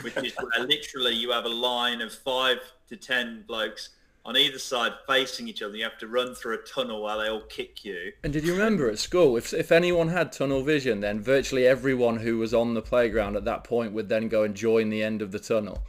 which 0.00 0.16
is 0.16 0.34
where 0.34 0.66
literally 0.66 1.14
you 1.14 1.30
have 1.30 1.44
a 1.44 1.50
line 1.50 2.00
of 2.00 2.12
five 2.12 2.58
to 2.88 2.96
ten 2.96 3.44
blokes 3.46 3.90
on 4.24 4.36
either 4.36 4.58
side 4.58 4.92
facing 5.06 5.46
each 5.48 5.62
other. 5.62 5.76
You 5.76 5.84
have 5.84 5.98
to 5.98 6.08
run 6.08 6.34
through 6.34 6.54
a 6.54 6.62
tunnel 6.62 7.02
while 7.02 7.20
they 7.20 7.28
all 7.28 7.42
kick 7.42 7.84
you. 7.84 8.12
And 8.24 8.32
did 8.32 8.44
you 8.44 8.52
remember 8.52 8.90
at 8.90 8.98
school, 8.98 9.36
if, 9.36 9.54
if 9.54 9.70
anyone 9.70 10.08
had 10.08 10.32
tunnel 10.32 10.62
vision, 10.62 11.00
then 11.00 11.20
virtually 11.20 11.66
everyone 11.66 12.16
who 12.16 12.38
was 12.38 12.52
on 12.52 12.74
the 12.74 12.82
playground 12.82 13.36
at 13.36 13.44
that 13.44 13.62
point 13.62 13.92
would 13.92 14.08
then 14.08 14.28
go 14.28 14.42
and 14.42 14.54
join 14.54 14.90
the 14.90 15.02
end 15.02 15.22
of 15.22 15.30
the 15.30 15.38
tunnel. 15.38 15.82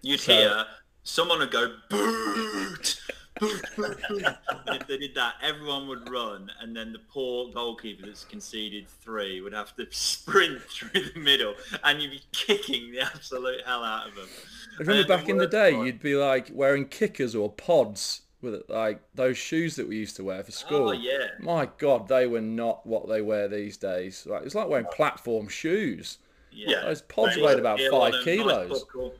You'd 0.00 0.20
so, 0.20 0.32
hear 0.32 0.66
someone 1.02 1.40
would 1.40 1.50
go, 1.50 1.74
boot! 1.88 3.00
boot, 3.40 3.64
boot, 3.76 3.98
boot. 4.08 4.24
if 4.68 4.86
they 4.86 4.98
did 4.98 5.14
that, 5.14 5.34
everyone 5.42 5.88
would 5.88 6.08
run, 6.08 6.50
and 6.60 6.74
then 6.76 6.92
the 6.92 7.00
poor 7.10 7.50
goalkeeper 7.50 8.06
that's 8.06 8.24
conceded 8.24 8.88
three 8.88 9.40
would 9.40 9.52
have 9.52 9.74
to 9.76 9.86
sprint 9.90 10.60
through 10.62 11.02
the 11.14 11.18
middle, 11.18 11.54
and 11.84 12.00
you'd 12.00 12.12
be 12.12 12.22
kicking 12.32 12.92
the 12.92 13.00
absolute 13.00 13.62
hell 13.66 13.84
out 13.84 14.08
of 14.08 14.14
them. 14.14 14.28
I 14.78 14.82
remember 14.82 15.08
back 15.08 15.28
in 15.28 15.38
the 15.38 15.46
day, 15.46 15.70
you'd 15.70 16.00
be 16.00 16.16
like 16.16 16.50
wearing 16.52 16.86
kickers 16.86 17.34
or 17.34 17.50
pods 17.50 18.22
with 18.40 18.62
like 18.68 19.00
those 19.14 19.38
shoes 19.38 19.76
that 19.76 19.88
we 19.88 19.96
used 19.96 20.16
to 20.16 20.24
wear 20.24 20.42
for 20.42 20.50
ah, 20.50 20.56
school. 20.56 20.88
Oh 20.88 20.92
yeah. 20.92 21.28
My 21.38 21.68
God, 21.78 22.08
they 22.08 22.26
were 22.26 22.40
not 22.40 22.84
what 22.86 23.08
they 23.08 23.22
wear 23.22 23.48
these 23.48 23.76
days. 23.76 24.26
Like 24.26 24.42
it's 24.42 24.54
like 24.54 24.68
wearing 24.68 24.86
platform 24.86 25.48
shoes. 25.48 26.18
Yeah. 26.50 26.82
Those 26.82 27.02
pods 27.02 27.36
weighed 27.36 27.58
about 27.58 27.80
five 27.90 28.14
kilos. 28.24 28.70
Nice 28.70 29.12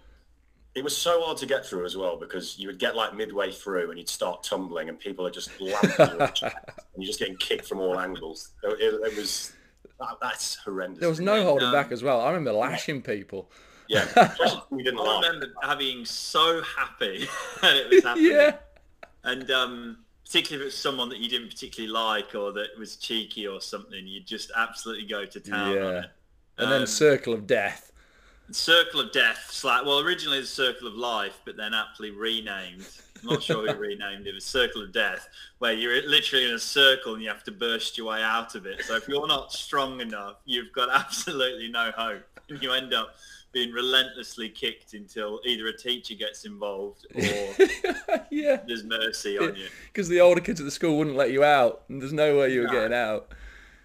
it 0.74 0.82
was 0.82 0.96
so 0.96 1.22
hard 1.22 1.37
to 1.38 1.46
get 1.46 1.66
through 1.66 1.85
as 1.85 1.96
well 1.96 2.16
because 2.16 2.58
you 2.58 2.66
would 2.66 2.78
get 2.78 2.96
like 2.96 3.14
midway 3.14 3.52
through 3.52 3.90
and 3.90 3.98
you'd 3.98 4.08
start 4.08 4.42
tumbling 4.42 4.88
and 4.88 4.98
people 4.98 5.26
are 5.26 5.30
just 5.30 5.50
lamping 5.61 5.90
you 5.98 6.18
and 6.20 6.32
you're 6.96 7.06
just 7.06 7.18
getting 7.18 7.37
kicked 7.37 7.66
from 7.66 7.78
all 7.78 7.98
angles. 7.98 8.50
It, 8.62 8.80
it, 8.80 9.12
it 9.12 9.16
was 9.16 9.52
that, 10.00 10.16
that's 10.20 10.56
horrendous. 10.56 11.00
There 11.00 11.08
was 11.08 11.20
no 11.20 11.44
holding 11.44 11.68
um, 11.68 11.72
back 11.72 11.92
as 11.92 12.02
well. 12.02 12.20
I 12.20 12.28
remember 12.28 12.52
lashing 12.52 13.02
people. 13.02 13.50
Yeah, 13.88 14.06
we 14.70 14.82
didn't. 14.82 15.00
I 15.00 15.20
remember 15.20 15.52
being 15.78 16.04
so 16.04 16.62
happy 16.62 17.28
that 17.61 17.76
it 17.76 17.90
was 17.90 18.04
happening. 18.04 18.30
yeah, 18.30 18.56
and 19.24 19.50
um, 19.50 19.98
particularly 20.24 20.66
if 20.66 20.72
it's 20.72 20.80
someone 20.80 21.08
that 21.11 21.18
you 21.18 21.28
didn't 21.28 21.48
particularly 21.48 21.92
like 21.92 22.35
or 22.35 22.52
that 22.52 22.68
was 22.78 22.96
cheeky 22.96 23.46
or 23.46 23.61
something, 23.61 24.06
you'd 24.06 24.26
just 24.26 24.50
absolutely 24.56 25.06
go 25.06 25.26
to 25.26 25.40
town 25.40 25.74
yeah. 25.74 25.85
on 25.85 25.94
it. 25.96 26.11
And 26.58 26.66
um, 26.66 26.70
then 26.70 26.87
Circle 26.87 27.35
of 27.35 27.46
Death. 27.46 27.91
Circle 28.50 29.00
of 29.00 29.12
Death, 29.12 29.62
like 29.64 29.85
well, 29.85 30.00
originally 30.00 30.40
the 30.40 30.46
Circle 30.46 30.88
of 30.88 30.94
Life, 30.94 31.40
but 31.44 31.57
then 31.57 31.74
aptly 31.74 32.11
renamed. 32.11 32.87
I'm 33.22 33.31
not 33.31 33.42
sure 33.42 33.66
who 33.66 33.78
renamed 33.81 34.26
it. 34.26 34.31
It 34.31 34.35
was 34.35 34.44
Circle 34.44 34.83
of 34.83 34.92
Death, 34.92 35.28
where 35.59 35.72
you're 35.72 36.07
literally 36.09 36.48
in 36.48 36.55
a 36.55 36.59
circle 36.59 37.14
and 37.14 37.22
you 37.22 37.28
have 37.28 37.44
to 37.44 37.52
burst 37.52 37.96
your 37.96 38.09
way 38.09 38.22
out 38.22 38.55
of 38.55 38.66
it. 38.66 38.83
So 38.83 38.96
if 38.96 39.09
you're 39.09 39.26
not 39.26 39.52
strong 39.52 40.00
enough, 40.00 40.37
you've 40.44 40.72
got 40.72 40.88
absolutely 40.92 41.68
no 41.68 41.92
hope, 41.96 42.22
and 42.48 42.62
you 42.62 42.72
end 42.72 42.92
up 42.92 43.14
being 43.52 43.70
relentlessly 43.70 44.48
kicked 44.48 44.94
until 44.94 45.38
either 45.44 45.66
a 45.66 45.76
teacher 45.76 46.14
gets 46.14 46.46
involved 46.46 47.07
or 47.14 47.66
yeah. 48.31 48.61
there's 48.66 48.83
mercy 48.83 49.38
on 49.38 49.55
you. 49.55 49.66
Because 49.92 50.09
the 50.09 50.20
older 50.20 50.40
kids 50.40 50.59
at 50.59 50.64
the 50.64 50.70
school 50.70 50.96
wouldn't 50.96 51.16
let 51.16 51.31
you 51.31 51.44
out, 51.44 51.83
and 51.88 52.00
there's 52.00 52.14
no 52.14 52.38
way 52.38 52.52
you 52.52 52.62
were 52.62 52.66
no. 52.66 52.72
getting 52.72 52.94
out. 52.94 53.31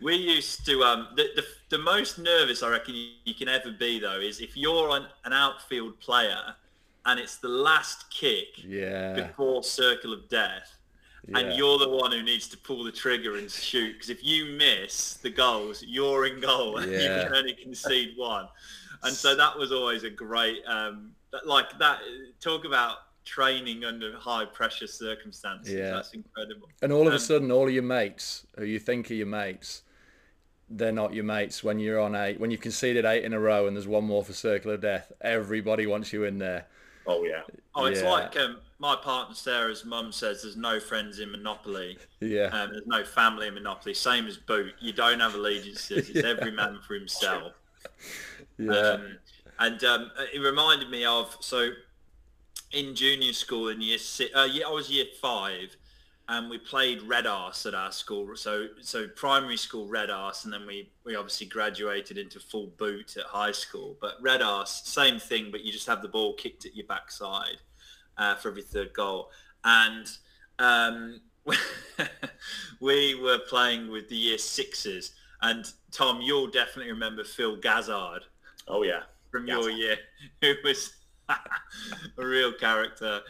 We 0.01 0.15
used 0.15 0.65
to 0.67 0.83
um, 0.83 1.07
the, 1.15 1.29
the, 1.35 1.43
the 1.69 1.77
most 1.77 2.19
nervous 2.19 2.61
I 2.63 2.69
reckon 2.69 2.95
you, 2.95 3.09
you, 3.25 3.33
can 3.33 3.47
ever 3.47 3.71
be 3.71 3.99
though 3.99 4.19
is 4.19 4.39
if 4.39 4.55
you're 4.55 4.89
an, 4.95 5.07
an 5.25 5.33
outfield 5.33 5.99
player 5.99 6.55
and 7.05 7.19
it's 7.19 7.37
the 7.37 7.47
last 7.47 8.09
kick 8.11 8.63
yeah. 8.63 9.13
before 9.13 9.63
circle 9.63 10.13
of 10.13 10.29
death 10.29 10.77
yeah. 11.27 11.39
and 11.39 11.57
you're 11.57 11.79
the 11.79 11.89
one 11.89 12.11
who 12.11 12.21
needs 12.21 12.47
to 12.49 12.57
pull 12.57 12.83
the 12.83 12.91
trigger 12.91 13.37
and 13.37 13.49
shoot 13.49 13.93
because 13.93 14.09
if 14.09 14.23
you 14.23 14.45
miss 14.57 15.15
the 15.15 15.29
goals 15.29 15.83
you're 15.87 16.25
in 16.27 16.39
goal 16.39 16.77
and 16.77 16.91
yeah. 16.91 16.99
you 16.99 17.23
can 17.23 17.35
only 17.35 17.53
concede 17.53 18.13
one 18.17 18.47
and 19.03 19.13
so 19.15 19.35
that 19.35 19.57
was 19.57 19.71
always 19.71 20.03
a 20.03 20.09
great 20.09 20.61
um, 20.67 21.11
like 21.45 21.77
that 21.79 21.99
talk 22.39 22.65
about 22.65 22.97
training 23.25 23.83
under 23.83 24.15
high 24.17 24.45
pressure 24.45 24.87
circumstances 24.87 25.73
yeah. 25.73 25.91
that's 25.91 26.13
incredible 26.13 26.69
and 26.81 26.93
all 26.93 27.01
of 27.01 27.07
um, 27.07 27.13
a 27.13 27.19
sudden 27.19 27.51
all 27.51 27.67
of 27.67 27.73
your 27.73 27.83
mates 27.83 28.45
who 28.57 28.65
you 28.65 28.79
think 28.79 29.11
are 29.11 29.15
your 29.15 29.27
mates 29.27 29.83
they're 30.69 30.91
not 30.91 31.13
your 31.13 31.23
mates 31.23 31.63
when 31.63 31.79
you're 31.79 31.99
on 31.99 32.15
eight. 32.15 32.39
When 32.39 32.51
you've 32.51 32.61
conceded 32.61 33.05
eight 33.05 33.23
in 33.23 33.33
a 33.33 33.39
row 33.39 33.67
and 33.67 33.75
there's 33.75 33.87
one 33.87 34.03
more 34.03 34.23
for 34.23 34.33
Circle 34.33 34.71
of 34.71 34.81
Death, 34.81 35.11
everybody 35.21 35.87
wants 35.87 36.11
you 36.11 36.25
in 36.25 36.37
there. 36.37 36.65
Oh 37.05 37.23
yeah. 37.23 37.41
Oh, 37.73 37.85
it's 37.85 38.01
yeah. 38.01 38.09
like 38.09 38.37
um, 38.37 38.57
my 38.79 38.95
partner 38.95 39.33
Sarah's 39.33 39.85
mum 39.85 40.11
says. 40.11 40.41
There's 40.43 40.57
no 40.57 40.79
friends 40.79 41.19
in 41.19 41.31
Monopoly. 41.31 41.97
Yeah. 42.19 42.47
Um, 42.47 42.71
there's 42.71 42.87
no 42.87 43.03
family 43.05 43.47
in 43.47 43.53
Monopoly. 43.53 43.93
Same 43.93 44.27
as 44.27 44.37
Boot. 44.37 44.73
You 44.79 44.93
don't 44.93 45.19
have 45.19 45.35
allegiances. 45.35 46.09
It's 46.09 46.23
yeah. 46.23 46.31
every 46.31 46.51
man 46.51 46.79
for 46.85 46.95
himself. 46.95 47.53
Yeah. 48.57 48.71
Um, 48.71 49.17
and 49.59 49.83
um, 49.83 50.11
it 50.33 50.39
reminded 50.39 50.89
me 50.89 51.05
of 51.05 51.35
so 51.39 51.69
in 52.71 52.95
junior 52.95 53.33
school 53.33 53.69
in 53.69 53.81
year 53.81 53.97
six. 53.97 54.35
Uh, 54.35 54.47
yeah, 54.51 54.67
I 54.67 54.71
was 54.71 54.89
year 54.89 55.05
five, 55.21 55.75
and 56.29 56.49
we 56.49 56.57
played 56.57 57.01
red 57.03 57.25
arse 57.25 57.65
at 57.65 57.73
our 57.73 57.91
school. 57.91 58.35
So 58.35 58.67
so 58.81 59.07
primary 59.15 59.57
school 59.57 59.87
red 59.87 60.09
arse, 60.09 60.43
and 60.45 60.53
then 60.53 60.65
we 60.67 60.89
we 61.05 61.15
obviously 61.15 61.47
graduated 61.47 62.17
into 62.17 62.39
full 62.39 62.67
boot 62.77 63.15
at 63.17 63.25
high 63.25 63.51
school. 63.53 63.97
But 64.01 64.13
red 64.21 64.41
arse, 64.41 64.81
same 64.85 65.19
thing, 65.19 65.49
but 65.51 65.63
you 65.63 65.71
just 65.71 65.87
have 65.87 66.01
the 66.01 66.07
ball 66.09 66.33
kicked 66.33 66.65
at 66.65 66.75
your 66.75 66.85
backside 66.87 67.57
uh, 68.17 68.35
for 68.35 68.49
every 68.49 68.63
third 68.63 68.93
goal, 68.93 69.29
and 69.63 70.07
um, 70.59 71.21
we 72.79 73.15
were 73.15 73.39
playing 73.39 73.89
with 73.89 74.09
the 74.09 74.15
year 74.15 74.37
sixes. 74.37 75.13
And 75.41 75.65
Tom, 75.91 76.19
you'll 76.21 76.47
definitely 76.49 76.91
remember 76.91 77.23
Phil 77.23 77.57
Gazzard 77.57 78.21
Oh 78.67 78.81
yeah. 78.83 79.03
from 79.31 79.45
Gazzard. 79.45 79.63
your 79.65 79.69
year, 79.69 79.97
who 80.41 80.53
was 80.63 80.93
a 82.17 82.25
real 82.25 82.53
character. 82.53 83.21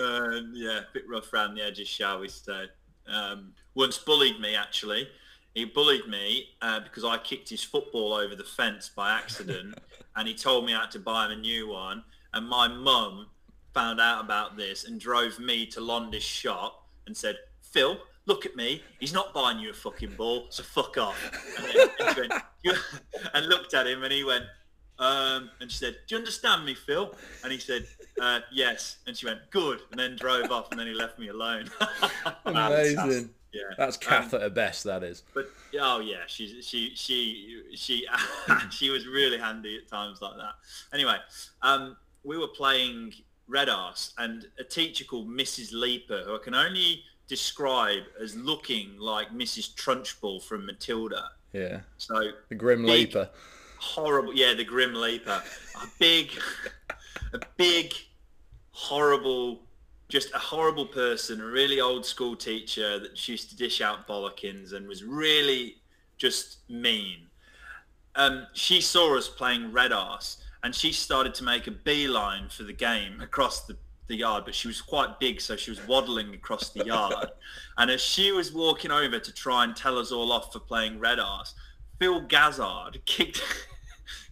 Um, 0.00 0.52
yeah, 0.54 0.78
a 0.78 0.92
bit 0.92 1.08
rough 1.08 1.32
around 1.32 1.54
the 1.54 1.62
edges, 1.62 1.88
shall 1.88 2.20
we 2.20 2.28
say. 2.28 2.66
Um, 3.08 3.52
once 3.74 3.98
bullied 3.98 4.40
me, 4.40 4.54
actually. 4.54 5.08
He 5.54 5.64
bullied 5.64 6.06
me 6.06 6.50
uh, 6.60 6.80
because 6.80 7.04
I 7.04 7.16
kicked 7.18 7.48
his 7.48 7.62
football 7.62 8.12
over 8.12 8.36
the 8.36 8.44
fence 8.44 8.90
by 8.94 9.16
accident, 9.16 9.78
and 10.16 10.28
he 10.28 10.34
told 10.34 10.66
me 10.66 10.74
I 10.74 10.82
had 10.82 10.90
to 10.92 10.98
buy 10.98 11.26
him 11.26 11.32
a 11.32 11.36
new 11.36 11.68
one. 11.68 12.04
And 12.34 12.46
my 12.46 12.68
mum 12.68 13.28
found 13.72 14.00
out 14.00 14.22
about 14.22 14.56
this 14.56 14.84
and 14.84 15.00
drove 15.00 15.38
me 15.38 15.66
to 15.66 15.80
Londis 15.80 16.20
shop 16.20 16.86
and 17.06 17.16
said, 17.16 17.36
Phil, 17.62 17.98
look 18.26 18.44
at 18.44 18.56
me. 18.56 18.82
He's 19.00 19.12
not 19.12 19.32
buying 19.32 19.58
you 19.58 19.70
a 19.70 19.74
fucking 19.74 20.14
ball, 20.16 20.46
so 20.50 20.62
fuck 20.62 20.98
off. 20.98 21.16
And, 21.58 21.66
then, 21.66 21.88
and, 22.00 22.16
went, 22.64 22.80
and 23.34 23.46
looked 23.46 23.74
at 23.74 23.86
him 23.86 24.02
and 24.02 24.12
he 24.12 24.24
went, 24.24 24.44
um, 24.98 25.50
and 25.60 25.70
she 25.70 25.78
said, 25.78 25.96
do 26.06 26.14
you 26.14 26.18
understand 26.18 26.64
me, 26.64 26.74
Phil? 26.74 27.14
And 27.42 27.52
he 27.52 27.58
said, 27.58 27.86
uh, 28.20 28.40
yes. 28.50 28.96
And 29.06 29.16
she 29.16 29.26
went, 29.26 29.40
good. 29.50 29.80
And 29.90 30.00
then 30.00 30.16
drove 30.16 30.50
off 30.50 30.70
and 30.70 30.80
then 30.80 30.86
he 30.86 30.94
left 30.94 31.18
me 31.18 31.28
alone. 31.28 31.70
Amazing. 32.46 33.30
yeah. 33.52 33.60
That's 33.76 33.96
Kath 33.96 34.32
at 34.34 34.40
her 34.40 34.50
best. 34.50 34.84
That 34.84 35.02
is. 35.02 35.22
But 35.34 35.50
oh 35.80 36.00
yeah, 36.00 36.22
she's 36.26 36.66
she 36.66 36.92
she 36.94 37.62
she 37.74 38.06
she 38.70 38.90
was 38.90 39.06
really 39.06 39.38
handy 39.38 39.76
at 39.76 39.88
times 39.88 40.22
like 40.22 40.36
that. 40.36 40.54
Anyway, 40.94 41.16
um, 41.62 41.96
we 42.24 42.38
were 42.38 42.48
playing 42.48 43.12
Red 43.48 43.68
Arse 43.68 44.12
and 44.18 44.46
a 44.58 44.64
teacher 44.64 45.04
called 45.04 45.28
Mrs. 45.28 45.72
Leaper, 45.72 46.22
who 46.24 46.34
I 46.34 46.38
can 46.38 46.54
only 46.54 47.02
describe 47.28 48.02
as 48.22 48.34
looking 48.36 48.96
like 48.98 49.30
Mrs. 49.30 49.74
Trunchbull 49.74 50.42
from 50.42 50.64
Matilda. 50.64 51.30
Yeah. 51.52 51.80
So 51.98 52.30
The 52.48 52.54
Grim 52.54 52.82
Big. 52.82 52.90
Leaper. 52.90 53.28
Horrible, 53.86 54.34
yeah, 54.34 54.54
the 54.54 54.64
Grim 54.64 54.94
Leaper, 54.94 55.42
a 55.82 55.86
big, 55.98 56.32
a 57.32 57.40
big, 57.56 57.94
horrible, 58.72 59.62
just 60.08 60.32
a 60.34 60.38
horrible 60.38 60.86
person, 60.86 61.40
a 61.40 61.46
really 61.46 61.80
old 61.80 62.04
school 62.04 62.36
teacher 62.36 62.98
that 62.98 63.28
used 63.28 63.50
to 63.50 63.56
dish 63.56 63.80
out 63.80 64.06
bollockins 64.06 64.72
and 64.72 64.86
was 64.88 65.04
really 65.04 65.76
just 66.18 66.58
mean. 66.68 67.28
Um, 68.14 68.46
she 68.54 68.80
saw 68.80 69.16
us 69.16 69.28
playing 69.28 69.72
red 69.72 69.92
arse 69.92 70.38
and 70.62 70.74
she 70.74 70.92
started 70.92 71.34
to 71.34 71.44
make 71.44 71.66
a 71.66 71.70
beeline 71.70 72.48
for 72.48 72.64
the 72.64 72.72
game 72.72 73.20
across 73.20 73.66
the, 73.66 73.76
the 74.08 74.16
yard, 74.16 74.44
but 74.44 74.54
she 74.54 74.68
was 74.68 74.80
quite 74.80 75.20
big, 75.20 75.40
so 75.40 75.54
she 75.54 75.70
was 75.70 75.86
waddling 75.86 76.34
across 76.34 76.70
the 76.70 76.84
yard. 76.84 77.26
and 77.78 77.90
as 77.90 78.00
she 78.00 78.32
was 78.32 78.52
walking 78.52 78.90
over 78.90 79.18
to 79.18 79.32
try 79.32 79.64
and 79.64 79.76
tell 79.76 79.98
us 79.98 80.10
all 80.10 80.32
off 80.32 80.52
for 80.52 80.58
playing 80.58 80.98
red 80.98 81.20
arse, 81.20 81.54
Phil 81.98 82.22
Gazzard 82.22 83.04
kicked 83.04 83.42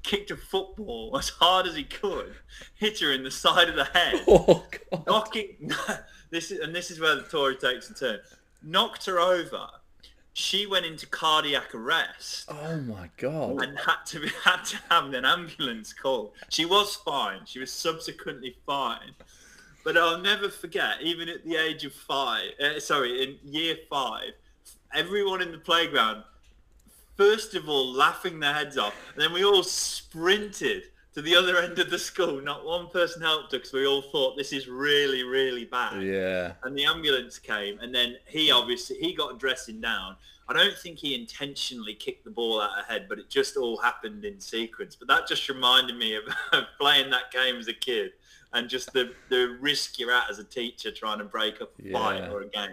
kicked 0.04 0.30
a 0.30 0.36
football 0.36 1.14
as 1.18 1.28
hard 1.30 1.66
as 1.66 1.74
he 1.74 1.82
could, 1.82 2.34
hit 2.76 3.00
her 3.00 3.10
in 3.12 3.24
the 3.24 3.30
side 3.30 3.68
of 3.68 3.74
the 3.74 3.84
head, 3.86 4.22
Oh 4.28 4.64
God. 4.92 5.06
knocking 5.06 5.72
this 6.30 6.52
is 6.52 6.60
and 6.60 6.72
this 6.74 6.90
is 6.92 7.00
where 7.00 7.16
the 7.16 7.22
Tory 7.22 7.56
takes 7.56 7.90
a 7.90 7.94
turn. 7.94 8.20
Knocked 8.62 9.04
her 9.06 9.18
over. 9.18 9.66
She 10.36 10.66
went 10.66 10.84
into 10.86 11.06
cardiac 11.06 11.74
arrest 11.74 12.46
Oh 12.48 12.76
my 12.80 13.08
God. 13.18 13.62
and 13.62 13.78
had 13.78 14.04
to 14.06 14.20
be, 14.20 14.28
had 14.44 14.64
to 14.64 14.76
have 14.90 15.12
an 15.12 15.24
ambulance 15.24 15.92
called. 15.92 16.32
She 16.48 16.64
was 16.64 16.96
fine. 16.96 17.40
She 17.44 17.58
was 17.60 17.72
subsequently 17.72 18.56
fine. 18.66 19.12
But 19.84 19.96
I'll 19.98 20.18
never 20.20 20.48
forget, 20.48 21.02
even 21.02 21.28
at 21.28 21.44
the 21.44 21.56
age 21.56 21.84
of 21.84 21.92
five, 21.92 22.48
uh, 22.58 22.80
sorry, 22.80 23.22
in 23.22 23.38
year 23.44 23.76
five, 23.90 24.30
everyone 24.94 25.42
in 25.42 25.52
the 25.52 25.58
playground, 25.58 26.24
first 27.16 27.54
of 27.54 27.68
all, 27.68 27.92
laughing 27.92 28.40
their 28.40 28.54
heads 28.54 28.76
off, 28.78 28.94
and 29.14 29.22
then 29.22 29.32
we 29.32 29.44
all 29.44 29.62
sprinted 29.62 30.84
to 31.14 31.22
the 31.22 31.34
other 31.36 31.58
end 31.58 31.78
of 31.78 31.90
the 31.90 31.98
school. 31.98 32.40
Not 32.40 32.64
one 32.64 32.88
person 32.88 33.22
helped 33.22 33.46
us 33.48 33.52
because 33.52 33.72
we 33.72 33.86
all 33.86 34.02
thought 34.02 34.36
this 34.36 34.52
is 34.52 34.66
really, 34.68 35.22
really 35.22 35.64
bad 35.64 36.02
Yeah. 36.02 36.52
and 36.64 36.76
the 36.76 36.84
ambulance 36.84 37.38
came 37.38 37.78
and 37.80 37.94
then 37.94 38.16
he 38.26 38.50
obviously 38.50 38.96
he 38.98 39.14
got 39.14 39.38
dressing 39.38 39.80
down 39.80 40.16
i 40.48 40.52
don't 40.52 40.76
think 40.76 40.98
he 40.98 41.14
intentionally 41.14 41.94
kicked 41.94 42.24
the 42.24 42.30
ball 42.30 42.60
out 42.60 42.78
of 42.78 42.84
head 42.86 43.06
but 43.08 43.18
it 43.18 43.30
just 43.30 43.56
all 43.56 43.76
happened 43.78 44.24
in 44.24 44.38
sequence 44.40 44.94
but 44.96 45.08
that 45.08 45.26
just 45.26 45.48
reminded 45.48 45.96
me 45.96 46.14
of, 46.16 46.24
of 46.52 46.64
playing 46.78 47.10
that 47.10 47.30
game 47.32 47.56
as 47.56 47.68
a 47.68 47.72
kid 47.72 48.10
and 48.52 48.68
just 48.68 48.92
the 48.92 49.12
the 49.30 49.56
risk 49.60 49.98
you're 49.98 50.12
at 50.12 50.28
as 50.28 50.38
a 50.38 50.44
teacher 50.44 50.90
trying 50.90 51.18
to 51.18 51.24
break 51.24 51.60
up 51.62 51.70
a 51.84 51.92
fight 51.92 52.28
or 52.28 52.42
a 52.42 52.48
game 52.48 52.70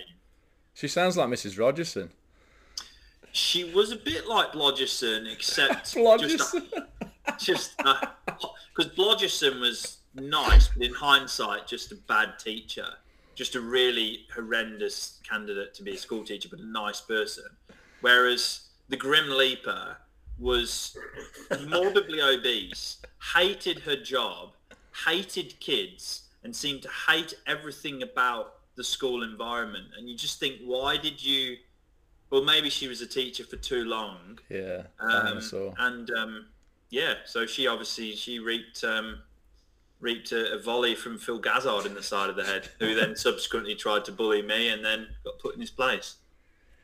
She 0.74 0.88
sounds 0.88 1.16
like 1.16 1.30
Mrs. 1.30 1.58
Rogerson. 1.58 2.10
She 3.32 3.72
was 3.72 3.92
a 3.92 3.96
bit 3.96 4.28
like 4.28 4.52
Blodgerson, 4.52 5.32
except 5.32 5.94
just 5.94 5.96
Blodgerson. 5.96 6.86
just 7.38 7.78
because 7.78 8.92
Blodgerson 8.96 9.60
was 9.60 9.98
nice, 10.16 10.68
but 10.68 10.86
in 10.86 10.94
hindsight, 10.94 11.68
just 11.68 11.92
a 11.92 11.96
bad 11.96 12.40
teacher, 12.40 12.88
just 13.36 13.56
a 13.56 13.62
really 13.62 14.26
horrendous 14.34 15.20
candidate 15.28 15.74
to 15.76 15.84
be 15.84 15.92
a 15.92 15.98
school 15.98 16.24
teacher, 16.24 16.50
but 16.50 16.60
a 16.60 16.66
nice 16.66 17.02
person. 17.02 17.46
Whereas 18.02 18.68
the 18.90 18.98
Grim 18.98 19.30
Leaper 19.30 19.98
was 20.40 20.98
morbidly 21.68 22.22
obese, 22.22 22.98
hated 23.34 23.80
her 23.80 23.96
job, 23.96 24.54
hated 25.06 25.60
kids, 25.60 26.24
and 26.44 26.56
seemed 26.56 26.82
to 26.82 26.90
hate 27.08 27.36
everything 27.46 28.02
about 28.02 28.56
the 28.76 28.84
school 28.84 29.24
environment. 29.24 29.86
And 29.98 30.10
you 30.10 30.18
just 30.18 30.40
think, 30.40 30.58
why 30.64 30.98
did 30.98 31.24
you? 31.24 31.58
Well, 32.32 32.44
maybe 32.44 32.70
she 32.70 32.88
was 32.88 33.02
a 33.02 33.08
teacher 33.08 33.44
for 33.44 33.58
too 33.58 33.84
long, 33.86 34.40
Yeah. 34.50 34.84
um, 35.00 35.10
Dinosaur. 35.26 35.74
and 35.78 36.10
um, 36.12 36.46
yeah, 36.90 37.16
so 37.26 37.46
she 37.46 37.68
obviously 37.68 38.16
she 38.16 38.40
reaped 38.40 38.84
um, 38.84 39.20
reaped 40.00 40.32
a, 40.32 40.54
a 40.54 40.60
volley 40.60 40.96
from 40.96 41.18
Phil 41.20 41.40
Gazzard 41.40 41.86
in 41.86 41.94
the 41.94 42.02
side 42.04 42.30
of 42.30 42.36
the 42.38 42.46
head, 42.46 42.70
who 42.80 42.96
then 43.00 43.16
subsequently 43.16 43.76
tried 43.76 44.06
to 44.06 44.12
bully 44.12 44.42
me 44.42 44.70
and 44.70 44.84
then 44.84 45.08
got 45.26 45.40
put 45.40 45.56
in 45.56 45.62
his 45.62 45.70
place. 45.72 46.16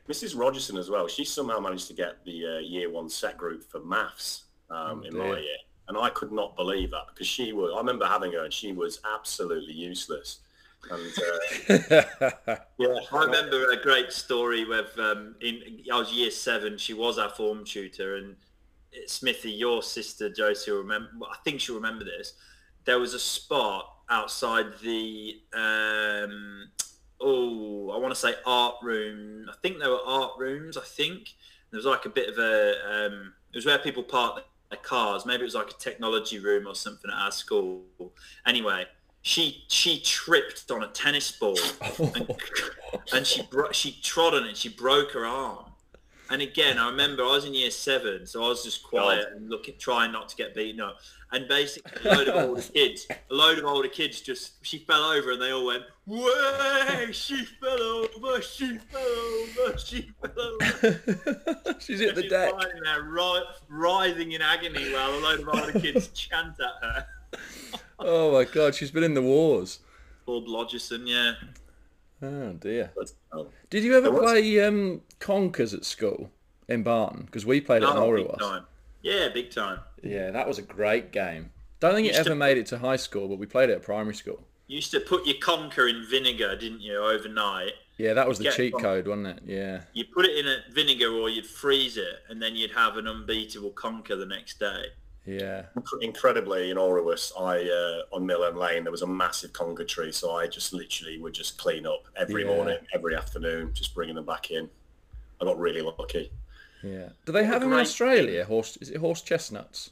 Mrs. 0.08 0.34
Rogerson 0.36 0.78
as 0.78 0.88
well. 0.88 1.06
She 1.08 1.24
somehow 1.24 1.60
managed 1.60 1.86
to 1.88 1.94
get 1.94 2.24
the 2.24 2.56
uh, 2.56 2.58
year 2.60 2.88
one 2.90 3.10
set 3.10 3.36
group 3.36 3.70
for 3.70 3.80
maths 3.80 4.44
um, 4.70 5.02
Oh, 5.04 5.06
in 5.06 5.16
my 5.16 5.38
year, 5.38 5.56
and 5.88 5.96
I 5.98 6.10
could 6.10 6.32
not 6.32 6.56
believe 6.56 6.90
that 6.92 7.06
because 7.08 7.26
she 7.26 7.52
was. 7.54 7.72
I 7.74 7.78
remember 7.78 8.06
having 8.06 8.32
her, 8.32 8.44
and 8.44 8.52
she 8.52 8.72
was 8.72 9.00
absolutely 9.14 9.72
useless. 9.74 10.40
And 10.90 11.12
uh, 11.70 12.56
yeah, 12.78 12.94
I 13.12 13.24
remember 13.24 13.70
a 13.70 13.82
great 13.82 14.12
story 14.12 14.64
with 14.64 14.98
um, 14.98 15.34
in 15.40 15.82
I 15.92 15.98
was 15.98 16.12
year 16.12 16.30
seven. 16.30 16.78
She 16.78 16.94
was 16.94 17.18
our 17.18 17.30
form 17.30 17.64
tutor, 17.64 18.16
and 18.16 18.36
Smithy, 19.06 19.50
your 19.50 19.82
sister 19.82 20.30
Josie, 20.30 20.70
will 20.70 20.78
remember. 20.78 21.26
I 21.30 21.36
think 21.44 21.60
she'll 21.60 21.74
remember 21.74 22.04
this. 22.04 22.34
There 22.84 22.98
was 22.98 23.12
a 23.12 23.18
spot 23.18 23.92
outside 24.08 24.78
the 24.82 25.40
um, 25.52 26.70
oh, 27.20 27.90
I 27.90 27.98
want 27.98 28.14
to 28.14 28.20
say 28.20 28.34
art 28.46 28.76
room. 28.82 29.46
I 29.50 29.54
think 29.62 29.78
there 29.78 29.90
were 29.90 30.04
art 30.06 30.32
rooms. 30.38 30.76
I 30.76 30.84
think 30.84 31.34
there 31.70 31.78
was 31.78 31.86
like 31.86 32.06
a 32.06 32.10
bit 32.10 32.28
of 32.28 32.38
a. 32.38 32.74
Um, 32.88 33.32
it 33.52 33.56
was 33.56 33.66
where 33.66 33.78
people 33.78 34.02
parked 34.02 34.46
their 34.70 34.78
cars. 34.78 35.26
Maybe 35.26 35.42
it 35.42 35.44
was 35.44 35.54
like 35.54 35.70
a 35.70 35.78
technology 35.78 36.38
room 36.38 36.66
or 36.66 36.74
something 36.74 37.10
at 37.10 37.18
our 37.18 37.32
school. 37.32 37.84
Anyway, 38.46 38.86
she 39.22 39.64
she 39.68 40.00
tripped 40.00 40.70
on 40.70 40.82
a 40.82 40.88
tennis 40.88 41.32
ball 41.32 41.58
and, 41.98 42.34
and 43.12 43.26
she 43.26 43.42
bro- 43.42 43.72
she 43.72 43.98
trod 44.02 44.34
on 44.34 44.44
it. 44.44 44.56
She 44.56 44.68
broke 44.68 45.12
her 45.12 45.26
arm. 45.26 45.64
And 46.30 46.42
again, 46.42 46.76
I 46.78 46.90
remember 46.90 47.22
I 47.22 47.28
was 47.28 47.46
in 47.46 47.54
year 47.54 47.70
seven, 47.70 48.26
so 48.26 48.44
I 48.44 48.48
was 48.48 48.62
just 48.62 48.82
quiet 48.82 49.28
and 49.34 49.48
looking, 49.48 49.76
trying 49.78 50.12
not 50.12 50.28
to 50.28 50.36
get 50.36 50.54
beaten 50.54 50.78
up. 50.78 50.98
And 51.32 51.48
basically, 51.48 52.02
a 52.10 52.14
load 52.14 52.28
of 52.28 52.36
older 52.50 52.60
kids, 52.74 53.06
a 53.10 53.34
load 53.34 53.58
of 53.58 53.64
older 53.64 53.88
kids, 53.88 54.20
just 54.20 54.52
she 54.60 54.80
fell 54.80 55.04
over, 55.04 55.32
and 55.32 55.40
they 55.40 55.52
all 55.52 55.64
went, 55.64 55.84
"Way! 56.06 57.12
She 57.12 57.44
fell 57.46 57.80
over! 57.80 58.42
She 58.42 58.76
fell 58.76 59.00
over! 59.06 59.78
She 59.78 60.10
fell 60.20 60.58
over!" 60.82 61.76
She's 61.80 62.00
hit 62.00 62.14
the 62.14 62.22
She's 62.22 62.30
deck. 62.30 62.52
lying 62.52 62.82
there, 62.84 63.04
ri- 63.04 63.44
writhing 63.70 64.32
in 64.32 64.42
agony, 64.42 64.92
while 64.92 65.10
a 65.14 65.20
load 65.20 65.40
of 65.40 65.48
older 65.48 65.80
kids 65.80 66.08
chant 66.08 66.56
at 66.60 66.82
her. 66.82 67.06
Oh 67.98 68.32
my 68.32 68.44
God, 68.44 68.74
she's 68.74 68.90
been 68.90 69.02
in 69.04 69.14
the 69.14 69.22
wars. 69.22 69.80
Bob 70.26 70.44
Blodgerson, 70.46 71.02
yeah. 71.06 71.32
Oh 72.22 72.52
dear. 72.54 72.90
um, 73.32 73.48
Did 73.70 73.84
you 73.84 73.96
ever 73.96 74.10
play 74.12 74.60
um, 74.64 75.02
Conkers 75.20 75.72
at 75.74 75.84
school 75.84 76.30
in 76.68 76.82
Barton? 76.82 77.22
Because 77.24 77.46
we 77.46 77.60
played 77.60 77.82
it 77.82 77.88
in 77.88 77.96
Oh, 77.96 78.26
time. 78.38 78.64
Yeah, 79.02 79.28
big 79.28 79.50
time. 79.50 79.78
Yeah, 80.02 80.30
that 80.30 80.46
was 80.46 80.58
a 80.58 80.62
great 80.62 81.12
game. 81.12 81.50
Don't 81.80 81.94
think 81.94 82.06
it 82.06 82.10
Used 82.14 82.24
to- 82.24 82.30
ever 82.30 82.34
made 82.36 82.58
it 82.58 82.66
to 82.66 82.78
high 82.78 82.96
school, 82.96 83.28
but 83.28 83.38
we 83.38 83.46
played 83.46 83.70
it 83.70 83.74
at 83.74 83.82
primary 83.82 84.14
school. 84.14 84.40
You 84.66 84.76
used 84.76 84.90
to 84.90 85.00
put 85.00 85.24
your 85.26 85.36
conker 85.36 85.88
in 85.88 86.04
vinegar, 86.10 86.54
didn't 86.56 86.80
you, 86.82 86.96
overnight? 86.98 87.72
Yeah, 87.96 88.12
that 88.14 88.28
was 88.28 88.38
the 88.38 88.50
cheat 88.50 88.74
code, 88.74 89.06
wasn't 89.08 89.28
it? 89.28 89.42
Yeah. 89.46 89.82
You 89.92 90.04
put 90.12 90.24
it 90.26 90.36
in 90.36 90.46
a 90.46 90.58
vinegar 90.72 91.10
or 91.12 91.30
you'd 91.30 91.46
freeze 91.46 91.96
it, 91.96 92.16
and 92.28 92.42
then 92.42 92.54
you'd 92.54 92.72
have 92.72 92.96
an 92.96 93.06
unbeatable 93.08 93.70
conker 93.70 94.18
the 94.18 94.26
next 94.26 94.58
day. 94.60 94.84
Yeah. 95.28 95.66
Incredibly, 96.00 96.70
in 96.70 96.78
Alrewas, 96.78 97.32
I 97.38 97.68
uh, 97.68 98.16
on 98.16 98.24
Mill 98.24 98.44
End 98.44 98.56
Lane 98.56 98.82
there 98.82 98.90
was 98.90 99.02
a 99.02 99.06
massive 99.06 99.52
conker 99.52 99.86
tree, 99.86 100.10
so 100.10 100.30
I 100.32 100.46
just 100.46 100.72
literally 100.72 101.18
would 101.18 101.34
just 101.34 101.58
clean 101.58 101.86
up 101.86 102.06
every 102.16 102.44
Yeah. 102.44 102.54
morning, 102.54 102.78
every 102.94 103.14
afternoon, 103.14 103.72
just 103.74 103.94
bringing 103.94 104.14
them 104.14 104.24
back 104.24 104.50
in. 104.50 104.70
I 105.40 105.44
got 105.44 105.58
really 105.58 105.82
lucky. 105.82 106.32
Yeah. 106.82 107.10
Do 107.26 107.32
they 107.32 107.44
have 107.44 107.60
them 107.60 107.74
in 107.74 107.78
Australia? 107.80 108.44
Horse 108.46 108.78
is 108.78 108.88
it 108.88 108.96
horse 108.96 109.20
chestnuts? 109.20 109.90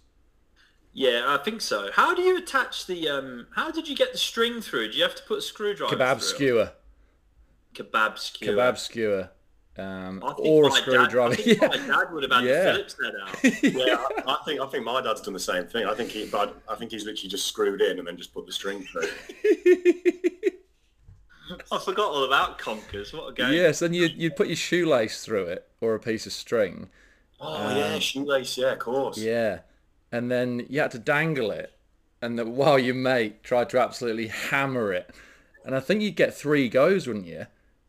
Yeah, 0.94 1.24
I 1.26 1.36
think 1.44 1.60
so. 1.60 1.90
How 1.92 2.14
do 2.14 2.22
you 2.22 2.38
attach 2.38 2.86
the? 2.86 3.06
um 3.10 3.46
How 3.54 3.70
did 3.70 3.86
you 3.88 3.94
get 3.94 4.12
the 4.12 4.18
string 4.18 4.62
through? 4.62 4.92
Do 4.92 4.96
you 4.96 5.02
have 5.02 5.16
to 5.16 5.22
put 5.24 5.38
a 5.38 5.42
screwdriver? 5.42 5.94
Kebab 5.94 6.14
through 6.20 6.28
skewer. 6.28 6.72
Kebab 7.74 8.18
skewer. 8.18 8.52
Kebab 8.54 8.78
skewer. 8.78 9.30
Um, 9.78 10.22
or 10.38 10.66
a 10.66 10.70
dad- 10.70 10.76
screwdriver. 10.78 11.32
I 11.32 11.34
think 11.36 11.60
yeah. 11.60 11.68
my 11.68 11.76
dad 11.76 12.12
would 12.12 12.22
have 12.22 12.32
had 12.32 12.44
Yeah. 12.44 12.64
the 12.64 12.72
Phillips 12.72 12.96
head 13.02 13.14
out. 13.22 13.44
Yeah, 13.86 13.96
I, 14.26 14.32
I 14.32 14.38
think 14.44 14.60
I 14.60 14.66
think 14.66 14.84
my 14.84 15.00
dad's 15.02 15.20
done 15.20 15.34
the 15.34 15.40
same 15.40 15.66
thing. 15.66 15.86
I 15.86 15.94
think 15.94 16.10
he, 16.10 16.26
but 16.26 16.56
I 16.68 16.74
think 16.76 16.92
he's 16.92 17.04
literally 17.04 17.28
just 17.28 17.46
screwed 17.46 17.80
in 17.82 17.98
and 17.98 18.06
then 18.08 18.16
just 18.16 18.32
put 18.32 18.46
the 18.46 18.52
string 18.52 18.82
through. 18.84 19.02
I 21.70 21.78
forgot 21.78 22.10
all 22.10 22.24
about 22.24 22.58
conkers. 22.58 23.12
What 23.12 23.28
a 23.28 23.32
game! 23.32 23.52
Yes, 23.52 23.78
then 23.78 23.92
you 23.94 24.06
you'd 24.06 24.34
put 24.36 24.48
your 24.48 24.56
shoelace 24.56 25.24
through 25.24 25.44
it 25.46 25.68
or 25.80 25.94
a 25.94 26.00
piece 26.00 26.26
of 26.26 26.32
string. 26.32 26.88
Oh 27.40 27.76
yeah, 27.76 27.98
shoelace. 27.98 28.56
Yeah, 28.58 28.72
of 28.72 28.78
course. 28.80 29.18
Yeah. 29.18 29.60
And 30.10 30.30
then 30.30 30.64
you 30.68 30.80
had 30.80 30.90
to 30.92 30.98
dangle 30.98 31.50
it. 31.50 31.72
And 32.22 32.38
that 32.38 32.46
while 32.48 32.78
your 32.78 32.94
mate 32.94 33.42
tried 33.44 33.68
to 33.70 33.78
absolutely 33.80 34.28
hammer 34.28 34.92
it. 34.92 35.10
And 35.64 35.74
I 35.76 35.80
think 35.80 36.00
you'd 36.00 36.16
get 36.16 36.34
three 36.34 36.68
goes, 36.68 37.06
wouldn't 37.06 37.26
you? 37.26 37.46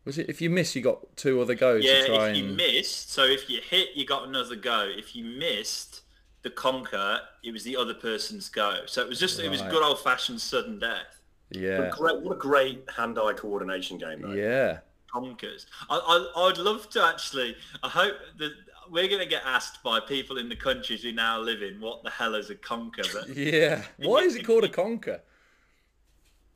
Was 0.08 0.16
it 0.16 0.30
if 0.30 0.40
you 0.40 0.48
miss 0.48 0.74
you 0.74 0.80
got 0.80 1.04
two 1.18 1.38
other 1.38 1.54
goes 1.54 1.84
Yeah, 1.84 2.00
to 2.00 2.06
try 2.06 2.28
if 2.30 2.36
you 2.38 2.46
and 2.46 2.56
missed, 2.56 3.12
so 3.12 3.24
if 3.24 3.50
you 3.50 3.60
hit, 3.60 3.90
you 3.94 4.06
got 4.06 4.26
another 4.26 4.56
go. 4.56 4.90
If 4.90 5.14
you 5.14 5.22
missed 5.22 6.00
the 6.40 6.48
conker, 6.48 7.20
it 7.44 7.52
was 7.52 7.62
the 7.62 7.76
other 7.76 7.92
person's 7.92 8.48
go. 8.48 8.84
So 8.86 9.02
it 9.02 9.08
was 9.10 9.20
just 9.20 9.38
it 9.38 9.50
was 9.50 9.60
good 9.60 9.82
old 9.82 10.00
fashioned 10.00 10.40
sudden 10.40 10.78
death. 10.78 11.20
Yeah. 11.50 11.90
Great, 11.90 12.20
what 12.22 12.32
a 12.32 12.38
great 12.38 12.88
hand-eye 12.96 13.34
coordination 13.34 13.98
game, 13.98 14.22
though. 14.22 14.32
Yeah. 14.32 14.78
Conkers. 15.12 15.66
I, 15.90 15.98
I 15.98 16.48
I'd 16.48 16.56
love 16.56 16.88
to 16.88 17.04
actually. 17.04 17.54
I 17.82 17.90
hope 17.90 18.14
that 18.38 18.52
we're 18.90 19.08
going 19.08 19.20
to 19.20 19.26
get 19.26 19.42
asked 19.44 19.82
by 19.82 20.00
people 20.00 20.38
in 20.38 20.48
the 20.48 20.56
countries 20.56 21.04
we 21.04 21.12
now 21.12 21.38
live 21.38 21.60
in 21.60 21.82
what 21.82 22.02
the 22.02 22.08
hell 22.08 22.34
is 22.34 22.48
a 22.48 22.54
conker. 22.54 23.12
But 23.12 23.28
Yeah. 23.36 23.82
Why 23.98 24.20
is 24.20 24.36
it 24.36 24.46
called 24.46 24.64
a 24.64 24.68
conker? 24.68 25.20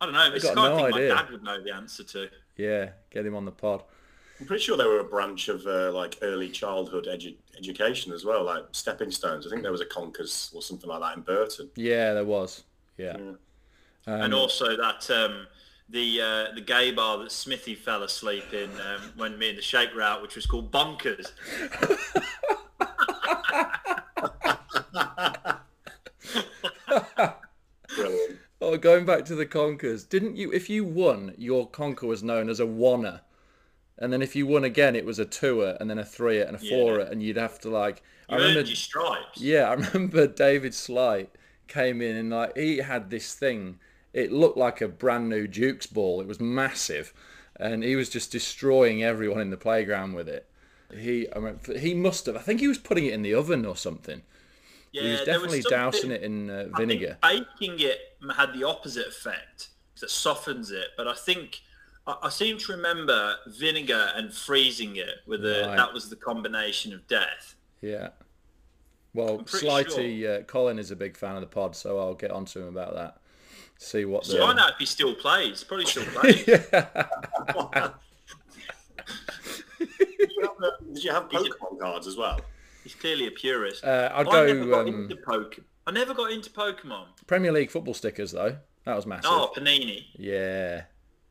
I 0.01 0.07
don't 0.07 0.15
know. 0.15 0.33
It's 0.33 0.49
the 0.49 0.55
got 0.55 0.57
kind 0.57 0.73
of 0.73 0.79
no 0.79 0.97
idea. 0.97 1.15
my 1.15 1.23
dad 1.23 1.31
would 1.31 1.43
know 1.43 1.63
the 1.63 1.75
answer 1.75 2.03
to. 2.03 2.31
Yeah, 2.57 2.91
get 3.11 3.27
him 3.27 3.35
on 3.35 3.45
the 3.45 3.53
pod. 3.53 3.83
I'm 4.41 4.47
pretty 4.47 4.63
sure 4.65 4.77
they 4.77 4.85
were 4.85 5.01
a 5.01 5.05
branch 5.05 5.49
of 5.49 5.65
uh, 5.67 5.93
like 5.93 6.19
early 6.23 6.49
childhood 6.49 7.07
edu- 7.07 7.37
education 7.57 8.13
as 8.13 8.25
well, 8.25 8.45
like 8.45 8.65
stepping 8.73 9.11
stones. 9.11 9.47
I 9.47 9.51
think 9.51 9.63
there 9.63 9.71
was 9.71 9.81
a 9.81 9.87
Conkers 9.87 10.51
or 10.55 10.63
something 10.63 10.89
like 10.91 11.01
that 11.01 11.17
in 11.17 11.23
Burton. 11.23 11.71
Yeah, 11.77 12.15
there 12.15 12.25
was. 12.25 12.65
Yeah. 12.99 13.17
Yeah. 13.19 13.33
and 14.07 14.35
also 14.35 14.77
that 14.77 15.09
um, 15.11 15.47
the 15.89 16.21
uh, 16.21 16.55
the 16.55 16.61
gay 16.61 16.91
bar 16.91 17.19
that 17.19 17.31
Smithy 17.31 17.75
fell 17.75 18.03
asleep 18.03 18.53
in 18.53 18.71
um, 18.81 19.13
when 19.17 19.39
me 19.39 19.51
and 19.51 19.59
the 19.59 19.63
Shake 19.63 19.95
were 19.95 20.03
out, 20.03 20.23
which 20.23 20.35
was 20.35 20.47
called 20.47 20.73
Bonkers. 20.73 21.31
Oh, 28.73 28.79
going 28.79 29.05
back 29.05 29.25
to 29.27 29.35
the 29.35 29.47
conkers, 29.47 30.05
didn't 30.05 30.37
you? 30.37 30.51
If 30.53 30.71
you 30.71 30.85
won, 30.85 31.35
your 31.37 31.69
Conker 31.71 32.05
was 32.09 32.23
known 32.23 32.49
as 32.49 32.59
a 32.59 32.65
oneer, 32.67 33.21
and 33.99 34.13
then 34.13 34.23
if 34.23 34.35
you 34.37 34.47
won 34.47 34.65
again, 34.65 34.97
it 34.97 35.05
was 35.05 35.19
a 35.19 35.27
twoer, 35.27 35.77
and 35.81 35.91
then 35.91 35.99
a 35.99 36.05
threeer 36.05 36.45
and 36.47 36.57
a 36.57 36.61
Yeah. 36.61 36.71
fourer, 36.71 37.01
and 37.01 37.23
you'd 37.23 37.37
have 37.37 37.59
to 37.61 37.71
like. 37.71 38.03
You 38.29 38.37
I 38.37 38.39
remember. 38.39 38.61
your 38.63 38.77
stripes. 38.77 39.41
Yeah, 39.41 39.71
I 39.71 39.75
remember 39.75 40.27
David 40.27 40.75
Slight 40.75 41.31
came 41.69 42.01
in 42.03 42.17
and 42.17 42.31
like 42.31 42.57
he 42.57 42.79
had 42.79 43.11
this 43.11 43.35
thing. 43.35 43.79
It 44.13 44.33
looked 44.33 44.59
like 44.59 44.81
a 44.81 44.89
brand 44.89 45.29
new 45.29 45.47
Duke's 45.47 45.87
ball. 45.87 46.21
It 46.21 46.27
was 46.27 46.41
massive, 46.41 47.13
and 47.57 47.85
he 47.85 47.97
was 47.97 48.09
just 48.09 48.33
destroying 48.33 49.03
everyone 49.03 49.41
in 49.41 49.51
the 49.51 49.57
playground 49.57 50.15
with 50.15 50.29
it. 50.29 50.49
He, 50.95 51.27
I 51.35 51.39
mean, 51.39 51.61
he 51.79 51.95
must 51.95 52.27
have. 52.27 52.37
I 52.37 52.41
think 52.41 52.61
he 52.61 52.69
was 52.69 52.79
putting 52.79 53.07
it 53.07 53.15
in 53.15 53.23
the 53.23 53.35
oven 53.35 53.65
or 53.67 53.77
something. 53.77 54.23
Yeah, 54.93 55.03
he 55.03 55.11
was 55.13 55.21
definitely 55.23 55.63
something- 55.63 55.79
dousing 55.79 56.11
it 56.11 56.23
in 56.23 56.51
uh, 56.51 56.55
I 56.75 56.77
think 56.77 56.77
vinegar. 56.91 57.19
baking 57.23 57.81
it 57.81 57.99
had 58.37 58.53
the 58.53 58.65
opposite 58.65 59.07
effect 59.09 59.69
because 59.95 60.03
it 60.05 60.11
softens 60.11 60.71
it. 60.71 60.89
But 60.97 61.09
I 61.09 61.15
think 61.15 61.61
I, 62.07 62.17
I 62.25 62.29
seem 62.29 62.59
to 62.59 62.73
remember 62.73 63.37
vinegar 63.47 64.11
and 64.15 64.33
freezing 64.33 64.97
it 64.97 65.19
with 65.27 65.45
a 65.47 65.65
Right. 65.67 65.77
that 65.77 65.93
was 65.95 66.11
the 66.11 66.17
combination 66.17 66.93
of 66.93 67.07
death. 67.09 67.55
Yeah. 67.81 68.11
Well, 69.15 69.39
pretty 69.39 69.67
Slighty, 69.67 70.27
uh, 70.27 70.43
Colin 70.43 70.79
is 70.79 70.91
a 70.91 70.97
big 70.97 71.17
fan 71.17 71.35
of 71.37 71.41
the 71.43 71.47
pod, 71.47 71.75
so 71.77 71.99
I'll 71.99 72.15
get 72.15 72.31
on 72.31 72.45
to 72.47 72.61
him 72.61 72.69
about 72.69 72.95
that. 72.95 73.19
See 73.79 74.05
what 74.05 74.25
the. 74.25 74.39
Find 74.39 74.59
out 74.59 74.71
if 74.73 74.77
he 74.79 74.87
still 74.87 75.15
plays. 75.15 75.65
Probably 75.65 75.85
still 75.87 76.05
plays. 76.15 76.45
Did 79.79 80.31
you 80.31 80.43
have, 80.43 80.85
did 80.95 81.05
you 81.05 81.13
have 81.13 81.29
Pokemon 81.29 81.79
cards 81.81 82.07
as 82.07 82.17
well? 82.17 82.39
He's 82.83 82.95
clearly 82.95 83.27
a 83.27 83.31
purist. 83.31 83.85
Uh, 83.85 84.11
I'd 84.13 84.27
I 84.29 84.47
never 84.47 84.65
go 84.65 84.71
got 84.71 84.89
um, 84.89 85.03
into 85.05 85.17
Poke. 85.17 85.59
I 85.87 85.91
never 85.91 86.15
got 86.15 86.31
into 86.33 86.51
Pokemon. 86.51 87.07
Premier 87.27 87.53
League 87.53 87.71
football 87.71 87.95
stickers 87.95 88.33
though. 88.33 88.57
That 88.85 88.97
was 88.97 89.07
massive. 89.07 89.31
Oh, 89.33 89.53
Panini. 89.57 90.05
Yeah. 90.17 90.83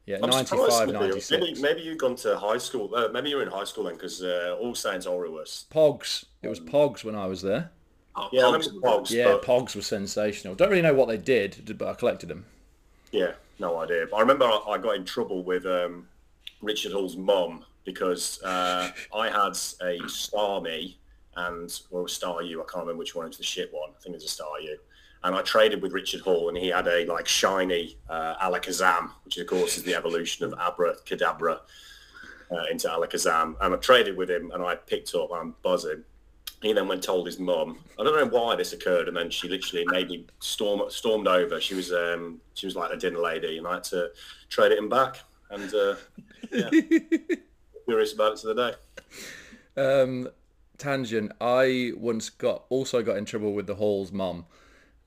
Yeah, 0.06 0.18
I'm 0.24 0.30
95, 0.30 0.90
96. 0.90 1.32
Maybe, 1.32 1.62
maybe 1.62 1.82
you've 1.82 1.98
gone 2.00 2.16
to 2.18 2.38
high 2.38 2.58
school. 2.58 2.94
Uh, 2.96 3.10
maybe 3.10 3.30
you're 3.30 3.44
in 3.44 3.50
high 3.50 3.64
school 3.66 3.84
then, 3.84 3.94
because 3.94 4.24
uh, 4.24 4.58
All 4.60 4.74
Saints 4.74 5.06
Alrewas. 5.06 5.68
Pogs. 5.68 6.26
It 6.42 6.48
was 6.48 6.60
Pogs 6.60 7.04
when 7.04 7.16
I 7.16 7.28
was 7.28 7.42
there. 7.42 7.70
Oh, 8.16 8.28
Yeah, 8.32 8.44
Pogs. 8.44 8.68
remember 8.68 8.88
Pogs. 8.88 9.12
Yeah, 9.12 9.26
but, 9.34 9.44
Pogs 9.46 9.76
was 9.76 9.86
sensational. 9.86 10.56
Don't 10.56 10.70
really 10.70 10.82
know 10.82 10.94
what 10.96 11.08
they 11.08 11.18
did, 11.18 11.78
but 11.78 11.88
I 11.88 11.94
collected 11.94 12.30
them. 12.30 12.46
yeah, 13.12 13.34
no 13.60 13.78
idea. 13.78 14.08
But 14.10 14.18
I 14.18 14.22
remember 14.22 14.46
I, 14.46 14.60
I 14.72 14.78
got 14.80 14.96
in 14.96 15.06
trouble 15.06 15.44
with 15.44 15.66
um, 15.68 16.08
Richard 16.62 16.94
Hall's 16.94 17.16
mum 17.16 17.64
because 17.86 18.42
uh, 18.42 18.90
I 19.16 19.28
had 19.30 19.52
a 19.82 20.00
Starmie 20.08 20.96
and 21.36 21.82
well, 21.90 22.06
Staryu. 22.06 22.62
I 22.62 22.66
can't 22.66 22.84
remember 22.84 23.00
which 23.00 23.16
one. 23.16 23.26
It 23.26 23.30
was 23.30 23.38
the 23.38 23.44
shit 23.44 23.72
one. 23.72 23.90
I 23.90 24.02
think 24.02 24.16
it 24.16 24.22
was 24.22 24.40
a 24.40 24.44
Staryu. 24.44 24.76
And 25.24 25.36
I 25.36 25.42
traded 25.44 25.82
with 25.82 25.94
Richard 25.94 26.22
Hall, 26.22 26.50
and 26.50 26.58
he 26.58 26.70
had 26.70 26.88
a 26.88 27.06
like 27.06 27.28
shiny 27.28 27.98
uh, 28.10 28.36
Alakazam, 28.38 29.12
which 29.24 29.38
of 29.38 29.48
course 29.48 29.78
is 29.78 29.84
the 29.84 29.96
evolution 29.96 30.46
of 30.46 30.54
Abra 30.54 30.96
Kadabra 31.06 31.60
uh, 32.52 32.64
into 32.72 32.88
Alakazam. 32.88 33.56
And 33.62 33.74
I 33.74 33.78
traded 33.78 34.18
with 34.18 34.30
him, 34.30 34.52
and 34.52 34.64
I 34.64 34.76
picked 34.76 35.14
up. 35.16 35.30
I'm 35.34 35.56
buzzing. 35.62 36.04
He 36.62 36.74
then 36.74 36.88
went 36.88 37.00
and 37.00 37.04
told 37.04 37.26
his 37.26 37.40
mum. 37.40 37.80
I 38.00 38.04
don't 38.04 38.16
know 38.16 38.38
why 38.38 38.56
this 38.56 38.74
occurred, 38.74 39.08
and 39.08 39.18
then 39.18 39.30
she 39.30 39.48
literally 39.48 39.86
made 39.88 40.10
me 40.10 40.28
storm 40.40 40.82
stormed 40.90 41.28
over. 41.28 41.60
She 41.62 41.76
was 41.76 41.92
um, 41.92 42.40
she 42.54 42.66
was 42.66 42.76
like 42.76 42.92
a 42.92 42.98
dinner 42.98 43.20
lady, 43.20 43.58
and 43.58 43.68
I 43.68 43.76
had 43.76 43.84
to 43.86 44.10
trade 44.50 44.72
it 44.72 44.78
him 44.78 44.90
back. 44.90 45.20
And 45.50 45.74
uh, 45.74 45.96
yeah, 46.52 46.70
curious 47.86 48.14
about 48.14 48.34
it 48.34 48.40
to 48.40 48.54
the 48.54 48.76
day. 49.76 49.82
Um, 49.82 50.30
tangent. 50.82 51.32
I 51.40 51.94
once 51.96 52.30
got 52.30 52.66
also 52.70 53.02
got 53.02 53.18
in 53.18 53.26
trouble 53.26 53.54
with 53.54 53.68
the 53.68 53.76
Hall's 53.76 54.12
mum. 54.12 54.46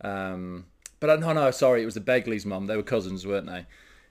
Um, 0.00 0.66
but 1.00 1.10
I, 1.10 1.16
no, 1.16 1.32
no, 1.32 1.50
sorry, 1.50 1.82
it 1.82 1.84
was 1.84 1.94
the 1.94 2.00
Begley's 2.00 2.46
mum. 2.46 2.66
They 2.66 2.76
were 2.76 2.82
cousins, 2.82 3.26
weren't 3.26 3.46
they? 3.46 3.66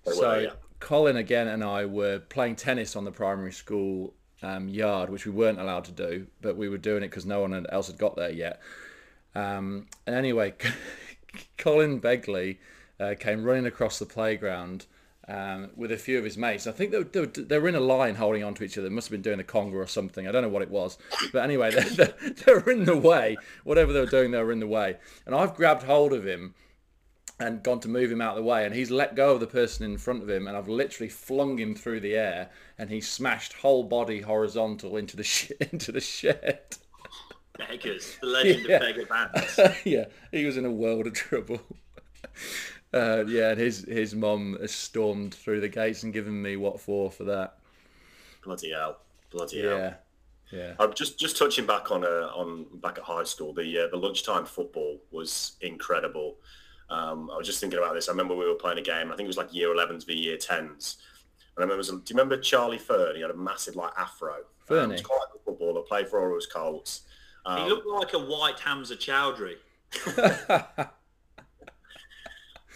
They 0.05 0.11
were, 0.11 0.13
so 0.13 0.37
yeah. 0.37 0.49
Colin 0.79 1.15
again 1.15 1.47
and 1.47 1.63
I 1.63 1.85
were 1.85 2.19
playing 2.19 2.57
tennis 2.57 2.95
on 2.95 3.05
the 3.05 3.11
primary 3.11 3.53
school 3.53 4.13
um, 4.41 4.67
yard, 4.67 5.09
which 5.09 5.25
we 5.25 5.31
weren't 5.31 5.59
allowed 5.59 5.85
to 5.85 5.91
do, 5.91 6.27
but 6.41 6.57
we 6.57 6.69
were 6.69 6.77
doing 6.77 7.03
it 7.03 7.09
because 7.09 7.25
no 7.25 7.41
one 7.41 7.65
else 7.67 7.87
had 7.87 7.97
got 7.97 8.15
there 8.15 8.31
yet. 8.31 8.61
Um, 9.33 9.87
and 10.05 10.15
anyway, 10.15 10.53
Colin 11.57 11.99
Begley 11.99 12.57
uh, 12.99 13.15
came 13.19 13.43
running 13.43 13.65
across 13.65 13.97
the 13.97 14.05
playground 14.05 14.85
um, 15.27 15.69
with 15.75 15.91
a 15.91 15.97
few 15.97 16.17
of 16.17 16.23
his 16.23 16.37
mates. 16.37 16.67
I 16.67 16.71
think 16.71 16.91
they 16.91 16.99
were, 16.99 17.25
they, 17.25 17.59
were, 17.59 17.69
in 17.69 17.75
a 17.75 17.79
line 17.79 18.15
holding 18.15 18.43
on 18.43 18.53
to 18.55 18.63
each 18.63 18.77
other. 18.77 18.89
They 18.89 18.93
must 18.93 19.07
have 19.07 19.11
been 19.11 19.21
doing 19.21 19.39
a 19.39 19.43
conga 19.43 19.73
or 19.75 19.87
something. 19.87 20.27
I 20.27 20.31
don't 20.31 20.41
know 20.41 20.49
what 20.49 20.61
it 20.61 20.69
was. 20.69 20.97
But 21.31 21.43
anyway, 21.43 21.71
they, 21.75 21.83
they, 21.83 22.13
they 22.29 22.53
were 22.53 22.71
in 22.71 22.85
the 22.85 22.97
way. 22.97 23.37
Whatever 23.63 23.93
they 23.93 24.01
were 24.01 24.05
doing, 24.05 24.31
they 24.31 24.43
were 24.43 24.51
in 24.51 24.59
the 24.59 24.67
way. 24.67 24.97
And 25.25 25.33
I've 25.33 25.55
grabbed 25.55 25.83
hold 25.83 26.13
of 26.13 26.25
him 26.27 26.55
and 27.39 27.63
gone 27.63 27.79
to 27.81 27.87
move 27.87 28.11
him 28.11 28.21
out 28.21 28.37
of 28.37 28.43
the 28.43 28.49
way 28.49 28.63
and 28.65 28.75
he's 28.75 28.91
let 28.91 29.15
go 29.15 29.33
of 29.33 29.39
the 29.39 29.47
person 29.47 29.83
in 29.85 29.97
front 29.97 30.21
of 30.21 30.29
him 30.29 30.47
and 30.47 30.55
I've 30.55 30.67
literally 30.69 31.09
flung 31.09 31.57
him 31.57 31.73
through 31.73 32.01
the 32.01 32.15
air 32.15 32.51
and 32.77 32.89
he 32.89 33.01
smashed 33.01 33.53
whole 33.53 33.83
body 33.83 34.21
horizontal 34.21 34.97
into 34.97 35.17
the 35.17 35.23
sh- 35.23 35.51
into 35.71 35.91
the 35.91 35.99
shed. 35.99 36.59
Beggars. 37.57 38.17
The 38.21 38.27
legend 38.27 38.65
Yeah. 38.67 38.75
of 38.75 38.81
beggar 38.81 39.05
bands. 39.05 39.59
yeah, 39.83 40.05
he 40.31 40.45
was 40.45 40.57
in 40.57 40.65
a 40.65 40.71
world 40.71 41.07
of 41.07 41.13
trouble. 41.13 41.59
Uh, 42.93 43.25
yeah, 43.27 43.49
and 43.51 43.59
his 43.59 43.85
his 43.85 44.13
mum 44.13 44.57
has 44.61 44.71
stormed 44.71 45.33
through 45.33 45.61
the 45.61 45.69
gates 45.69 46.03
and 46.03 46.13
given 46.13 46.39
me 46.39 46.57
what 46.57 46.79
for 46.79 47.09
for 47.09 47.23
that. 47.23 47.57
Bloody 48.43 48.71
hell! 48.71 48.99
Bloody 49.31 49.61
hell! 49.61 49.77
Yeah, 49.77 49.93
yeah, 50.51 50.73
I'm 50.79 50.93
just 50.93 51.19
just 51.19 51.37
touching 51.37 51.65
back 51.65 51.89
on 51.89 52.05
uh, 52.05 52.29
on 52.35 52.65
back 52.75 52.99
at 52.99 53.03
high 53.03 53.23
school. 53.23 53.53
The 53.53 53.85
uh, 53.85 53.87
the 53.89 53.97
lunchtime 53.97 54.45
football 54.45 54.99
was 55.11 55.53
incredible. 55.61 56.35
Um, 56.89 57.31
I 57.31 57.37
was 57.37 57.47
just 57.47 57.59
thinking 57.59 57.79
about 57.79 57.95
this. 57.95 58.07
I 58.07 58.11
remember 58.11 58.35
we 58.35 58.47
were 58.47 58.53
playing 58.53 58.77
a 58.77 58.83
game. 58.83 59.11
I 59.11 59.15
think 59.15 59.25
it 59.25 59.27
was 59.27 59.37
like 59.37 59.53
year 59.53 59.69
11s 59.69 60.05
v 60.05 60.13
year 60.13 60.37
10s. 60.37 60.97
And 61.55 61.59
I 61.59 61.61
remember, 61.61 61.81
do 61.83 61.93
you 61.95 62.03
remember 62.11 62.37
Charlie 62.37 62.77
Fern? 62.77 63.15
He 63.15 63.21
had 63.21 63.31
a 63.31 63.35
massive 63.35 63.75
like 63.75 63.93
afro. 63.97 64.35
Fernie. 64.65 64.81
Um, 64.81 64.89
he 64.89 64.93
was 64.93 65.01
quite 65.01 65.21
a 65.29 65.33
good 65.33 65.43
footballer. 65.45 65.81
Played 65.81 66.09
for 66.09 66.19
Alrewas 66.19 66.47
Colts. 66.47 67.01
Um, 67.45 67.63
he 67.63 67.69
looked 67.69 67.87
like 67.87 68.13
a 68.13 68.19
white 68.19 68.59
Hamza 68.59 68.95
Choudhury. 68.95 69.55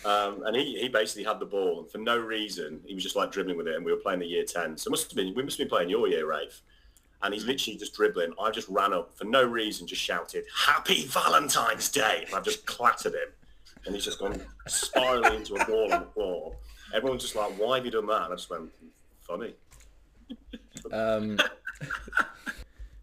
Um, 0.06 0.44
and 0.46 0.56
he, 0.56 0.80
he 0.80 0.90
basically 0.90 1.24
had 1.24 1.40
the 1.40 1.46
ball, 1.46 1.80
and 1.80 1.90
for 1.90 1.98
no 1.98 2.18
reason, 2.18 2.82
he 2.86 2.94
was 2.94 3.04
just 3.04 3.16
like 3.16 3.32
dribbling 3.32 3.58
with 3.58 3.68
it. 3.68 3.76
And 3.76 3.84
we 3.84 3.92
were 3.92 3.98
playing 3.98 4.20
the 4.20 4.28
year 4.28 4.44
ten, 4.46 4.78
so 4.78 4.90
must 4.90 5.10
have 5.10 5.16
been 5.16 5.34
we 5.34 5.44
must 5.44 5.58
have 5.58 5.68
been 5.68 5.76
playing 5.76 5.90
your 5.90 6.08
year, 6.08 6.28
Rafe. 6.28 6.62
And 7.24 7.34
he's 7.34 7.46
literally 7.46 7.78
just 7.78 7.96
dribbling. 7.96 8.32
I 8.40 8.52
just 8.52 8.70
ran 8.70 8.94
up 8.94 9.18
for 9.18 9.26
no 9.26 9.44
reason, 9.44 9.88
just 9.88 10.02
shouted 10.02 10.46
"Happy 10.56 11.06
Valentine's 11.08 11.90
Day!" 11.90 12.24
and 12.26 12.36
I've 12.36 12.44
just 12.44 12.66
clattered 12.68 13.16
him, 13.16 13.30
and 13.86 13.96
he's 13.96 14.06
just 14.06 14.20
gone 14.20 14.40
spiraling 14.68 15.34
into 15.34 15.56
a 15.56 15.66
ball 15.66 15.92
on 15.92 16.02
the 16.02 16.08
floor. 16.14 16.56
Everyone's 16.94 17.24
just 17.24 17.36
like, 17.36 17.52
"Why 17.60 17.78
have 17.78 17.86
you 17.86 17.92
done 17.92 18.06
that?" 18.08 18.24
And 18.24 18.34
I 18.34 18.36
just 18.36 18.50
went, 18.50 18.70
"Funny." 19.22 19.56
Um, 20.92 21.40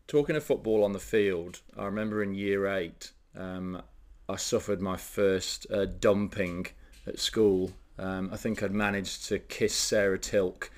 talking 0.06 0.36
of 0.36 0.44
football 0.44 0.84
on 0.84 0.92
the 0.92 1.00
field, 1.00 1.60
I 1.76 1.86
remember 1.86 2.22
in 2.22 2.34
year 2.34 2.66
eight, 2.68 3.10
um, 3.36 3.82
I 4.28 4.36
suffered 4.36 4.80
my 4.80 4.96
first 4.96 5.66
uh, 5.72 5.86
dumping 5.86 6.68
at 7.06 7.18
school. 7.18 7.72
Um, 7.98 8.30
I 8.32 8.36
think 8.36 8.62
I'd 8.62 8.72
managed 8.72 9.26
to 9.28 9.38
kiss 9.38 9.74
Sarah 9.74 10.18
Tilk, 10.18 10.70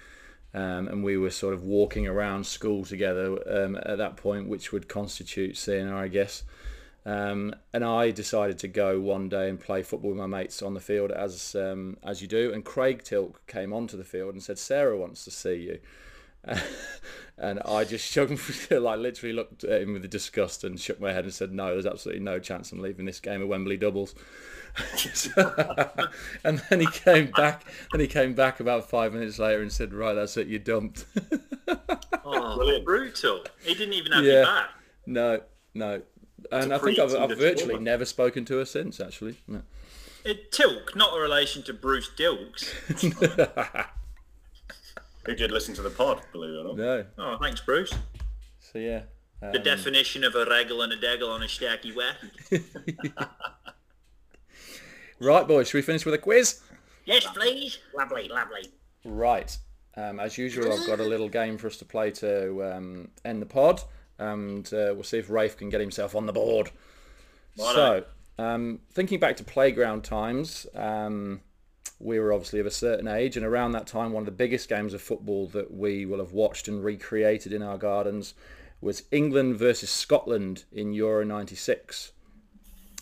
um, 0.52 0.88
and 0.88 1.04
we 1.04 1.16
were 1.16 1.30
sort 1.30 1.54
of 1.54 1.64
walking 1.64 2.06
around 2.06 2.46
school 2.46 2.84
together 2.84 3.38
um, 3.48 3.76
at 3.76 3.98
that 3.98 4.16
point, 4.16 4.48
which 4.48 4.72
would 4.72 4.88
constitute 4.88 5.56
seeing 5.56 5.88
her, 5.88 5.96
I 5.96 6.08
guess. 6.08 6.42
Um, 7.06 7.54
and 7.72 7.84
I 7.84 8.10
decided 8.10 8.58
to 8.58 8.68
go 8.68 8.98
one 8.98 9.28
day 9.28 9.48
and 9.48 9.60
play 9.60 9.82
football 9.84 10.10
with 10.10 10.18
my 10.18 10.26
mates 10.26 10.60
on 10.60 10.74
the 10.74 10.80
field, 10.80 11.12
as 11.12 11.54
um, 11.54 11.96
as 12.02 12.20
you 12.20 12.26
do. 12.26 12.52
And 12.52 12.64
Craig 12.64 13.02
Tilk 13.04 13.46
came 13.46 13.72
onto 13.72 13.96
the 13.96 14.04
field 14.04 14.34
and 14.34 14.42
said, 14.42 14.58
"Sarah 14.58 14.96
wants 14.96 15.24
to 15.24 15.30
see 15.30 15.54
you." 15.54 15.78
and 17.38 17.60
I 17.64 17.84
just 17.84 18.04
shook, 18.10 18.30
like 18.70 18.98
literally 18.98 19.32
looked 19.34 19.64
at 19.64 19.82
him 19.82 19.92
with 19.92 20.08
disgust 20.10 20.64
and 20.64 20.78
shook 20.80 21.00
my 21.00 21.12
head 21.12 21.24
and 21.24 21.34
said, 21.34 21.52
"No, 21.52 21.72
there's 21.72 21.86
absolutely 21.86 22.22
no 22.22 22.38
chance 22.38 22.72
I'm 22.72 22.80
leaving 22.80 23.04
this 23.06 23.20
game 23.20 23.42
of 23.42 23.48
Wembley 23.48 23.76
doubles." 23.76 24.14
and 26.44 26.58
then 26.70 26.80
he 26.80 26.86
came 26.86 27.30
back. 27.30 27.64
Then 27.92 28.00
he 28.00 28.06
came 28.06 28.34
back 28.34 28.60
about 28.60 28.88
five 28.88 29.12
minutes 29.14 29.38
later 29.38 29.62
and 29.62 29.72
said, 29.72 29.92
"Right, 29.94 30.14
that's 30.14 30.36
it. 30.36 30.46
You're 30.48 30.58
dumped." 30.60 31.06
Oh, 32.24 32.56
Brilliant. 32.56 32.84
brutal. 32.84 33.44
He 33.62 33.74
didn't 33.74 33.94
even 33.94 34.12
have 34.12 34.24
Yeah. 34.24 34.32
your 34.32 34.44
back. 34.44 34.70
no, 35.06 35.40
no. 35.74 36.02
And 36.52 36.72
I 36.74 36.78
think 36.78 36.98
I've, 36.98 37.14
I've 37.14 37.36
virtually 37.38 37.70
trauma. 37.74 37.80
never 37.84 38.04
spoken 38.04 38.44
to 38.46 38.58
her 38.58 38.64
since. 38.64 39.00
Actually, 39.00 39.40
no. 39.48 39.62
Uh, 40.28 40.34
Tilk, 40.50 40.94
not 40.96 41.16
a 41.16 41.20
relation 41.20 41.62
to 41.64 41.72
Bruce 41.72 42.10
Dilks. 42.16 42.72
Who 45.26 45.34
did 45.34 45.50
listen 45.50 45.74
to 45.74 45.82
the 45.82 45.90
pod? 45.90 46.22
Believe 46.32 46.50
it 46.54 46.58
or 46.58 46.64
not. 46.64 46.76
no. 46.76 47.04
Oh, 47.18 47.38
thanks, 47.40 47.60
Bruce. 47.60 47.92
So 48.60 48.78
yeah. 48.78 49.02
The 49.40 49.58
um, 49.58 49.62
definition 49.62 50.24
of 50.24 50.34
a 50.34 50.44
regal 50.46 50.80
and 50.82 50.92
a 50.92 50.96
deggle 50.96 51.28
on 51.28 51.42
a 51.42 51.46
stacky 51.46 51.94
wacky. 51.94 52.64
Right, 55.18 55.48
boys. 55.48 55.68
Should 55.68 55.78
we 55.78 55.82
finish 55.82 56.04
with 56.04 56.14
a 56.14 56.18
quiz? 56.18 56.60
Yes, 57.06 57.26
please. 57.26 57.78
Lovely, 57.96 58.28
lovely. 58.28 58.70
Right. 59.04 59.56
Um, 59.96 60.20
as 60.20 60.36
usual, 60.36 60.70
I've 60.70 60.86
got 60.86 61.00
a 61.00 61.04
little 61.04 61.28
game 61.28 61.56
for 61.56 61.68
us 61.68 61.78
to 61.78 61.86
play 61.86 62.10
to 62.12 62.62
um, 62.64 63.08
end 63.24 63.40
the 63.40 63.46
pod, 63.46 63.80
and 64.18 64.66
uh, 64.74 64.92
we'll 64.92 65.04
see 65.04 65.18
if 65.18 65.30
Rafe 65.30 65.56
can 65.56 65.70
get 65.70 65.80
himself 65.80 66.14
on 66.14 66.26
the 66.26 66.34
board. 66.34 66.70
So, 67.56 68.04
um, 68.38 68.80
thinking 68.92 69.18
back 69.18 69.38
to 69.38 69.44
playground 69.44 70.04
times, 70.04 70.66
um, 70.74 71.40
we 71.98 72.18
were 72.18 72.32
obviously 72.32 72.60
of 72.60 72.66
a 72.66 72.70
certain 72.70 73.08
age, 73.08 73.36
and 73.36 73.44
around 73.44 73.72
that 73.72 73.86
time, 73.86 74.12
one 74.12 74.22
of 74.22 74.26
the 74.26 74.32
biggest 74.32 74.68
games 74.68 74.94
of 74.94 75.02
football 75.02 75.46
that 75.48 75.72
we 75.72 76.06
will 76.06 76.18
have 76.18 76.32
watched 76.32 76.68
and 76.68 76.84
recreated 76.84 77.52
in 77.52 77.62
our 77.62 77.78
gardens 77.78 78.34
was 78.80 79.04
England 79.10 79.56
versus 79.56 79.90
Scotland 79.90 80.64
in 80.72 80.92
Euro 80.92 81.24
'96. 81.24 82.12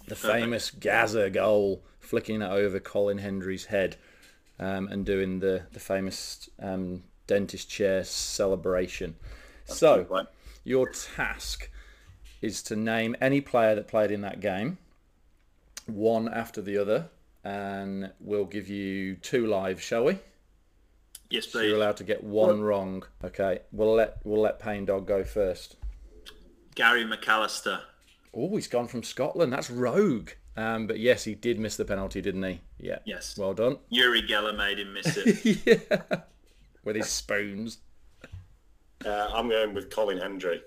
The 0.07 0.15
famous 0.15 0.71
Gaza 0.71 1.31
goal, 1.31 1.83
flicking 1.99 2.43
it 2.43 2.51
over 2.51 2.79
Colin 2.79 3.19
Hendry's 3.19 3.67
head 3.67 3.97
um, 4.59 4.89
and 4.89 5.05
doing 5.05 5.41
the, 5.41 5.63
the 5.73 5.81
famous 5.81 6.49
um, 6.61 7.03
dentist 7.27 7.71
chair 7.71 8.05
celebration. 8.05 9.17
So, 9.65 10.27
your 10.63 10.91
task 10.91 11.71
is 12.43 12.63
to 12.65 12.77
name 12.77 13.17
any 13.21 13.41
player 13.41 13.75
that 13.75 13.89
played 13.89 14.11
in 14.11 14.21
that 14.21 14.41
game, 14.41 14.79
one 15.87 16.29
after 16.29 16.61
the 16.61 16.77
other, 16.77 17.09
and 17.45 18.11
we'll 18.21 18.45
give 18.47 18.69
you 18.69 19.17
two 19.17 19.47
lives, 19.47 19.83
shall 19.83 20.05
we? 20.05 20.19
Yes, 21.31 21.47
So 21.49 21.59
please. 21.59 21.69
you're 21.69 21.77
allowed 21.77 21.97
to 21.99 22.05
get 22.05 22.23
one 22.25 22.63
wrong. 22.63 23.05
Okay, 23.25 23.61
we'll 23.73 23.95
let 23.95 24.19
we'll 24.25 24.41
let 24.43 24.59
Payne 24.59 24.85
Dog 24.85 25.07
go 25.07 25.25
first. 25.25 25.77
Gary 26.75 27.05
McAllister. 27.05 27.81
Oh, 28.35 28.55
he's 28.57 28.67
gone 28.69 28.89
from 28.89 29.03
Scotland. 29.03 29.53
That's 29.53 29.71
rogue. 29.71 30.31
Um, 30.57 30.87
but 30.87 30.99
yes, 30.99 31.25
he 31.25 31.35
did 31.35 31.59
miss 31.59 31.77
the 31.77 31.85
penalty, 31.85 32.21
didn't 32.21 32.43
he? 32.43 32.61
Yeah. 32.79 32.99
Yes. 33.05 33.37
Well 33.39 33.55
done. 33.55 33.79
Uri 33.91 34.23
Geller 34.23 34.57
made 34.57 34.79
him 34.79 34.93
miss 34.93 35.17
it. 35.17 35.63
yeah. 35.67 36.21
With 36.85 36.97
his 36.97 37.09
spoons. 37.09 37.79
Uh, 39.05 39.31
I'm 39.35 39.49
going 39.49 39.75
with 39.75 39.91
Colin 39.91 40.19
Hendry. 40.19 40.63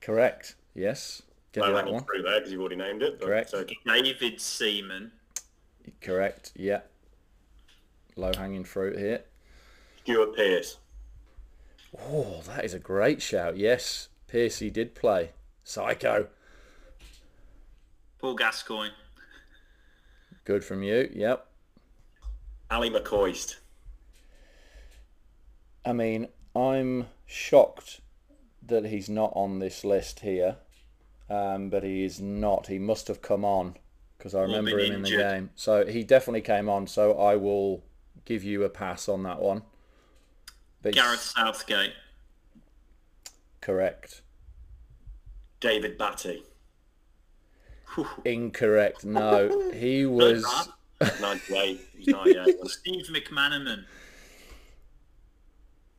Correct. 0.00 0.54
Yes. 0.74 1.22
Give 1.52 1.64
you 1.64 1.70
No 1.70 1.76
that 1.76 1.92
one. 1.92 2.04
through 2.04 2.22
there 2.22 2.38
because 2.38 2.52
you've 2.52 2.60
already 2.60 2.76
named 2.76 3.02
it. 3.02 3.18
But, 3.18 3.26
Correct. 3.26 3.54
uh, 3.54 3.64
David 3.86 4.40
Seaman. 4.40 5.10
Correct. 6.00 6.52
Yeah. 6.56 6.80
Low 8.16 8.32
hanging 8.36 8.64
fruit 8.64 8.98
here. 8.98 9.22
Stuart 10.02 10.34
Pearce. 10.34 10.78
Oh, 11.98 12.42
that 12.46 12.64
is 12.64 12.74
a 12.74 12.78
great 12.78 13.20
shout. 13.20 13.56
Yes, 13.56 14.08
Piercy 14.28 14.70
did 14.70 14.94
play. 14.94 15.30
Psycho. 15.64 16.28
Paul 18.18 18.34
Gascoigne. 18.34 18.92
Good 20.44 20.64
from 20.64 20.82
you. 20.82 21.10
Yep. 21.12 21.46
Ally 22.70 22.88
McCoist. 22.88 23.56
I 25.84 25.92
mean, 25.92 26.28
I'm 26.54 27.06
shocked 27.26 28.00
that 28.66 28.86
he's 28.86 29.08
not 29.08 29.32
on 29.34 29.58
this 29.58 29.84
list 29.84 30.20
here, 30.20 30.56
um, 31.28 31.70
but 31.70 31.82
he 31.82 32.04
is 32.04 32.20
not. 32.20 32.66
He 32.66 32.78
must 32.78 33.08
have 33.08 33.22
come 33.22 33.44
on 33.44 33.76
because 34.20 34.34
I 34.34 34.42
remember 34.42 34.78
him 34.78 34.92
in 34.92 35.02
the 35.02 35.08
injured. 35.08 35.18
game. 35.20 35.50
So 35.56 35.86
he 35.86 36.04
definitely 36.04 36.42
came 36.42 36.68
on. 36.68 36.86
So 36.86 37.18
I 37.18 37.36
will 37.36 37.82
give 38.26 38.44
you 38.44 38.62
a 38.64 38.68
pass 38.68 39.08
on 39.08 39.22
that 39.22 39.40
one. 39.40 39.62
But 40.82 40.92
Gareth 40.94 41.20
Southgate. 41.20 41.92
correct. 43.62 44.20
David 45.60 45.96
Batty. 45.98 46.42
Incorrect. 48.24 49.04
No, 49.04 49.70
he 49.72 50.04
was. 50.06 50.44
98. 51.20 51.80
He's 51.96 52.08
98. 52.08 52.56
Steve 52.66 53.06
McManaman. 53.06 53.84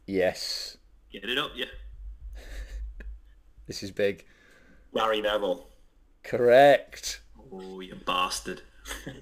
Yes, 0.06 0.78
Get 1.12 1.26
it 1.26 1.38
up, 1.38 1.52
yeah. 1.56 1.66
this 3.68 3.82
is 3.84 3.92
big. 3.92 4.26
Gary 4.96 5.22
Neville. 5.22 5.68
Correct. 6.24 7.21
Oh, 8.02 8.04
bastard. 8.06 8.62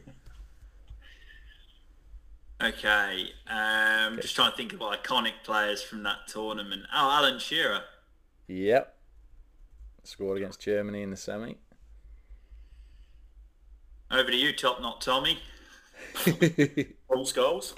okay, 2.62 3.32
um, 3.48 4.20
just 4.22 4.36
trying 4.36 4.52
to 4.52 4.58
think 4.58 4.74
of 4.74 4.80
iconic 4.80 5.34
players 5.44 5.82
from 5.82 6.04
that 6.04 6.28
tournament. 6.28 6.84
Oh, 6.94 7.12
Alan 7.12 7.40
Shearer. 7.40 7.82
Yep. 8.48 8.96
Scored 10.04 10.38
against 10.38 10.60
Germany 10.62 11.04
in 11.04 11.12
the 11.12 11.18
semi. 11.18 11.56
Over 14.12 14.32
to 14.32 14.36
you, 14.36 14.54
Top 14.54 14.82
Not 14.82 15.02
Tommy. 15.02 15.40
Paul 16.24 17.26
Scholes. 17.26 17.74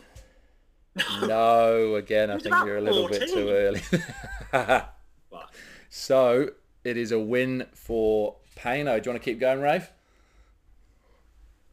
no, 1.27 1.95
again, 1.95 2.29
I 2.29 2.37
think 2.37 2.55
you're 2.65 2.77
a 2.77 2.81
little 2.81 3.07
bit 3.07 3.29
too 3.29 3.49
early. 3.49 3.81
so 5.89 6.49
it 6.83 6.97
is 6.97 7.11
a 7.11 7.19
win 7.19 7.65
for 7.73 8.35
Payno. 8.57 9.01
Do 9.01 9.09
you 9.09 9.13
want 9.13 9.23
to 9.23 9.31
keep 9.31 9.39
going, 9.39 9.61
Rafe? 9.61 9.91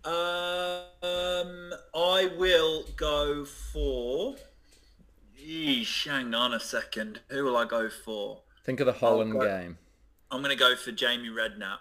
Um, 0.04 1.72
I 1.94 2.30
will 2.36 2.84
go 2.96 3.44
for. 3.44 4.36
Yeesh, 5.38 6.08
hang 6.08 6.34
on 6.34 6.52
a 6.52 6.60
second. 6.60 7.20
Who 7.28 7.44
will 7.44 7.56
I 7.56 7.64
go 7.64 7.88
for? 7.88 8.42
Think 8.64 8.80
of 8.80 8.86
the 8.86 8.92
Holland 8.92 9.32
go- 9.32 9.40
game. 9.40 9.78
I'm 10.30 10.42
going 10.42 10.54
to 10.54 10.58
go 10.58 10.76
for 10.76 10.92
Jamie 10.92 11.30
Redknapp. 11.30 11.78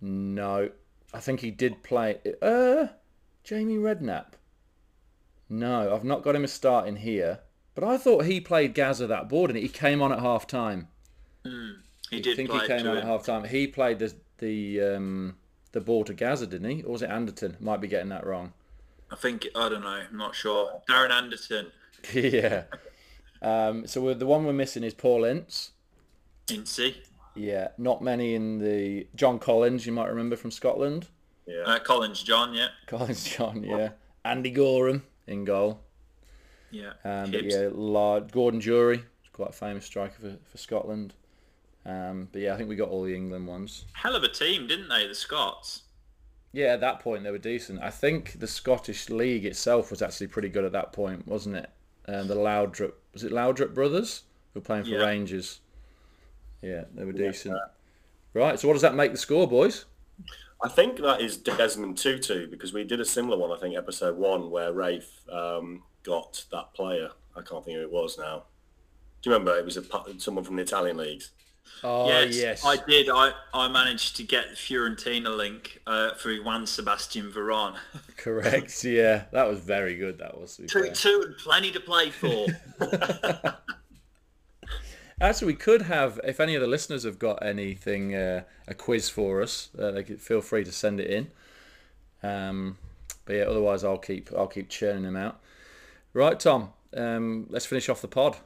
No, 0.00 0.70
I 1.12 1.20
think 1.20 1.40
he 1.40 1.50
did 1.50 1.82
play. 1.82 2.18
Uh, 2.42 2.88
Jamie 3.44 3.76
Redknapp. 3.76 4.32
No, 5.48 5.94
I've 5.94 6.04
not 6.04 6.22
got 6.22 6.34
him 6.34 6.44
a 6.44 6.48
start 6.48 6.88
in 6.88 6.96
here. 6.96 7.40
But 7.74 7.84
I 7.84 7.96
thought 7.96 8.24
he 8.24 8.40
played 8.40 8.74
Gaza 8.74 9.06
that 9.06 9.28
board 9.28 9.50
and 9.50 9.58
he 9.58 9.68
came 9.68 10.00
on 10.00 10.12
at 10.12 10.20
half 10.20 10.46
time. 10.46 10.88
He 11.44 12.20
did. 12.20 12.32
I 12.32 12.36
think 12.36 12.52
he 12.52 12.66
came 12.66 12.86
on 12.86 12.96
at 12.96 13.04
half 13.04 13.24
time. 13.24 13.44
He 13.44 13.66
played 13.66 13.98
the 13.98 14.14
the 14.38 14.80
um, 14.80 15.36
the 15.74 15.80
ball 15.80 16.04
to 16.04 16.14
Gaza, 16.14 16.46
didn't 16.46 16.70
he? 16.70 16.82
Or 16.82 16.92
was 16.92 17.02
it 17.02 17.10
Anderton? 17.10 17.56
Might 17.60 17.80
be 17.80 17.88
getting 17.88 18.08
that 18.08 18.26
wrong. 18.26 18.54
I 19.10 19.16
think 19.16 19.46
I 19.54 19.68
don't 19.68 19.82
know. 19.82 20.02
I'm 20.08 20.16
not 20.16 20.34
sure. 20.34 20.80
Darren 20.88 21.10
Anderton. 21.10 21.66
yeah. 22.14 22.64
Um, 23.42 23.86
so 23.86 24.00
we're, 24.00 24.14
the 24.14 24.26
one 24.26 24.44
we're 24.46 24.54
missing 24.54 24.82
is 24.82 24.94
Paul 24.94 25.24
Ince. 25.24 25.72
Incy. 26.46 26.96
Yeah, 27.34 27.68
not 27.78 28.02
many 28.02 28.34
in 28.34 28.58
the 28.58 29.06
John 29.14 29.38
Collins. 29.38 29.84
You 29.86 29.92
might 29.92 30.08
remember 30.08 30.36
from 30.36 30.50
Scotland. 30.50 31.08
Yeah. 31.46 31.62
Uh, 31.66 31.78
Collins 31.80 32.22
John. 32.22 32.54
Yeah. 32.54 32.68
Collins 32.86 33.24
John, 33.24 33.62
yeah. 33.62 33.90
Andy 34.24 34.50
Goram 34.50 35.02
in 35.26 35.44
goal. 35.44 35.80
Yeah. 36.70 36.92
Um, 37.04 37.32
yeah, 37.32 37.68
large, 37.72 38.30
Gordon 38.32 38.60
Durie, 38.60 39.04
quite 39.32 39.50
a 39.50 39.52
famous 39.52 39.84
striker 39.84 40.14
for, 40.20 40.36
for 40.50 40.58
Scotland. 40.58 41.14
Um, 41.86 42.28
but 42.32 42.40
yeah, 42.40 42.54
I 42.54 42.56
think 42.56 42.68
we 42.68 42.76
got 42.76 42.88
all 42.88 43.02
the 43.02 43.14
England 43.14 43.46
ones. 43.46 43.84
Hell 43.92 44.16
of 44.16 44.22
a 44.22 44.28
team, 44.28 44.66
didn't 44.66 44.88
they? 44.88 45.06
The 45.06 45.14
Scots. 45.14 45.82
Yeah, 46.52 46.66
at 46.66 46.80
that 46.80 47.00
point 47.00 47.24
they 47.24 47.30
were 47.30 47.38
decent. 47.38 47.82
I 47.82 47.90
think 47.90 48.38
the 48.38 48.46
Scottish 48.46 49.10
league 49.10 49.44
itself 49.44 49.90
was 49.90 50.02
actually 50.02 50.28
pretty 50.28 50.48
good 50.48 50.64
at 50.64 50.72
that 50.72 50.92
point, 50.92 51.26
wasn't 51.26 51.56
it? 51.56 51.70
Um, 52.06 52.28
the 52.28 52.36
Laudrup 52.36 52.92
was 53.12 53.24
it 53.24 53.32
Laudrup 53.32 53.74
brothers 53.74 54.22
who 54.52 54.60
were 54.60 54.64
playing 54.64 54.84
for 54.84 54.90
Yeah. 54.90 54.98
Rangers. 55.04 55.60
Yeah, 56.62 56.84
they 56.94 57.04
were 57.04 57.12
decent. 57.12 57.58
Right, 58.32 58.58
so 58.58 58.68
what 58.68 58.74
does 58.74 58.82
that 58.82 58.94
make 58.94 59.12
the 59.12 59.18
score, 59.18 59.46
boys? 59.46 59.84
I 60.62 60.68
think 60.68 60.98
that 61.00 61.20
is 61.20 61.36
Desmond 61.36 61.98
Tutu 61.98 62.46
because 62.48 62.72
we 62.72 62.84
did 62.84 63.00
a 63.00 63.04
similar 63.04 63.36
one. 63.36 63.50
I 63.52 63.60
think 63.60 63.76
episode 63.76 64.16
one 64.16 64.50
where 64.50 64.72
Rafe 64.72 65.28
um, 65.30 65.82
got 66.02 66.44
that 66.50 66.72
player. 66.72 67.10
I 67.36 67.42
can't 67.42 67.64
think 67.64 67.76
who 67.76 67.82
it 67.82 67.92
was 67.92 68.16
now. 68.16 68.44
Do 69.20 69.30
you 69.30 69.34
remember? 69.36 69.58
It 69.58 69.64
was 69.64 69.76
a, 69.76 69.84
someone 70.18 70.44
from 70.44 70.56
the 70.56 70.62
Italian 70.62 70.96
leagues. 70.96 71.32
Oh 71.82 72.08
yes, 72.22 72.64
I 72.64 72.76
did. 72.76 73.10
I, 73.10 73.32
I 73.52 73.68
managed 73.68 74.16
to 74.16 74.22
get 74.22 74.50
the 74.50 74.56
Fiorentina 74.56 75.36
link 75.36 75.82
uh, 75.86 76.14
through 76.14 76.42
Juan 76.42 76.66
Sebastian 76.66 77.30
Veron. 77.30 77.76
correct. 78.16 78.82
Yeah, 78.84 79.24
that 79.32 79.46
was 79.46 79.60
very 79.60 79.96
good. 79.96 80.18
That 80.18 80.40
was. 80.40 80.56
two, 80.56 80.84
fair. 80.84 80.92
two, 80.92 81.24
and 81.26 81.36
plenty 81.36 81.70
to 81.72 81.80
play 81.80 82.10
for. 82.10 82.46
Actually, 85.20 85.46
we 85.46 85.54
could 85.54 85.82
have, 85.82 86.18
if 86.24 86.40
any 86.40 86.54
of 86.54 86.60
the 86.60 86.66
listeners 86.66 87.04
have 87.04 87.18
got 87.18 87.44
anything, 87.44 88.14
uh, 88.14 88.42
a 88.66 88.74
quiz 88.74 89.08
for 89.08 89.42
us, 89.42 89.68
uh, 89.78 89.90
they 89.92 90.02
could 90.02 90.20
feel 90.20 90.40
free 90.40 90.64
to 90.64 90.72
send 90.72 90.98
it 90.98 91.08
in. 91.08 91.28
Um, 92.22 92.78
but 93.24 93.34
yeah, 93.34 93.44
otherwise, 93.44 93.84
I'll 93.84 93.98
keep 93.98 94.30
I'll 94.36 94.46
keep 94.46 94.68
churning 94.68 95.02
them 95.02 95.16
out. 95.16 95.40
Right, 96.14 96.40
Tom. 96.40 96.70
Um, 96.96 97.46
let's 97.50 97.66
finish 97.66 97.88
off 97.88 98.00
the 98.00 98.08
pod. 98.08 98.38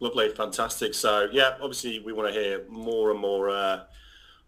Lovely, 0.00 0.28
fantastic. 0.30 0.94
So 0.94 1.28
yeah, 1.32 1.56
obviously 1.60 2.00
we 2.00 2.12
want 2.12 2.32
to 2.32 2.38
hear 2.38 2.64
more 2.68 3.10
and 3.10 3.20
more, 3.20 3.50
uh, 3.50 3.84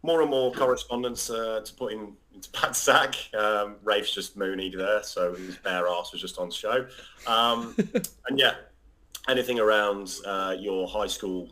more 0.02 0.20
and 0.20 0.30
more 0.30 0.52
correspondence 0.52 1.30
uh, 1.30 1.60
to 1.64 1.74
put 1.74 1.92
in 1.92 2.14
into 2.38 2.50
Pat 2.52 2.76
Sack. 2.76 3.16
Um, 3.34 3.76
Rafe's 3.82 4.14
just 4.14 4.38
moonied 4.38 4.76
there, 4.76 5.02
so 5.02 5.34
his 5.34 5.56
bare 5.56 5.88
ass 5.88 6.12
was 6.12 6.20
just 6.20 6.38
on 6.38 6.50
show. 6.50 6.86
Um, 7.26 7.74
and 8.28 8.38
yeah, 8.38 8.54
anything 9.28 9.58
around 9.58 10.14
uh, 10.24 10.56
your 10.58 10.88
high 10.88 11.06
school 11.06 11.50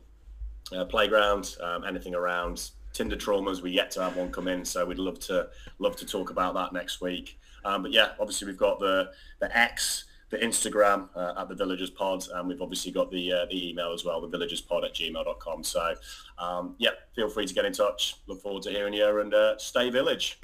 uh, 0.72 0.84
playground, 0.84 1.56
um, 1.62 1.84
anything 1.84 2.14
around 2.14 2.70
Tinder 2.92 3.16
traumas. 3.16 3.60
We 3.60 3.72
yet 3.72 3.90
to 3.92 4.02
have 4.02 4.16
one 4.16 4.32
come 4.32 4.48
in, 4.48 4.64
so 4.64 4.86
we'd 4.86 4.98
love 4.98 5.20
to 5.20 5.48
love 5.78 5.96
to 5.96 6.06
talk 6.06 6.30
about 6.30 6.54
that 6.54 6.72
next 6.72 7.00
week. 7.00 7.38
Um, 7.64 7.82
but 7.82 7.92
yeah, 7.92 8.12
obviously 8.18 8.46
we've 8.46 8.56
got 8.56 8.78
the 8.78 9.10
the 9.40 9.54
X, 9.56 10.04
the 10.30 10.38
Instagram 10.38 11.08
uh, 11.14 11.34
at 11.38 11.48
the 11.48 11.54
Villagers 11.54 11.90
Pod, 11.90 12.26
and 12.34 12.48
we've 12.48 12.60
obviously 12.60 12.90
got 12.90 13.10
the 13.10 13.32
uh, 13.32 13.46
the 13.46 13.70
email 13.70 13.92
as 13.92 14.04
well, 14.04 14.20
the 14.20 14.28
villagerspod 14.28 14.84
at 14.84 14.94
gmail.com. 14.94 15.62
So 15.62 15.94
um, 16.38 16.74
yeah, 16.78 16.90
feel 17.14 17.28
free 17.28 17.46
to 17.46 17.54
get 17.54 17.64
in 17.64 17.72
touch. 17.72 18.16
Look 18.26 18.42
forward 18.42 18.62
to 18.64 18.70
hearing 18.70 18.94
you 18.94 19.20
and 19.20 19.32
uh, 19.32 19.56
stay 19.58 19.90
village. 19.90 20.38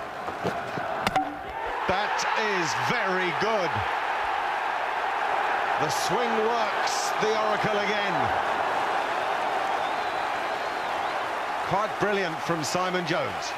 That 1.88 2.22
is 2.56 2.70
very 2.88 3.32
good. 3.42 3.70
The 5.82 5.90
swing 5.90 6.30
works, 6.46 7.10
the 7.20 7.34
Oracle 7.48 7.78
again. 7.82 8.14
Quite 11.68 11.90
brilliant 11.98 12.38
from 12.38 12.62
Simon 12.62 13.04
Jones. 13.06 13.52